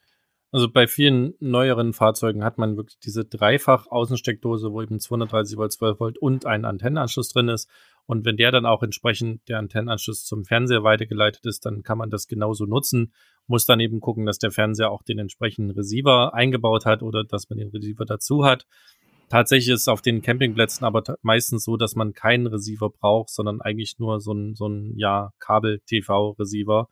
Also 0.53 0.69
bei 0.69 0.89
vielen 0.89 1.35
neueren 1.39 1.93
Fahrzeugen 1.93 2.43
hat 2.43 2.59
man 2.59 2.77
wirklich 2.77 2.99
diese 2.99 3.25
dreifach 3.25 3.87
Außensteckdose, 3.89 4.73
wo 4.73 4.83
eben 4.83 4.99
230 4.99 5.57
Volt, 5.57 5.73
12 5.73 6.01
Volt 6.01 6.19
und 6.19 6.47
ein 6.47 6.65
Antennenanschluss 6.65 7.29
drin 7.29 7.49
ist. 7.49 7.69
Und 8.07 8.25
wenn 8.25 8.37
der 8.37 8.51
dann 8.51 8.67
auch 8.67 8.83
entsprechend 8.83 9.49
der 9.49 9.59
Antennenanschluss 9.59 10.25
zum 10.25 10.45
Fernseher 10.45 10.83
weitergeleitet 10.83 11.47
ist, 11.47 11.67
dann 11.67 11.85
kann 11.85 11.99
man 11.99 12.11
das 12.11 12.27
genauso 12.27 12.67
nutzen. 12.67 13.13
Muss 13.47 13.67
dann 13.67 13.79
eben 13.79 14.01
gucken, 14.01 14.27
dass 14.27 14.39
der 14.39 14.51
Fernseher 14.51 14.91
auch 14.91 15.05
den 15.05 15.21
entsprechenden 15.21 15.71
Receiver 15.71 16.35
eingebaut 16.35 16.85
hat 16.85 17.05
oder 17.05 17.23
dass 17.23 17.49
man 17.49 17.59
den 17.59 17.71
Receiver 17.71 18.05
dazu 18.05 18.45
hat. 18.45 18.67
Tatsächlich 19.31 19.73
ist 19.73 19.83
es 19.83 19.89
auf 19.89 20.03
den 20.03 20.23
Campingplätzen 20.23 20.85
aber 20.85 21.03
meistens 21.23 21.65
so, 21.65 21.77
dass 21.77 21.95
man 21.95 22.13
keinen 22.13 22.49
Receiver 22.49 22.91
braucht, 22.91 23.31
sondern 23.31 23.61
eigentlich 23.61 23.99
nur 23.99 24.21
so 24.21 24.33
ein, 24.35 24.55
so 24.57 24.67
ein 24.67 24.93
ja, 24.97 25.33
Kabel-TV-Receiver. 25.39 26.89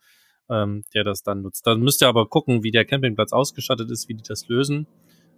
ähm, 0.49 0.83
der 0.93 1.03
das 1.03 1.21
dann 1.21 1.41
nutzt. 1.43 1.67
Dann 1.67 1.81
müsst 1.81 2.01
ihr 2.01 2.07
aber 2.07 2.27
gucken, 2.27 2.63
wie 2.63 2.71
der 2.71 2.85
Campingplatz 2.85 3.33
ausgestattet 3.33 3.91
ist, 3.91 4.09
wie 4.09 4.15
die 4.15 4.23
das 4.27 4.47
lösen. 4.47 4.87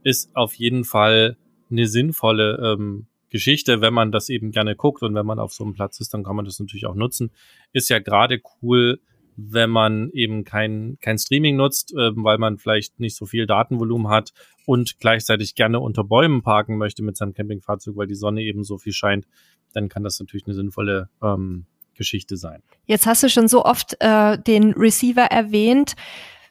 Ist 0.03 0.33
auf 0.35 0.53
jeden 0.53 0.85
Fall 0.85 1.37
eine 1.69 1.87
sinnvolle 1.87 2.75
ähm, 2.79 3.07
Geschichte, 3.29 3.81
wenn 3.81 3.93
man 3.93 4.11
das 4.11 4.29
eben 4.29 4.51
gerne 4.51 4.75
guckt 4.75 5.01
und 5.03 5.15
wenn 5.15 5.25
man 5.25 5.39
auf 5.39 5.53
so 5.53 5.63
einem 5.63 5.73
Platz 5.73 5.99
ist, 5.99 6.13
dann 6.13 6.23
kann 6.23 6.35
man 6.35 6.45
das 6.45 6.59
natürlich 6.59 6.85
auch 6.85 6.95
nutzen. 6.95 7.31
Ist 7.73 7.89
ja 7.89 7.99
gerade 7.99 8.41
cool, 8.61 8.99
wenn 9.35 9.69
man 9.69 10.09
eben 10.11 10.43
kein, 10.43 10.97
kein 11.01 11.17
Streaming 11.17 11.55
nutzt, 11.55 11.93
äh, 11.93 12.11
weil 12.15 12.37
man 12.37 12.57
vielleicht 12.57 12.99
nicht 12.99 13.15
so 13.15 13.25
viel 13.25 13.47
Datenvolumen 13.47 14.09
hat 14.09 14.33
und 14.65 14.99
gleichzeitig 14.99 15.55
gerne 15.55 15.79
unter 15.79 16.03
Bäumen 16.03 16.41
parken 16.41 16.77
möchte 16.77 17.03
mit 17.03 17.17
seinem 17.17 17.33
Campingfahrzeug, 17.33 17.95
weil 17.95 18.07
die 18.07 18.15
Sonne 18.15 18.41
eben 18.41 18.63
so 18.63 18.77
viel 18.77 18.93
scheint, 18.93 19.27
dann 19.73 19.89
kann 19.89 20.03
das 20.03 20.19
natürlich 20.19 20.45
eine 20.45 20.55
sinnvolle 20.55 21.09
ähm, 21.21 21.65
Geschichte 21.95 22.37
sein. 22.37 22.61
Jetzt 22.85 23.05
hast 23.05 23.23
du 23.23 23.29
schon 23.29 23.47
so 23.47 23.63
oft 23.65 23.95
äh, 23.99 24.37
den 24.37 24.73
Receiver 24.73 25.23
erwähnt. 25.23 25.95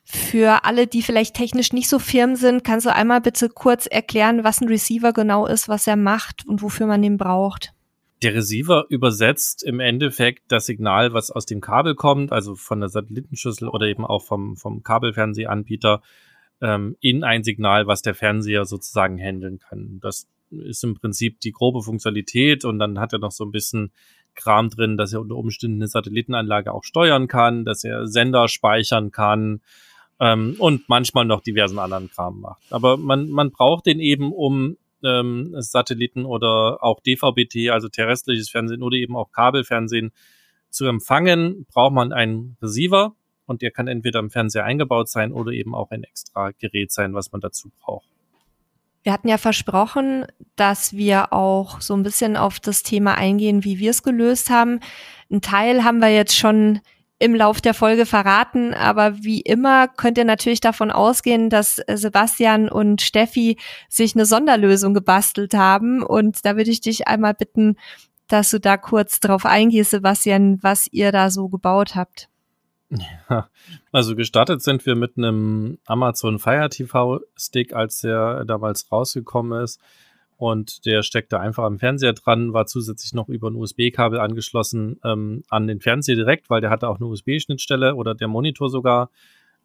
Für 0.05 0.65
alle, 0.65 0.87
die 0.87 1.03
vielleicht 1.03 1.37
technisch 1.37 1.73
nicht 1.73 1.89
so 1.89 1.99
firm 1.99 2.35
sind, 2.35 2.65
kannst 2.65 2.87
du 2.87 2.95
einmal 2.95 3.21
bitte 3.21 3.49
kurz 3.49 3.87
erklären, 3.87 4.43
was 4.43 4.61
ein 4.61 4.69
Receiver 4.69 5.13
genau 5.13 5.47
ist, 5.47 5.69
was 5.69 5.87
er 5.87 5.97
macht 5.97 6.47
und 6.47 6.63
wofür 6.63 6.87
man 6.87 7.03
den 7.03 7.17
braucht? 7.17 7.75
Der 8.23 8.35
Receiver 8.35 8.85
übersetzt 8.91 9.63
im 9.63 9.81
Endeffekt 9.81 10.45
das 10.49 10.67
Signal, 10.67 11.15
was 11.15 11.31
aus 11.31 11.47
dem 11.47 11.61
Kabel 11.61 11.95
kommt, 11.95 12.33
also 12.33 12.55
von 12.55 12.81
der 12.81 12.91
Satellitenschüssel 12.91 13.69
oder 13.69 13.87
eben 13.87 14.05
auch 14.05 14.23
vom, 14.23 14.57
vom 14.57 14.83
Kabelfernsehanbieter, 14.83 16.03
ähm, 16.61 16.97
in 17.01 17.25
ein 17.25 17.45
Signal, 17.45 17.87
was 17.87 18.03
der 18.03 18.15
Fernseher 18.15 18.67
sozusagen 18.67 19.19
handeln 19.19 19.59
kann. 19.59 20.01
Das 20.03 20.29
ist 20.51 20.85
im 20.85 20.95
Prinzip 20.97 21.41
die 21.41 21.53
grobe 21.53 21.83
Funktionalität 21.83 22.65
und 22.65 22.79
dann 22.79 22.99
hat 22.99 23.13
er 23.13 23.21
noch 23.21 23.33
so 23.33 23.45
ein 23.45 23.53
bisschen 23.53 23.93
Kram 24.35 24.69
drin, 24.69 24.97
dass 24.97 25.13
er 25.13 25.21
unter 25.21 25.37
Umständen 25.37 25.79
eine 25.79 25.89
Satellitenanlage 25.89 26.73
auch 26.73 26.85
steuern 26.85 27.27
kann, 27.27 27.65
dass 27.65 27.85
er 27.85 28.07
Sender 28.07 28.49
speichern 28.49 29.11
kann 29.11 29.61
ähm, 30.21 30.57
und 30.59 30.89
manchmal 30.89 31.25
noch 31.25 31.41
diversen 31.41 31.79
anderen 31.79 32.11
Kram 32.11 32.41
macht. 32.41 32.63
Aber 32.71 32.97
man, 32.97 33.31
man 33.31 33.51
braucht 33.51 33.87
den 33.87 34.01
eben, 34.01 34.33
um 34.33 34.77
ähm, 35.05 35.55
Satelliten 35.59 36.25
oder 36.25 36.79
auch 36.83 37.01
DVB-T, 37.01 37.71
also 37.71 37.89
terrestrisches 37.89 38.51
Fernsehen 38.51 38.83
oder 38.83 38.97
eben 38.97 39.17
auch 39.17 39.33
Kabelfernsehen 39.33 40.13
zu 40.71 40.87
empfangen, 40.87 41.67
braucht 41.73 41.93
man 41.93 42.13
einen 42.13 42.57
Receiver 42.63 43.15
und 43.47 43.63
der 43.63 43.71
kann 43.71 43.89
entweder 43.89 44.21
im 44.21 44.31
Fernseher 44.31 44.65
eingebaut 44.65 45.09
sein 45.09 45.33
oder 45.33 45.53
eben 45.53 45.75
auch 45.75 45.91
ein 45.91 46.05
extra 46.05 46.53
Gerät 46.53 46.93
sein, 46.93 47.15
was 47.15 47.33
man 47.33 47.41
dazu 47.41 47.71
braucht. 47.81 48.07
Wir 49.03 49.13
hatten 49.13 49.29
ja 49.29 49.39
versprochen, 49.39 50.27
dass 50.57 50.93
wir 50.93 51.33
auch 51.33 51.81
so 51.81 51.95
ein 51.95 52.03
bisschen 52.03 52.37
auf 52.37 52.61
das 52.61 52.83
Thema 52.83 53.17
eingehen, 53.17 53.65
wie 53.65 53.79
wir 53.79 53.91
es 53.91 54.03
gelöst 54.03 54.51
haben. 54.51 54.81
Ein 55.31 55.41
Teil 55.41 55.85
haben 55.85 56.01
wir 56.01 56.13
jetzt 56.13 56.37
schon 56.37 56.81
im 57.21 57.35
Lauf 57.35 57.61
der 57.61 57.75
Folge 57.75 58.07
verraten, 58.07 58.73
aber 58.73 59.23
wie 59.23 59.43
immer 59.43 59.89
könnt 59.89 60.17
ihr 60.17 60.25
natürlich 60.25 60.61
davon 60.61 60.91
ausgehen, 60.91 61.51
dass 61.51 61.77
Sebastian 61.87 62.71
und 62.71 63.03
Steffi 63.03 63.59
sich 63.91 64.17
eine 64.17 64.25
Sonderlösung 64.25 64.95
gebastelt 64.95 65.53
haben. 65.53 66.03
Und 66.03 66.45
da 66.47 66.57
würde 66.57 66.71
ich 66.71 66.81
dich 66.81 67.07
einmal 67.07 67.35
bitten, 67.35 67.77
dass 68.27 68.51
du 68.51 68.59
da 68.59 68.79
kurz 68.79 69.21
drauf 69.21 69.45
eingehst, 69.45 69.91
Sebastian, 69.91 70.63
was 70.63 70.89
ihr 70.91 71.13
da 71.13 71.31
so 71.31 71.49
gebaut 71.49 71.95
habt. 71.95 72.29
Ja, 73.29 73.49
also 73.93 74.17
gestartet 74.17 74.63
sind 74.63 74.85
wir 74.87 74.97
mit 74.97 75.19
einem 75.19 75.79
Amazon 75.85 76.39
Fire 76.39 76.71
TV 76.71 77.21
Stick, 77.37 77.75
als 77.75 78.01
der 78.01 78.45
damals 78.47 78.91
rausgekommen 78.91 79.63
ist. 79.63 79.79
Und 80.41 80.87
der 80.87 81.03
steckte 81.03 81.39
einfach 81.39 81.65
am 81.65 81.79
Fernseher 81.79 82.15
dran, 82.15 82.55
war 82.55 82.65
zusätzlich 82.65 83.13
noch 83.13 83.29
über 83.29 83.51
ein 83.51 83.57
USB-Kabel 83.57 84.19
angeschlossen 84.19 84.99
ähm, 85.05 85.43
an 85.51 85.67
den 85.67 85.81
Fernseher 85.81 86.17
direkt, 86.17 86.49
weil 86.49 86.63
der 86.63 86.71
hatte 86.71 86.89
auch 86.89 86.97
eine 86.97 87.05
USB-Schnittstelle 87.09 87.95
oder 87.95 88.15
der 88.15 88.27
Monitor 88.27 88.71
sogar, 88.71 89.11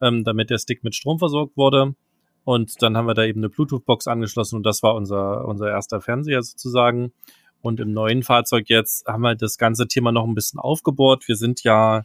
ähm, 0.02 0.26
damit 0.26 0.50
der 0.50 0.58
Stick 0.58 0.84
mit 0.84 0.94
Strom 0.94 1.18
versorgt 1.18 1.56
wurde. 1.56 1.96
Und 2.44 2.82
dann 2.82 2.98
haben 2.98 3.08
wir 3.08 3.14
da 3.14 3.24
eben 3.24 3.40
eine 3.40 3.48
Bluetooth-Box 3.48 4.08
angeschlossen 4.08 4.58
und 4.58 4.66
das 4.66 4.84
war 4.84 4.96
unser, 4.96 5.46
unser 5.46 5.70
erster 5.70 6.02
Fernseher 6.02 6.44
sozusagen. 6.44 7.14
Und 7.62 7.80
im 7.80 7.94
neuen 7.94 8.22
Fahrzeug 8.22 8.66
jetzt 8.68 9.08
haben 9.08 9.22
wir 9.22 9.34
das 9.36 9.58
ganze 9.58 9.88
Thema 9.88 10.12
noch 10.12 10.26
ein 10.26 10.36
bisschen 10.36 10.60
aufgebohrt. 10.60 11.26
Wir 11.30 11.38
sind 11.38 11.64
ja 11.64 12.04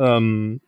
ähm, 0.00 0.60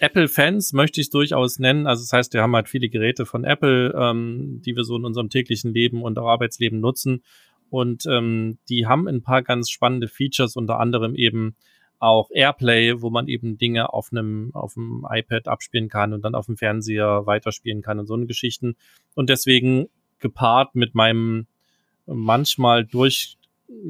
Apple-Fans 0.00 0.72
möchte 0.72 1.00
ich 1.00 1.10
durchaus 1.10 1.58
nennen. 1.58 1.86
Also 1.86 2.02
das 2.02 2.12
heißt, 2.12 2.34
wir 2.34 2.42
haben 2.42 2.54
halt 2.54 2.68
viele 2.68 2.88
Geräte 2.88 3.26
von 3.26 3.44
Apple, 3.44 3.94
ähm, 3.98 4.62
die 4.64 4.76
wir 4.76 4.84
so 4.84 4.96
in 4.96 5.04
unserem 5.04 5.30
täglichen 5.30 5.72
Leben 5.72 6.02
und 6.02 6.18
auch 6.18 6.28
Arbeitsleben 6.28 6.80
nutzen. 6.80 7.22
Und 7.70 8.06
ähm, 8.06 8.58
die 8.68 8.86
haben 8.86 9.08
ein 9.08 9.22
paar 9.22 9.42
ganz 9.42 9.70
spannende 9.70 10.08
Features, 10.08 10.56
unter 10.56 10.78
anderem 10.78 11.14
eben 11.14 11.56
auch 11.98 12.30
Airplay, 12.30 13.00
wo 13.00 13.10
man 13.10 13.26
eben 13.26 13.58
Dinge 13.58 13.92
auf 13.92 14.08
einem 14.12 14.50
auf 14.54 14.74
dem 14.74 15.06
iPad 15.08 15.48
abspielen 15.48 15.88
kann 15.88 16.12
und 16.12 16.22
dann 16.24 16.34
auf 16.34 16.46
dem 16.46 16.56
Fernseher 16.56 17.26
weiterspielen 17.26 17.82
kann 17.82 17.98
und 17.98 18.06
so 18.06 18.14
eine 18.14 18.26
Geschichten. 18.26 18.76
Und 19.14 19.30
deswegen 19.30 19.88
gepaart 20.18 20.74
mit 20.74 20.94
meinem 20.94 21.46
manchmal 22.06 22.84
durch 22.84 23.38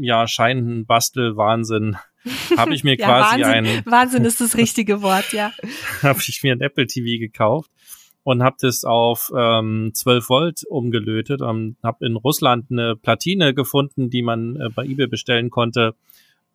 ja 0.00 0.26
scheinenden 0.26 0.86
Bastelwahnsinn 0.86 1.96
habe 2.56 2.74
ich 2.74 2.84
mir 2.84 2.96
ja, 2.96 3.06
quasi 3.06 3.42
Wahnsinn, 3.42 3.66
ein 3.66 3.86
Wahnsinn 3.86 4.24
ist 4.24 4.40
das 4.40 4.56
richtige 4.56 5.02
Wort, 5.02 5.32
ja. 5.32 5.52
habe 6.02 6.20
ich 6.26 6.42
mir 6.42 6.52
ein 6.52 6.60
Apple 6.60 6.86
TV 6.86 7.18
gekauft 7.18 7.70
und 8.26 8.42
habe 8.42 8.56
das 8.60 8.84
auf 8.84 9.30
ähm, 9.36 9.92
12 9.94 10.28
Volt 10.28 10.64
umgelötet 10.68 11.42
und 11.42 11.76
habe 11.84 12.04
in 12.04 12.16
Russland 12.16 12.66
eine 12.70 12.96
Platine 12.96 13.54
gefunden, 13.54 14.10
die 14.10 14.22
man 14.22 14.56
äh, 14.56 14.68
bei 14.68 14.84
eBay 14.84 15.06
bestellen 15.06 15.50
konnte. 15.50 15.94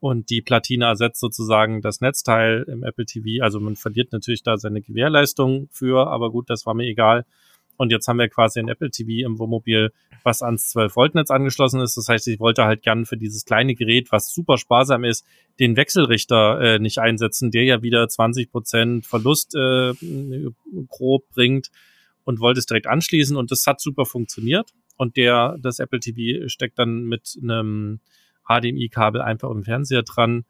Und 0.01 0.31
die 0.31 0.41
Platine 0.41 0.85
ersetzt 0.85 1.21
sozusagen 1.21 1.81
das 1.81 2.01
Netzteil 2.01 2.65
im 2.67 2.83
Apple 2.83 3.05
TV. 3.05 3.41
Also 3.41 3.59
man 3.59 3.75
verliert 3.75 4.11
natürlich 4.11 4.43
da 4.43 4.57
seine 4.57 4.81
Gewährleistung 4.81 5.69
für, 5.71 6.07
aber 6.07 6.31
gut, 6.31 6.49
das 6.49 6.65
war 6.65 6.73
mir 6.73 6.87
egal. 6.87 7.25
Und 7.81 7.91
jetzt 7.91 8.07
haben 8.07 8.19
wir 8.19 8.29
quasi 8.29 8.59
ein 8.59 8.67
Apple 8.67 8.91
TV 8.91 9.25
im 9.25 9.39
Wohnmobil, 9.39 9.91
was 10.21 10.43
ans 10.43 10.71
12-Volt-Netz 10.75 11.31
angeschlossen 11.31 11.81
ist. 11.81 11.97
Das 11.97 12.09
heißt, 12.09 12.27
ich 12.27 12.39
wollte 12.39 12.63
halt 12.63 12.83
gern 12.83 13.07
für 13.07 13.17
dieses 13.17 13.43
kleine 13.43 13.73
Gerät, 13.73 14.11
was 14.11 14.31
super 14.31 14.59
sparsam 14.59 15.03
ist, 15.03 15.25
den 15.59 15.75
Wechselrichter 15.75 16.61
äh, 16.61 16.77
nicht 16.77 16.99
einsetzen, 16.99 17.49
der 17.49 17.63
ja 17.63 17.81
wieder 17.81 18.07
20 18.07 18.51
Prozent 18.51 19.07
Verlust 19.07 19.55
äh, 19.55 19.93
grob 20.89 21.27
bringt 21.29 21.71
und 22.23 22.39
wollte 22.39 22.59
es 22.59 22.67
direkt 22.67 22.85
anschließen 22.85 23.35
und 23.35 23.49
das 23.49 23.65
hat 23.65 23.81
super 23.81 24.05
funktioniert. 24.05 24.69
Und 24.95 25.17
der, 25.17 25.57
das 25.59 25.79
Apple 25.79 26.01
TV 26.01 26.49
steckt 26.49 26.77
dann 26.77 27.05
mit 27.05 27.35
einem 27.41 27.99
HDMI-Kabel 28.47 29.21
einfach 29.21 29.49
im 29.49 29.63
Fernseher 29.63 30.03
dran, 30.03 30.45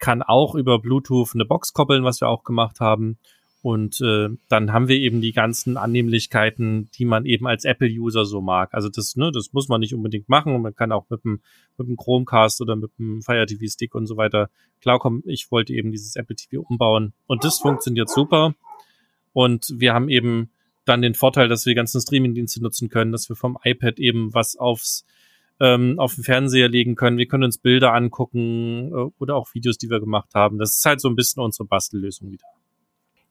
kann 0.00 0.20
auch 0.20 0.56
über 0.56 0.80
Bluetooth 0.80 1.30
eine 1.34 1.44
Box 1.44 1.74
koppeln, 1.74 2.02
was 2.02 2.20
wir 2.20 2.26
auch 2.26 2.42
gemacht 2.42 2.80
haben 2.80 3.18
und 3.62 4.00
äh, 4.00 4.28
dann 4.48 4.72
haben 4.72 4.88
wir 4.88 4.96
eben 4.96 5.20
die 5.20 5.32
ganzen 5.32 5.76
Annehmlichkeiten, 5.76 6.90
die 6.94 7.04
man 7.04 7.24
eben 7.24 7.46
als 7.46 7.64
Apple-User 7.64 8.24
so 8.24 8.40
mag. 8.40 8.74
Also 8.74 8.88
das, 8.88 9.14
ne, 9.14 9.30
das 9.32 9.52
muss 9.52 9.68
man 9.68 9.80
nicht 9.80 9.94
unbedingt 9.94 10.28
machen. 10.28 10.60
Man 10.60 10.74
kann 10.74 10.90
auch 10.90 11.08
mit 11.08 11.22
dem, 11.24 11.40
mit 11.78 11.86
dem 11.86 11.96
Chromecast 11.96 12.60
oder 12.60 12.74
mit 12.74 12.90
dem 12.98 13.22
Fire 13.22 13.46
TV 13.46 13.66
Stick 13.68 13.94
und 13.94 14.06
so 14.06 14.16
weiter 14.16 14.50
klarkommen. 14.80 15.22
Ich 15.26 15.52
wollte 15.52 15.72
eben 15.74 15.92
dieses 15.92 16.16
Apple 16.16 16.34
TV 16.34 16.60
umbauen 16.68 17.12
und 17.28 17.44
das 17.44 17.60
funktioniert 17.60 18.10
super. 18.10 18.56
Und 19.32 19.72
wir 19.76 19.94
haben 19.94 20.08
eben 20.08 20.50
dann 20.84 21.00
den 21.00 21.14
Vorteil, 21.14 21.46
dass 21.46 21.64
wir 21.64 21.70
die 21.70 21.76
ganzen 21.76 22.00
Streaming-Dienste 22.00 22.60
nutzen 22.60 22.88
können, 22.88 23.12
dass 23.12 23.28
wir 23.28 23.36
vom 23.36 23.56
iPad 23.62 24.00
eben 24.00 24.34
was 24.34 24.56
aufs 24.56 25.06
ähm, 25.60 26.00
auf 26.00 26.16
den 26.16 26.24
Fernseher 26.24 26.68
legen 26.68 26.96
können. 26.96 27.18
Wir 27.18 27.26
können 27.26 27.44
uns 27.44 27.58
Bilder 27.58 27.94
angucken 27.94 28.90
äh, 28.90 29.10
oder 29.20 29.36
auch 29.36 29.54
Videos, 29.54 29.78
die 29.78 29.88
wir 29.88 30.00
gemacht 30.00 30.30
haben. 30.34 30.58
Das 30.58 30.78
ist 30.78 30.84
halt 30.84 31.00
so 31.00 31.08
ein 31.08 31.14
bisschen 31.14 31.44
unsere 31.44 31.68
Bastellösung 31.68 32.32
wieder. 32.32 32.46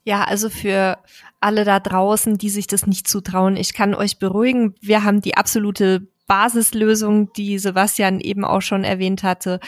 Ja, 0.03 0.23
also 0.23 0.49
für 0.49 0.97
alle 1.39 1.63
da 1.63 1.79
draußen, 1.79 2.37
die 2.37 2.49
sich 2.49 2.67
das 2.67 2.87
nicht 2.87 3.07
zutrauen, 3.07 3.55
ich 3.55 3.73
kann 3.73 3.93
euch 3.93 4.17
beruhigen, 4.17 4.75
wir 4.81 5.03
haben 5.03 5.21
die 5.21 5.37
absolute 5.37 6.07
Basislösung, 6.27 7.33
die 7.33 7.59
Sebastian 7.59 8.21
eben 8.21 8.45
auch 8.45 8.61
schon 8.61 8.83
erwähnt 8.83 9.21
hatte, 9.21 9.59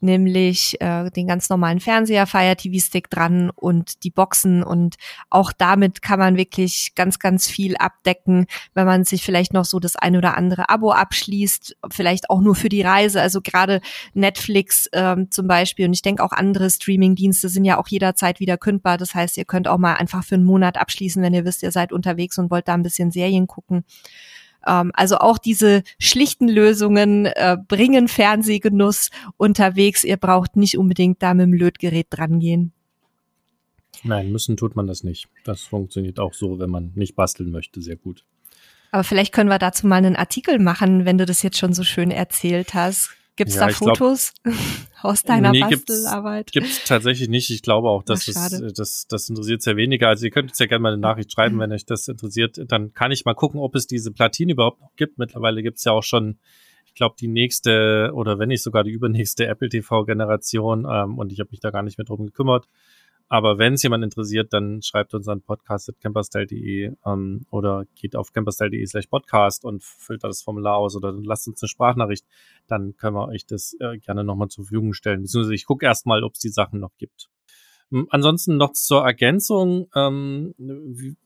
nämlich 0.00 0.78
äh, 0.80 1.10
den 1.10 1.26
ganz 1.26 1.48
normalen 1.48 1.80
Fernseher, 1.80 2.26
Fire 2.26 2.56
TV 2.56 2.84
Stick 2.84 3.08
dran 3.08 3.50
und 3.50 4.04
die 4.04 4.10
Boxen. 4.10 4.62
Und 4.62 4.96
auch 5.30 5.52
damit 5.52 6.02
kann 6.02 6.18
man 6.18 6.36
wirklich 6.36 6.94
ganz, 6.94 7.18
ganz 7.18 7.48
viel 7.48 7.76
abdecken, 7.76 8.46
wenn 8.74 8.86
man 8.86 9.04
sich 9.04 9.24
vielleicht 9.24 9.54
noch 9.54 9.64
so 9.64 9.80
das 9.80 9.96
ein 9.96 10.14
oder 10.16 10.36
andere 10.36 10.68
Abo 10.68 10.92
abschließt, 10.92 11.76
vielleicht 11.90 12.28
auch 12.28 12.40
nur 12.40 12.54
für 12.54 12.68
die 12.68 12.82
Reise, 12.82 13.20
also 13.22 13.40
gerade 13.40 13.80
Netflix 14.12 14.88
ähm, 14.92 15.30
zum 15.30 15.46
Beispiel. 15.46 15.86
Und 15.86 15.94
ich 15.94 16.02
denke 16.02 16.22
auch 16.22 16.32
andere 16.32 16.68
Streaming-Dienste 16.68 17.48
sind 17.48 17.64
ja 17.64 17.78
auch 17.78 17.88
jederzeit 17.88 18.40
wieder 18.40 18.58
kündbar, 18.58 18.98
das 18.98 19.14
heißt, 19.14 19.38
ihr 19.38 19.46
könnt 19.46 19.68
auch 19.68 19.78
mal 19.78 19.94
einfach 19.94 20.22
für 20.22 20.34
einen 20.34 20.44
Monat 20.44 20.76
abschließen, 20.76 21.22
wenn 21.22 21.34
ihr 21.34 21.44
wisst, 21.46 21.62
ihr 21.62 21.72
seid 21.72 21.92
unterwegs 21.92 22.36
und 22.38 22.50
wollt 22.50 22.68
da 22.68 22.74
ein 22.74 22.82
bisschen 22.82 23.10
Serien 23.10 23.46
gucken. 23.46 23.84
Ähm, 24.66 24.92
also 24.94 25.18
auch 25.18 25.38
diese 25.38 25.82
schlichten 25.98 26.48
Lösungen 26.48 27.26
äh, 27.26 27.56
bringen 27.68 28.08
Fernsehgenuss 28.08 29.10
unterwegs. 29.36 30.04
Ihr 30.04 30.16
braucht 30.16 30.56
nicht 30.56 30.78
unbedingt 30.78 31.22
da 31.22 31.34
mit 31.34 31.44
dem 31.44 31.54
Lötgerät 31.54 32.06
drangehen. 32.10 32.72
Nein, 34.02 34.32
müssen 34.32 34.56
tut 34.56 34.76
man 34.76 34.86
das 34.86 35.04
nicht. 35.04 35.28
Das 35.44 35.62
funktioniert 35.62 36.18
auch 36.18 36.34
so, 36.34 36.58
wenn 36.58 36.70
man 36.70 36.92
nicht 36.94 37.16
basteln 37.16 37.50
möchte, 37.50 37.82
sehr 37.82 37.96
gut. 37.96 38.24
Aber 38.92 39.04
vielleicht 39.04 39.32
können 39.32 39.50
wir 39.50 39.58
dazu 39.58 39.86
mal 39.86 39.96
einen 39.96 40.16
Artikel 40.16 40.58
machen, 40.58 41.04
wenn 41.04 41.18
du 41.18 41.26
das 41.26 41.42
jetzt 41.42 41.58
schon 41.58 41.72
so 41.72 41.84
schön 41.84 42.10
erzählt 42.10 42.74
hast. 42.74 43.10
Gibt's 43.36 43.54
ja, 43.54 43.68
da 43.68 43.72
Fotos 43.72 44.34
glaub, 44.42 44.56
aus 45.02 45.22
deiner 45.22 45.52
nee, 45.52 45.60
Bastelarbeit? 45.60 46.52
Gibt's, 46.52 46.68
gibt's 46.68 46.88
tatsächlich 46.88 47.28
nicht. 47.28 47.50
Ich 47.50 47.62
glaube 47.62 47.88
auch, 47.88 48.02
dass 48.02 48.28
Ach, 48.36 48.50
das, 48.50 48.72
das, 48.74 49.06
das 49.08 49.28
interessiert 49.28 49.62
sehr 49.62 49.76
weniger. 49.76 50.08
Also 50.08 50.26
ihr 50.26 50.30
könnt 50.30 50.50
jetzt 50.50 50.60
ja 50.60 50.66
gerne 50.66 50.82
mal 50.82 50.92
eine 50.92 51.00
Nachricht 51.00 51.32
schreiben, 51.32 51.56
mhm. 51.56 51.60
wenn 51.60 51.72
euch 51.72 51.86
das 51.86 52.08
interessiert. 52.08 52.60
Dann 52.66 52.92
kann 52.92 53.12
ich 53.12 53.24
mal 53.24 53.34
gucken, 53.34 53.60
ob 53.60 53.74
es 53.74 53.86
diese 53.86 54.12
Platine 54.12 54.52
überhaupt 54.52 54.80
noch 54.80 54.94
gibt. 54.96 55.18
Mittlerweile 55.18 55.62
gibt's 55.62 55.84
ja 55.84 55.92
auch 55.92 56.02
schon, 56.02 56.38
ich 56.84 56.94
glaube, 56.94 57.16
die 57.18 57.28
nächste 57.28 58.10
oder 58.14 58.38
wenn 58.38 58.48
nicht 58.48 58.62
sogar 58.62 58.84
die 58.84 58.90
übernächste 58.90 59.46
Apple 59.46 59.68
TV-Generation. 59.68 60.86
Ähm, 60.90 61.18
und 61.18 61.32
ich 61.32 61.40
habe 61.40 61.50
mich 61.50 61.60
da 61.60 61.70
gar 61.70 61.82
nicht 61.82 61.98
mehr 61.98 62.04
drum 62.04 62.26
gekümmert. 62.26 62.66
Aber 63.32 63.58
wenn 63.58 63.74
es 63.74 63.82
jemand 63.84 64.02
interessiert, 64.02 64.52
dann 64.52 64.82
schreibt 64.82 65.14
uns 65.14 65.28
an 65.28 65.40
podcast.camperstyle.de 65.40 66.94
ähm, 67.06 67.46
oder 67.50 67.84
geht 67.94 68.16
auf 68.16 68.32
camperstyle.de 68.32 68.84
slash 68.84 69.06
podcast 69.06 69.64
und 69.64 69.84
füllt 69.84 70.24
da 70.24 70.28
das 70.28 70.42
Formular 70.42 70.76
aus 70.76 70.96
oder 70.96 71.12
lasst 71.12 71.46
uns 71.46 71.62
eine 71.62 71.68
Sprachnachricht. 71.68 72.26
Dann 72.66 72.96
können 72.96 73.14
wir 73.14 73.28
euch 73.28 73.46
das 73.46 73.76
äh, 73.78 73.98
gerne 73.98 74.24
nochmal 74.24 74.48
zur 74.48 74.64
Verfügung 74.64 74.94
stellen. 74.94 75.22
Beziehungsweise 75.22 75.54
ich 75.54 75.64
gucke 75.64 75.86
erstmal, 75.86 76.24
ob 76.24 76.34
es 76.34 76.40
die 76.40 76.48
Sachen 76.48 76.80
noch 76.80 76.90
gibt. 76.98 77.30
Ähm, 77.92 78.08
ansonsten 78.10 78.56
noch 78.56 78.72
zur 78.72 79.04
Ergänzung. 79.04 79.86
Ähm, 79.94 80.52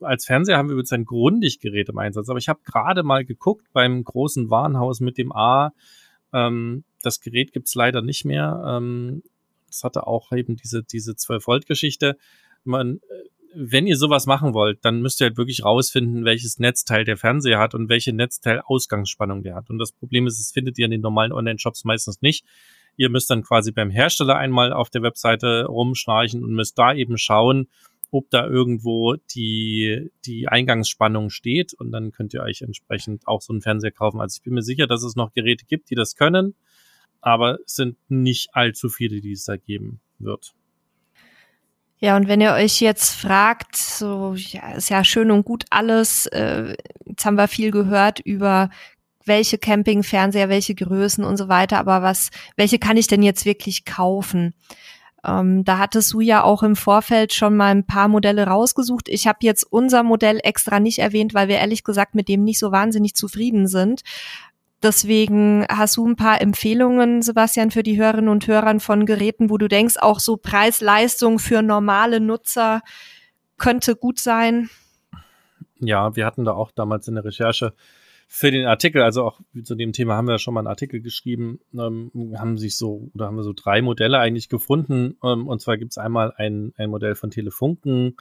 als 0.01 0.27
Fernseher 0.27 0.59
haben 0.59 0.69
wir 0.69 0.75
übrigens 0.75 0.93
ein 0.93 1.07
Grundig-Gerät 1.07 1.89
im 1.89 1.97
Einsatz, 1.97 2.29
aber 2.29 2.39
ich 2.39 2.51
habe 2.51 2.61
gerade 2.65 3.03
mal 3.03 3.25
geguckt 3.25 3.67
beim 3.73 4.05
großen 4.05 4.51
Warenhaus 4.51 5.01
mit 5.01 5.17
dem 5.17 5.33
A. 5.33 5.73
Ähm, 6.35 6.85
das 7.03 7.21
Gerät 7.21 7.55
gibt's 7.55 7.75
leider 7.75 8.03
nicht 8.03 8.27
mehr. 8.27 8.63
Ähm, 8.67 9.23
das 9.75 9.85
hatte 9.85 10.07
auch 10.07 10.33
eben 10.33 10.57
diese, 10.57 10.83
diese 10.83 11.13
12-Volt-Geschichte. 11.13 12.17
Man, 12.65 12.97
äh, 12.97 13.01
wenn 13.57 13.87
ihr 13.87 13.97
sowas 13.97 14.27
machen 14.27 14.55
wollt, 14.55 14.85
dann 14.85 15.01
müsst 15.01 15.21
ihr 15.21 15.27
halt 15.29 15.37
wirklich 15.37 15.65
rausfinden, 15.65 16.25
welches 16.25 16.59
Netzteil 16.59 17.05
der 17.05 17.17
Fernseher 17.17 17.59
hat 17.59 17.75
und 17.75 17.89
welche 17.89 18.13
Netzteil-Ausgangsspannung 18.13 19.43
der 19.43 19.55
hat. 19.55 19.71
Und 19.71 19.79
das 19.79 19.93
Problem 19.93 20.27
ist, 20.27 20.39
das 20.41 20.53
findet 20.53 20.79
ihr 20.79 20.87
in 20.87 20.91
den 20.91 21.01
normalen 21.01 21.33
Online-Shops 21.33 21.85
meistens 21.85 22.21
nicht. 22.23 22.45
Ihr 22.97 23.11
müsst 23.11 23.31
dann 23.31 23.43
quasi 23.43 23.73
beim 23.73 23.91
Hersteller 23.91 24.37
einmal 24.37 24.73
auf 24.73 24.91
der 24.91 25.03
Webseite 25.03 25.67
rumschnarchen 25.67 26.43
und 26.45 26.53
müsst 26.53 26.79
da 26.79 26.95
eben 26.95 27.19
schauen, 27.19 27.69
ob 28.11 28.31
da 28.31 28.47
irgendwo 28.47 29.17
die, 29.35 30.11
die 30.25 30.47
Eingangsspannung 30.47 31.31
steht 31.31 31.75
und 31.75 31.91
dann 31.91 32.13
könnt 32.13 32.33
ihr 32.33 32.43
euch 32.43 32.63
entsprechend 32.63 33.27
auch 33.27 33.41
so 33.41 33.53
einen 33.53 33.63
Fernseher 33.63 33.91
kaufen. 33.91 34.21
Also 34.21 34.37
ich 34.39 34.45
bin 34.45 34.55
mir 34.55 34.63
sicher, 34.63 34.87
dass 34.87 35.03
es 35.03 35.17
noch 35.17 35.33
Geräte 35.33 35.65
gibt, 35.67 35.91
die 35.91 35.97
das 35.97 36.15
können 36.15 36.55
aber 37.25 37.59
es 37.65 37.75
sind 37.77 37.97
nicht 38.09 38.51
allzu 38.53 38.89
viele, 38.89 39.21
die 39.21 39.33
es 39.33 39.45
da 39.45 39.57
geben 39.57 40.01
wird. 40.19 40.55
Ja, 41.99 42.17
und 42.17 42.29
wenn 42.29 42.41
ihr 42.41 42.53
euch 42.53 42.81
jetzt 42.81 43.15
fragt, 43.15 43.77
so, 43.77 44.35
ja, 44.35 44.73
ist 44.73 44.91
ja 44.91 45.05
schön 45.05 45.31
und 45.31 45.45
gut 45.45 45.65
alles, 45.71 46.27
äh, 46.27 46.77
jetzt 47.07 47.25
haben 47.25 47.37
wir 47.37 47.49
viel 47.49 47.71
gehört 47.71 48.21
über 48.21 48.69
welche 49.25 49.57
Campingfernseher, 49.57 50.51
welche 50.51 50.75
Größen 50.75 51.25
und 51.25 51.39
so 51.39 51.49
weiter, 51.49 51.79
aber 51.79 52.03
was, 52.03 52.29
welche 52.57 52.79
kann 52.79 52.99
ich 52.99 53.07
denn 53.07 53.23
jetzt 53.23 53.47
wirklich 53.47 53.87
kaufen? 53.87 54.53
Ähm, 55.25 55.65
da 55.65 55.79
hattest 55.79 56.13
du 56.13 56.21
ja 56.21 56.43
auch 56.43 56.63
im 56.63 56.77
Vorfeld 56.77 57.33
schon 57.33 57.57
mal 57.57 57.71
ein 57.75 57.87
paar 57.87 58.09
Modelle 58.09 58.47
rausgesucht. 58.47 59.09
Ich 59.09 59.27
habe 59.27 59.39
jetzt 59.41 59.65
unser 59.65 60.03
Modell 60.03 60.41
extra 60.43 60.81
nicht 60.81 60.99
erwähnt, 60.99 61.33
weil 61.33 61.49
wir 61.49 61.57
ehrlich 61.57 61.85
gesagt 61.85 62.15
mit 62.15 62.29
dem 62.29 62.45
nicht 62.45 62.59
so 62.59 62.71
wahnsinnig 62.73 63.15
zufrieden 63.15 63.67
sind. 63.67 64.03
Deswegen 64.85 65.65
hast 65.71 65.97
du 65.97 66.07
ein 66.07 66.15
paar 66.15 66.43
Empfehlungen, 66.43 67.23
Sebastian, 67.23 67.71
für 67.71 67.83
die 67.83 67.99
Hörerinnen 67.99 68.29
und 68.29 68.47
Hörer 68.47 68.79
von 68.81 69.07
Geräten, 69.07 69.49
wo 69.49 69.57
du 69.57 69.67
denkst, 69.67 69.97
auch 69.99 70.21
so 70.21 70.37
Preis-Leistung 70.37 71.39
für 71.39 71.63
normale 71.63 72.21
Nutzer 72.21 72.83
könnte 73.57 73.97
gut 73.97 74.19
sein? 74.19 74.69
Ja, 75.81 76.15
wir 76.17 76.27
hatten 76.27 76.45
da 76.45 76.53
auch 76.53 76.71
damals 76.71 77.09
in 77.09 77.15
der 77.15 77.25
Recherche 77.25 77.73
für 78.29 78.51
den 78.51 78.67
Artikel, 78.67 79.01
also 79.01 79.25
auch 79.25 79.41
zu 79.63 79.75
dem 79.75 79.93
Thema 79.93 80.17
haben 80.17 80.29
wir 80.29 80.39
schon 80.39 80.53
mal 80.53 80.61
einen 80.61 80.67
Artikel 80.67 81.01
geschrieben, 81.01 81.61
ähm, 81.73 82.11
haben 82.37 82.59
sich 82.59 82.77
so, 82.77 83.11
oder 83.15 83.27
haben 83.27 83.37
wir 83.37 83.43
so 83.43 83.53
drei 83.55 83.81
Modelle 83.81 84.19
eigentlich 84.19 84.49
gefunden. 84.49 85.17
Ähm, 85.23 85.47
und 85.47 85.63
zwar 85.63 85.79
gibt 85.79 85.93
es 85.93 85.99
einmal 85.99 86.35
ein, 86.37 86.75
ein 86.77 86.91
Modell 86.91 87.15
von 87.15 87.31
Telefunken, 87.31 88.17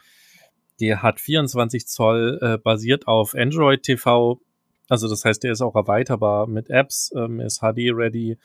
der 0.80 1.02
hat 1.02 1.20
24 1.20 1.86
Zoll, 1.86 2.38
äh, 2.40 2.58
basiert 2.58 3.06
auf 3.06 3.34
Android 3.34 3.82
TV, 3.82 4.40
also 4.88 5.08
das 5.08 5.24
heißt, 5.24 5.42
der 5.42 5.52
ist 5.52 5.60
auch 5.60 5.74
erweiterbar 5.74 6.46
mit 6.46 6.70
Apps, 6.70 7.12
ähm, 7.16 7.40
ist 7.40 7.60
HD-ready, 7.60 8.38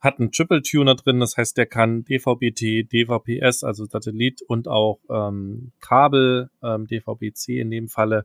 hat 0.00 0.18
einen 0.18 0.32
Triple-Tuner 0.32 0.94
drin, 0.94 1.20
das 1.20 1.36
heißt, 1.36 1.56
der 1.56 1.66
kann 1.66 2.04
DVB-T, 2.04 2.84
DVB-S, 2.84 3.64
also 3.64 3.84
Satellit 3.84 4.40
und 4.42 4.66
auch 4.66 5.00
ähm, 5.10 5.72
Kabel, 5.80 6.50
ähm, 6.62 6.86
DVB-C 6.86 7.60
in 7.60 7.70
dem 7.70 7.88
Falle. 7.88 8.24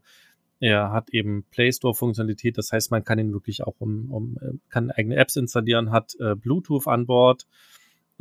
Er 0.59 0.91
hat 0.91 1.09
eben 1.09 1.43
Play 1.51 1.71
Store-Funktionalität, 1.71 2.57
das 2.57 2.71
heißt, 2.71 2.91
man 2.91 3.03
kann 3.03 3.19
ihn 3.19 3.33
wirklich 3.33 3.63
auch 3.63 3.75
um, 3.79 4.09
um 4.09 4.37
äh, 4.41 4.53
kann 4.69 4.89
eigene 4.89 5.17
Apps 5.17 5.35
installieren, 5.35 5.91
hat 5.91 6.15
äh, 6.19 6.35
Bluetooth 6.35 6.87
an 6.87 7.05
Bord 7.05 7.45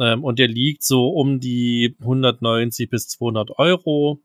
ähm, 0.00 0.24
und 0.24 0.38
der 0.38 0.48
liegt 0.48 0.82
so 0.82 1.08
um 1.08 1.38
die 1.38 1.96
190 2.00 2.90
bis 2.90 3.08
200 3.08 3.58
Euro. 3.58 4.20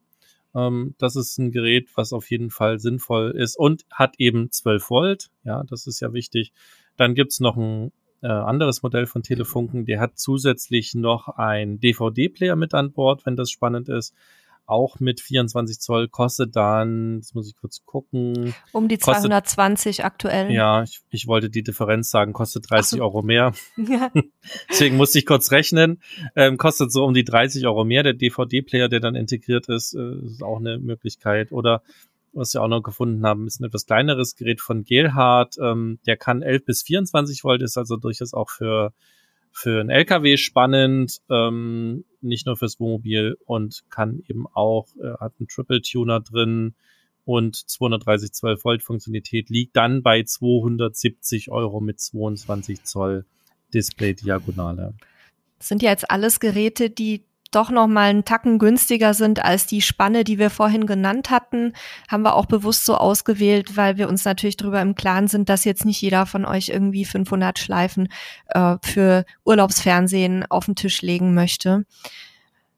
Ähm, 0.56 0.96
das 0.98 1.16
ist 1.16 1.38
ein 1.38 1.52
Gerät, 1.52 1.90
was 1.96 2.14
auf 2.14 2.30
jeden 2.30 2.50
Fall 2.50 2.80
sinnvoll 2.80 3.32
ist 3.32 3.58
und 3.58 3.86
hat 3.92 4.16
eben 4.18 4.52
12 4.52 4.90
Volt. 4.90 5.30
Ja, 5.44 5.64
das 5.64 5.88
ist 5.88 6.00
ja 6.00 6.14
wichtig. 6.14 6.54
Dann 6.98 7.16
gibt's 7.16 7.40
noch 7.40 7.58
ein 7.58 7.92
äh, 8.22 8.28
anderes 8.28 8.84
Modell 8.84 9.06
von 9.06 9.24
Telefunken, 9.24 9.86
der 9.86 10.00
hat 10.00 10.18
zusätzlich 10.18 10.94
noch 10.94 11.30
ein 11.30 11.80
DVD-Player 11.80 12.56
mit 12.56 12.74
an 12.74 12.92
Bord, 12.92 13.26
wenn 13.26 13.36
das 13.36 13.50
spannend 13.50 13.88
ist 13.88 14.14
auch 14.70 15.00
mit 15.00 15.20
24 15.22 15.80
Zoll, 15.80 16.08
kostet 16.08 16.56
dann, 16.56 17.20
das 17.20 17.34
muss 17.34 17.48
ich 17.48 17.56
kurz 17.56 17.84
gucken. 17.86 18.54
Um 18.72 18.88
die 18.88 18.98
220 18.98 19.98
kostet, 19.98 20.06
aktuell. 20.06 20.52
Ja, 20.52 20.84
ich, 20.84 21.02
ich 21.10 21.28
wollte 21.28 21.50
die 21.50 21.64
Differenz 21.64 22.10
sagen, 22.10 22.34
kostet 22.34 22.70
30 22.70 22.98
so. 22.98 23.04
Euro 23.04 23.22
mehr. 23.22 23.54
Ja. 23.78 24.12
Deswegen 24.70 24.98
musste 24.98 25.20
ich 25.20 25.26
kurz 25.26 25.52
rechnen. 25.52 26.02
Ähm, 26.36 26.58
kostet 26.58 26.92
so 26.92 27.06
um 27.06 27.14
die 27.14 27.24
30 27.24 27.66
Euro 27.66 27.84
mehr. 27.84 28.04
Der 28.04 28.14
DVD-Player, 28.14 28.90
der 28.90 29.00
dann 29.00 29.16
integriert 29.16 29.68
ist, 29.70 29.94
äh, 29.94 30.26
ist 30.26 30.44
auch 30.44 30.60
eine 30.60 30.80
Möglichkeit. 30.80 31.52
Oder 31.52 31.82
was 32.34 32.54
wir 32.54 32.62
auch 32.62 32.68
noch 32.68 32.84
gefunden 32.84 33.26
haben, 33.26 33.48
ist 33.48 33.60
ein 33.60 33.66
etwas 33.66 33.86
kleineres 33.86 34.36
Gerät 34.36 34.62
von 34.62 34.84
Gelhardt. 34.84 35.56
Ähm, 35.62 36.00
der 36.06 36.18
kann 36.18 36.42
11 36.42 36.66
bis 36.66 36.84
24 36.84 37.44
Volt, 37.44 37.62
ist 37.62 37.78
also 37.78 37.98
durchaus 37.98 38.34
auch 38.34 38.50
für 38.50 38.94
für 39.52 39.82
ein 39.82 39.90
LKW 39.90 40.38
spannend, 40.38 41.20
ähm, 41.30 42.06
nicht 42.22 42.46
nur 42.46 42.58
fürs 42.58 42.80
Wohnmobil 42.80 43.38
und 43.46 43.84
kann 43.90 44.24
eben 44.28 44.46
auch, 44.48 44.88
äh, 44.98 45.14
hat 45.20 45.34
einen 45.40 45.48
Triple 45.48 45.82
Tuner 45.82 46.20
drin 46.20 46.76
und 47.26 47.56
230 47.56 48.32
12 48.32 48.64
Volt 48.64 48.84
Funktionalität 48.84 49.50
liegt 49.50 49.76
dann 49.76 50.02
bei 50.02 50.24
270 50.24 51.52
Euro 51.52 51.80
mit 51.80 52.00
22 52.00 52.84
Zoll 52.84 53.26
Display 53.74 54.14
Diagonale. 54.16 54.96
Das 55.58 55.68
sind 55.68 55.82
ja 55.82 55.92
jetzt 55.92 56.10
alles 56.10 56.40
Geräte, 56.40 56.90
die 56.90 57.24
doch 57.52 57.70
noch 57.70 57.88
mal 57.88 58.10
einen 58.10 58.26
Tacken 58.26 58.60
günstiger 58.60 59.14
sind 59.14 59.44
als 59.44 59.66
die 59.66 59.82
Spanne, 59.82 60.24
die 60.24 60.38
wir 60.40 60.50
vorhin 60.50 60.86
genannt 60.86 61.30
hatten, 61.30 61.74
haben 62.08 62.24
wir 62.24 62.36
auch 62.36 62.46
bewusst 62.46 62.86
so 62.86 62.96
ausgewählt, 62.96 63.76
weil 63.76 63.98
wir 63.98 64.08
uns 64.08 64.26
natürlich 64.26 64.58
darüber 64.58 64.82
im 64.82 64.96
Klaren 64.96 65.28
sind, 65.28 65.50
dass 65.50 65.66
jetzt 65.66 65.86
nicht 65.86 66.02
jeder 66.02 66.26
von 66.26 66.46
euch 66.46 66.70
irgendwie 66.70 67.06
500 67.06 67.58
Schleifen 67.58 68.10
äh, 68.48 68.76
für 68.84 69.26
Urlaubsfernsehen 69.46 70.46
auf 70.50 70.66
den 70.66 70.76
Tisch 70.76 71.02
legen 71.02 71.34
möchte. 71.34 71.86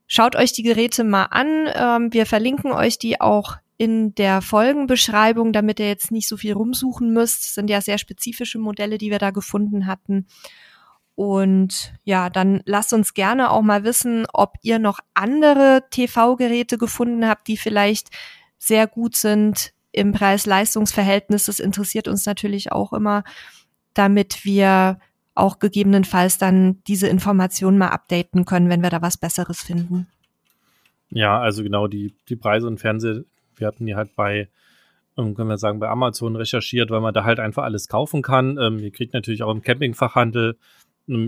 Schaut 0.07 0.35
euch 0.35 0.51
die 0.51 0.63
Geräte 0.63 1.03
mal 1.03 1.25
an. 1.31 1.69
Ähm, 1.73 2.13
wir 2.13 2.25
verlinken 2.25 2.71
euch 2.71 2.99
die 2.99 3.21
auch 3.21 3.57
in 3.77 4.13
der 4.13 4.41
Folgenbeschreibung, 4.41 5.53
damit 5.53 5.79
ihr 5.79 5.87
jetzt 5.87 6.11
nicht 6.11 6.27
so 6.27 6.37
viel 6.37 6.53
rumsuchen 6.53 7.13
müsst. 7.13 7.45
Das 7.45 7.53
sind 7.55 7.69
ja 7.69 7.81
sehr 7.81 7.97
spezifische 7.97 8.59
Modelle, 8.59 8.97
die 8.97 9.09
wir 9.09 9.19
da 9.19 9.31
gefunden 9.31 9.87
hatten. 9.87 10.27
Und 11.21 11.93
ja, 12.03 12.31
dann 12.31 12.63
lasst 12.65 12.93
uns 12.93 13.13
gerne 13.13 13.51
auch 13.51 13.61
mal 13.61 13.83
wissen, 13.83 14.25
ob 14.33 14.55
ihr 14.63 14.79
noch 14.79 14.97
andere 15.13 15.83
TV-Geräte 15.91 16.79
gefunden 16.79 17.27
habt, 17.27 17.47
die 17.47 17.57
vielleicht 17.57 18.09
sehr 18.57 18.87
gut 18.87 19.15
sind 19.15 19.71
im 19.91 20.13
Preis-Leistungs-Verhältnis. 20.13 21.45
Das 21.45 21.59
interessiert 21.59 22.07
uns 22.07 22.25
natürlich 22.25 22.71
auch 22.71 22.91
immer, 22.91 23.23
damit 23.93 24.45
wir 24.45 24.97
auch 25.35 25.59
gegebenenfalls 25.59 26.39
dann 26.39 26.81
diese 26.87 27.07
Informationen 27.07 27.77
mal 27.77 27.89
updaten 27.89 28.45
können, 28.45 28.69
wenn 28.69 28.81
wir 28.81 28.89
da 28.89 29.03
was 29.03 29.19
Besseres 29.19 29.61
finden. 29.61 30.07
Ja, 31.11 31.39
also 31.39 31.61
genau 31.61 31.85
die, 31.85 32.15
die 32.29 32.35
Preise 32.35 32.65
und 32.65 32.79
Fernseh, 32.79 33.25
wir 33.57 33.67
hatten 33.67 33.85
die 33.85 33.93
halt 33.93 34.15
bei, 34.15 34.49
ähm, 35.19 35.35
können 35.35 35.49
wir 35.49 35.59
sagen, 35.59 35.79
bei 35.79 35.87
Amazon 35.87 36.35
recherchiert, 36.35 36.89
weil 36.89 37.01
man 37.01 37.13
da 37.13 37.25
halt 37.25 37.39
einfach 37.39 37.61
alles 37.61 37.89
kaufen 37.89 38.23
kann. 38.23 38.57
Ähm, 38.57 38.79
ihr 38.79 38.91
kriegt 38.91 39.13
natürlich 39.13 39.43
auch 39.43 39.51
im 39.51 39.61
Campingfachhandel 39.61 40.57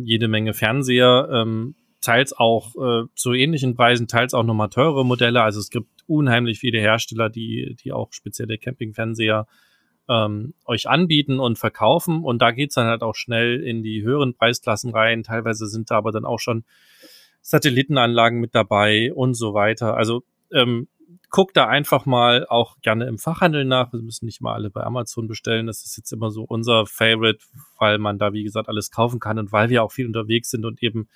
jede 0.04 0.28
Menge 0.28 0.54
Fernseher, 0.54 1.30
ähm, 1.32 1.76
teils 2.02 2.34
auch 2.34 2.76
äh, 2.76 3.08
zu 3.16 3.34
ähnlichen 3.34 3.76
Preisen, 3.76 4.08
teils 4.08 4.34
auch 4.34 4.44
nochmal 4.44 4.70
teure 4.70 5.06
Modelle. 5.06 5.42
Also 5.42 5.60
es 5.60 5.70
gibt 5.70 5.88
unheimlich 6.06 6.60
viele 6.60 6.80
Hersteller, 6.80 7.30
die, 7.30 7.76
die 7.84 7.94
auch 7.94 8.12
spezielle 8.12 8.58
Campingfernseher 8.58 9.48
ähm, 10.10 10.54
euch 10.66 10.90
anbieten 10.90 11.40
und 11.40 11.58
verkaufen. 11.58 12.24
Und 12.24 12.42
da 12.42 12.52
geht's 12.52 12.76
dann 12.76 12.88
halt 12.88 13.04
auch 13.04 13.16
schnell 13.16 13.62
in 13.64 13.84
die 13.84 14.04
höheren 14.04 14.34
Preisklassen 14.34 14.92
rein. 14.92 15.24
Teilweise 15.24 15.68
sind 15.68 15.92
da 15.92 15.98
aber 15.98 16.12
dann 16.12 16.26
auch 16.26 16.40
schon 16.40 16.66
Satellitenanlagen 17.42 18.40
mit 18.40 18.54
dabei 18.54 19.14
und 19.14 19.34
so 19.36 19.54
weiter. 19.54 19.96
Also 19.96 20.24
ähm, 20.52 20.88
guckt 21.30 21.58
da 21.58 21.68
einfach 21.68 22.06
mal 22.06 22.46
auch 22.48 22.80
gerne 22.82 23.06
im 23.06 23.18
Fachhandel 23.18 23.66
nach. 23.66 23.92
Wir 23.94 24.02
müssen 24.02 24.26
nicht 24.26 24.42
mal 24.42 24.54
alle 24.54 24.70
bei 24.70 24.84
Amazon 24.84 25.28
bestellen. 25.28 25.68
Das 25.68 25.84
ist 25.84 25.98
jetzt 25.98 26.12
immer 26.12 26.32
so 26.32 26.44
unser 26.44 26.86
Favorite, 26.86 27.40
weil 27.80 27.98
man 27.98 28.18
da, 28.18 28.34
wie 28.34 28.44
gesagt, 28.44 28.70
alles 28.70 28.92
kaufen 28.92 29.20
kann 29.20 29.40
und 29.40 29.52
weil 29.52 29.70
wir 29.70 29.84
auch 29.84 29.92
viel 29.92 30.06
unterwegs 30.06 30.50
sind 30.50 30.66
und 30.66 30.82
eben 30.84 31.08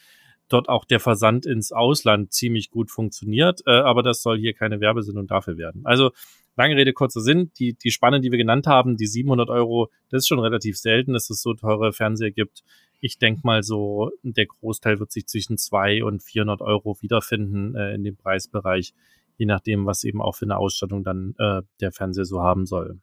dort 0.50 0.70
auch 0.70 0.86
der 0.86 1.00
Versand 1.00 1.46
ins 1.46 1.72
Ausland 1.72 2.34
ziemlich 2.34 2.70
gut 2.72 2.92
funktioniert. 2.92 3.62
Äh, 3.66 3.72
aber 3.72 4.04
das 4.04 4.22
soll 4.22 4.38
hier 4.38 4.54
keine 4.54 4.80
Werbesendung 4.80 5.28
dafür 5.28 5.58
werden. 5.58 5.82
Also 5.86 6.12
lange 6.56 6.76
Rede, 6.76 6.94
kurzer 6.94 7.22
Sinn. 7.22 7.52
Die, 7.60 7.74
die 7.74 7.92
Spanne, 7.92 8.22
die 8.22 8.32
wir 8.32 8.38
genannt 8.38 8.68
haben, 8.68 8.98
die 8.98 9.08
700 9.08 9.50
Euro, 9.50 9.90
das 10.10 10.24
ist 10.24 10.28
schon 10.28 10.40
relativ 10.40 10.78
selten, 10.78 11.14
dass 11.14 11.30
es 11.30 11.42
so 11.42 11.54
teure 11.54 11.94
Fernseher 11.94 12.32
gibt. 12.32 12.64
Ich 13.00 13.20
denke 13.20 13.42
mal 13.44 13.62
so, 13.62 14.12
der 14.24 14.48
Großteil 14.48 15.00
wird 15.00 15.12
sich 15.12 15.28
zwischen 15.28 15.58
200 15.58 16.04
und 16.04 16.24
400 16.24 16.62
Euro 16.62 16.98
wiederfinden 17.02 17.76
äh, 17.76 17.94
in 17.94 18.04
dem 18.04 18.18
Preisbereich, 18.18 18.94
je 19.38 19.46
nachdem, 19.46 19.86
was 19.86 20.04
eben 20.04 20.22
auch 20.22 20.36
für 20.36 20.46
eine 20.46 20.58
Ausstattung 20.58 21.04
dann 21.04 21.34
äh, 21.38 21.62
der 21.80 21.92
Fernseher 21.92 22.26
so 22.26 22.42
haben 22.42 22.66
soll 22.66 23.00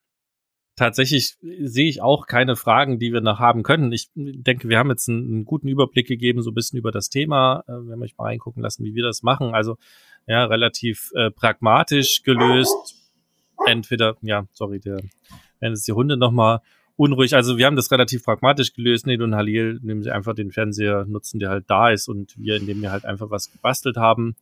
tatsächlich 0.76 1.36
sehe 1.40 1.88
ich 1.88 2.02
auch 2.02 2.26
keine 2.26 2.56
Fragen, 2.56 2.98
die 2.98 3.12
wir 3.12 3.20
noch 3.20 3.38
haben 3.38 3.62
können. 3.62 3.92
Ich 3.92 4.10
denke, 4.14 4.68
wir 4.68 4.78
haben 4.78 4.90
jetzt 4.90 5.08
einen, 5.08 5.26
einen, 5.26 5.44
guten 5.44 5.68
Überblick 5.68 6.06
gegeben, 6.06 6.42
so 6.42 6.50
ein 6.50 6.54
bisschen 6.54 6.78
über 6.78 6.90
das 6.90 7.08
Thema. 7.08 7.64
Äh, 7.66 7.72
wir 7.72 7.92
haben 7.92 8.02
euch 8.02 8.16
mal 8.16 8.24
reingucken 8.24 8.62
lassen, 8.62 8.84
wie 8.84 8.94
wir 8.94 9.04
das 9.04 9.22
machen. 9.22 9.54
Also 9.54 9.76
ja, 10.26 10.44
relativ 10.44 11.10
äh, 11.14 11.30
pragmatisch 11.30 12.22
gelöst. 12.22 12.74
Entweder, 13.66 14.16
ja, 14.22 14.46
sorry, 14.52 14.80
der 14.80 15.00
wenn 15.60 15.72
es 15.72 15.84
die 15.84 15.92
Hunde 15.92 16.16
nochmal 16.16 16.60
unruhig. 16.96 17.34
Also 17.34 17.56
wir 17.56 17.66
haben 17.66 17.76
das 17.76 17.90
relativ 17.90 18.24
pragmatisch 18.24 18.74
gelöst. 18.74 19.06
Ned 19.06 19.22
und 19.22 19.34
Halil 19.34 19.78
nehmen 19.82 20.02
sie 20.02 20.10
einfach 20.10 20.34
den 20.34 20.50
Fernseher, 20.50 21.06
nutzen, 21.06 21.38
der 21.38 21.50
halt 21.50 21.64
da 21.68 21.90
ist 21.90 22.08
und 22.08 22.36
wir, 22.36 22.56
indem 22.56 22.82
wir 22.82 22.92
halt 22.92 23.04
einfach 23.04 23.30
was 23.30 23.50
gebastelt 23.50 23.96
haben. 23.96 24.36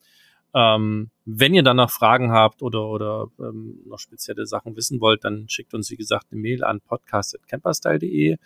Ähm, 0.55 1.11
wenn 1.25 1.55
ihr 1.55 1.63
dann 1.63 1.77
noch 1.77 1.91
Fragen 1.91 2.33
habt 2.33 2.63
oder, 2.63 2.87
oder 2.89 3.29
ähm, 3.39 3.81
noch 3.87 3.99
spezielle 3.99 4.47
Sachen 4.47 4.77
wissen 4.77 5.01
wollt, 5.01 5.25
dann 5.25 5.49
schickt 5.49 5.73
uns, 5.75 5.91
wie 5.91 5.97
gesagt, 5.97 6.27
eine 6.31 6.41
Mail 6.41 6.65
an 6.65 6.81
podcast.camperstyle.de. 6.81 8.37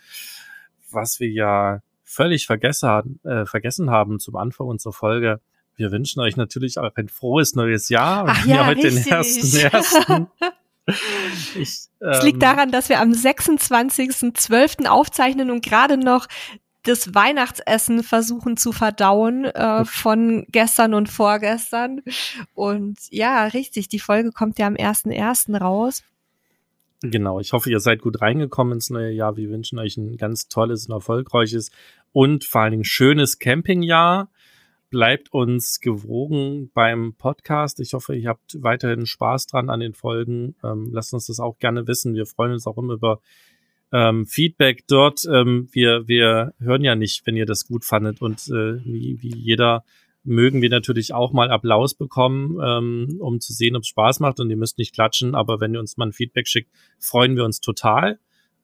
Was 0.91 1.19
wir 1.19 1.29
ja 1.29 1.81
völlig 2.03 2.45
vergessen, 2.45 3.19
äh, 3.23 3.45
vergessen 3.45 3.89
haben 3.89 4.19
zum 4.19 4.37
Anfang 4.37 4.67
unserer 4.67 4.93
Folge. 4.93 5.41
Wir 5.75 5.91
wünschen 5.91 6.21
euch 6.21 6.37
natürlich 6.37 6.79
auch 6.79 6.95
ein 6.95 7.09
frohes 7.09 7.55
neues 7.55 7.89
Jahr. 7.89 8.25
Ach 8.27 8.45
ja, 8.45 8.65
heute 8.65 8.83
richtig. 8.83 9.03
den 9.03 9.13
ersten, 9.13 9.57
ersten. 9.57 10.27
Ich, 11.59 11.89
ähm, 12.01 12.09
es 12.11 12.23
liegt 12.23 12.35
ähm, 12.35 12.39
daran, 12.39 12.71
dass 12.71 12.87
wir 12.87 13.01
am 13.01 13.11
26.12. 13.11 14.87
aufzeichnen 14.87 15.51
und 15.51 15.61
gerade 15.61 15.97
noch 15.97 16.27
das 16.87 17.13
Weihnachtsessen 17.13 18.03
versuchen 18.03 18.57
zu 18.57 18.71
verdauen 18.71 19.45
äh, 19.45 19.85
von 19.85 20.45
gestern 20.49 20.93
und 20.93 21.09
vorgestern. 21.09 22.01
Und 22.53 22.97
ja, 23.09 23.45
richtig, 23.45 23.89
die 23.89 23.99
Folge 23.99 24.31
kommt 24.31 24.59
ja 24.59 24.67
am 24.67 24.75
1.1. 24.75 25.57
raus. 25.57 26.03
Genau, 27.01 27.39
ich 27.39 27.53
hoffe, 27.53 27.69
ihr 27.69 27.79
seid 27.79 28.01
gut 28.01 28.21
reingekommen 28.21 28.73
ins 28.73 28.89
neue 28.89 29.11
Jahr. 29.11 29.37
Wir 29.37 29.49
wünschen 29.49 29.77
euch 29.77 29.97
ein 29.97 30.17
ganz 30.17 30.47
tolles 30.47 30.87
und 30.87 30.93
erfolgreiches 30.93 31.69
und 32.11 32.43
vor 32.43 32.61
allen 32.61 32.71
Dingen 32.71 32.83
schönes 32.83 33.37
Campingjahr. 33.37 34.31
Bleibt 34.89 35.31
uns 35.33 35.79
gewogen 35.79 36.71
beim 36.73 37.13
Podcast. 37.13 37.79
Ich 37.81 37.93
hoffe, 37.93 38.15
ihr 38.15 38.29
habt 38.29 38.57
weiterhin 38.63 39.05
Spaß 39.05 39.45
dran 39.45 39.69
an 39.69 39.81
den 39.81 39.93
Folgen. 39.93 40.55
Ähm, 40.63 40.89
lasst 40.91 41.13
uns 41.13 41.27
das 41.27 41.39
auch 41.39 41.59
gerne 41.59 41.87
wissen. 41.87 42.15
Wir 42.15 42.25
freuen 42.25 42.53
uns 42.53 42.65
auch 42.65 42.77
immer 42.77 42.93
über 42.93 43.19
ähm, 43.91 44.25
Feedback 44.25 44.85
dort. 44.87 45.23
Ähm, 45.31 45.69
wir, 45.71 46.07
wir 46.07 46.53
hören 46.59 46.83
ja 46.83 46.95
nicht, 46.95 47.25
wenn 47.25 47.37
ihr 47.37 47.45
das 47.45 47.67
gut 47.67 47.85
fandet 47.85 48.21
und 48.21 48.47
äh, 48.47 48.83
wie, 48.85 49.17
wie 49.21 49.35
jeder 49.35 49.83
mögen 50.23 50.61
wir 50.61 50.69
natürlich 50.69 51.13
auch 51.13 51.31
mal 51.31 51.49
Applaus 51.49 51.95
bekommen, 51.95 52.57
ähm, 52.61 53.17
um 53.21 53.39
zu 53.39 53.53
sehen, 53.53 53.75
ob 53.75 53.83
es 53.83 53.87
Spaß 53.87 54.19
macht 54.19 54.39
und 54.39 54.49
ihr 54.49 54.57
müsst 54.57 54.77
nicht 54.77 54.93
klatschen, 54.93 55.35
aber 55.35 55.61
wenn 55.61 55.73
ihr 55.73 55.79
uns 55.79 55.95
mal 55.95 56.07
ein 56.07 56.13
Feedback 56.13 56.47
schickt, 56.47 56.69
freuen 56.99 57.35
wir 57.37 57.45
uns 57.45 57.61
total. 57.61 58.19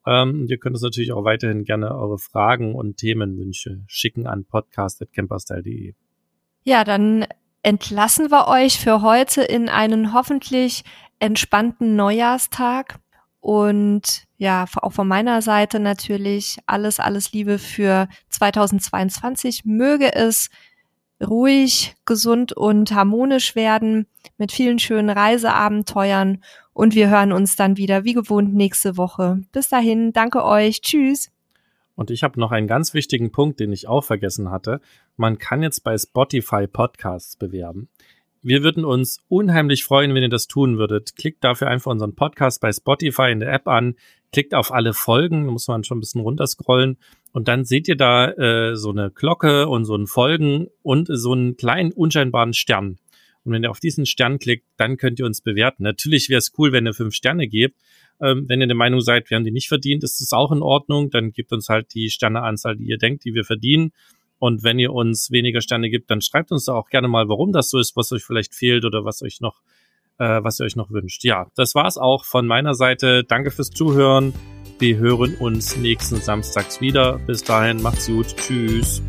Ähm, 0.05 0.45
ihr 0.49 0.57
könnt 0.57 0.75
uns 0.75 0.83
natürlich 0.83 1.13
auch 1.13 1.23
weiterhin 1.23 1.63
gerne 1.63 1.95
eure 1.95 2.17
Fragen 2.17 2.75
und 2.75 2.97
Themenwünsche 2.97 3.81
schicken 3.87 4.27
an 4.27 4.43
podcast.camperstyle.de. 4.43 5.93
Ja, 6.65 6.83
dann 6.83 7.25
entlassen 7.61 8.29
wir 8.29 8.49
euch 8.49 8.79
für 8.79 9.01
heute 9.01 9.41
in 9.41 9.69
einen 9.69 10.13
hoffentlich 10.13 10.83
entspannten 11.19 11.95
Neujahrstag 11.95 12.99
und 13.43 14.23
ja, 14.37 14.65
auch 14.77 14.93
von 14.93 15.05
meiner 15.05 15.41
Seite 15.41 15.81
natürlich 15.81 16.59
alles, 16.65 17.01
alles 17.01 17.33
Liebe 17.33 17.59
für 17.59 18.07
2022. 18.29 19.65
Möge 19.65 20.15
es 20.15 20.49
ruhig, 21.21 21.93
gesund 22.05 22.53
und 22.53 22.93
harmonisch 22.93 23.53
werden 23.57 24.07
mit 24.37 24.53
vielen 24.53 24.79
schönen 24.79 25.09
Reiseabenteuern 25.09 26.41
und 26.71 26.95
wir 26.95 27.09
hören 27.09 27.33
uns 27.33 27.57
dann 27.57 27.75
wieder 27.75 28.05
wie 28.05 28.13
gewohnt 28.13 28.53
nächste 28.53 28.95
Woche. 28.95 29.41
Bis 29.51 29.67
dahin, 29.67 30.13
danke 30.13 30.45
euch, 30.45 30.79
tschüss. 30.79 31.29
Und 31.95 32.11
ich 32.11 32.23
habe 32.23 32.39
noch 32.39 32.51
einen 32.53 32.67
ganz 32.67 32.93
wichtigen 32.93 33.33
Punkt, 33.33 33.59
den 33.59 33.73
ich 33.73 33.89
auch 33.89 34.05
vergessen 34.05 34.51
hatte. 34.51 34.79
Man 35.17 35.37
kann 35.37 35.61
jetzt 35.61 35.83
bei 35.83 35.97
Spotify 35.97 36.65
Podcasts 36.65 37.35
bewerben. 37.35 37.89
Wir 38.45 38.61
würden 38.61 38.83
uns 38.83 39.23
unheimlich 39.29 39.85
freuen, 39.85 40.13
wenn 40.13 40.21
ihr 40.21 40.29
das 40.29 40.47
tun 40.47 40.77
würdet. 40.77 41.15
Klickt 41.15 41.45
dafür 41.45 41.69
einfach 41.69 41.91
unseren 41.91 42.13
Podcast 42.13 42.59
bei 42.59 42.73
Spotify 42.73 43.31
in 43.31 43.39
der 43.39 43.53
App 43.53 43.69
an, 43.69 43.95
klickt 44.33 44.53
auf 44.53 44.73
alle 44.73 44.93
Folgen, 44.93 45.45
muss 45.45 45.69
man 45.69 45.85
schon 45.85 45.97
ein 45.97 46.01
bisschen 46.01 46.19
runterscrollen 46.19 46.97
und 47.31 47.47
dann 47.47 47.63
seht 47.63 47.87
ihr 47.87 47.95
da 47.95 48.29
äh, 48.31 48.75
so 48.75 48.89
eine 48.89 49.11
Glocke 49.11 49.69
und 49.69 49.85
so 49.85 49.93
einen 49.93 50.07
Folgen 50.07 50.67
und 50.81 51.07
so 51.09 51.31
einen 51.31 51.55
kleinen 51.55 51.93
unscheinbaren 51.93 52.53
Stern. 52.53 52.97
Und 53.45 53.53
wenn 53.53 53.63
ihr 53.63 53.71
auf 53.71 53.79
diesen 53.79 54.05
Stern 54.05 54.39
klickt, 54.39 54.65
dann 54.75 54.97
könnt 54.97 55.19
ihr 55.19 55.25
uns 55.25 55.39
bewerten. 55.39 55.83
Natürlich 55.83 56.27
wäre 56.27 56.39
es 56.39 56.51
cool, 56.57 56.73
wenn 56.73 56.85
ihr 56.85 56.93
fünf 56.93 57.13
Sterne 57.13 57.47
gebt. 57.47 57.79
Ähm, 58.21 58.45
wenn 58.47 58.59
ihr 58.59 58.67
der 58.67 58.75
Meinung 58.75 58.99
seid, 58.99 59.29
wir 59.29 59.35
haben 59.35 59.45
die 59.45 59.51
nicht 59.51 59.69
verdient, 59.69 60.03
ist 60.03 60.19
das 60.19 60.33
auch 60.33 60.51
in 60.51 60.61
Ordnung. 60.61 61.09
Dann 61.09 61.31
gebt 61.31 61.53
uns 61.53 61.69
halt 61.69 61.93
die 61.93 62.09
Sterneanzahl, 62.09 62.75
die 62.75 62.85
ihr 62.85 62.97
denkt, 62.97 63.23
die 63.23 63.33
wir 63.33 63.45
verdienen. 63.45 63.93
Und 64.43 64.61
wenn 64.61 64.77
ihr 64.77 64.91
uns 64.91 65.31
weniger 65.31 65.61
Sterne 65.61 65.89
gibt, 65.89 66.11
dann 66.11 66.19
schreibt 66.19 66.51
uns 66.51 66.65
da 66.65 66.73
auch 66.73 66.89
gerne 66.89 67.07
mal, 67.07 67.29
warum 67.29 67.53
das 67.53 67.69
so 67.69 67.79
ist, 67.79 67.95
was 67.95 68.11
euch 68.11 68.25
vielleicht 68.25 68.53
fehlt 68.53 68.83
oder 68.83 69.05
was 69.05 69.21
euch 69.21 69.39
noch, 69.39 69.61
äh, 70.17 70.43
was 70.43 70.59
ihr 70.59 70.65
euch 70.65 70.75
noch 70.75 70.91
wünscht. 70.91 71.23
Ja, 71.23 71.47
das 71.55 71.75
war's 71.75 71.97
auch 71.97 72.25
von 72.25 72.45
meiner 72.45 72.73
Seite. 72.73 73.23
Danke 73.23 73.51
fürs 73.51 73.69
Zuhören. 73.69 74.33
Wir 74.79 74.97
hören 74.97 75.37
uns 75.37 75.77
nächsten 75.77 76.17
Samstags 76.17 76.81
wieder. 76.81 77.19
Bis 77.19 77.45
dahin, 77.45 77.81
macht's 77.81 78.07
gut. 78.07 78.35
Tschüss. 78.35 79.01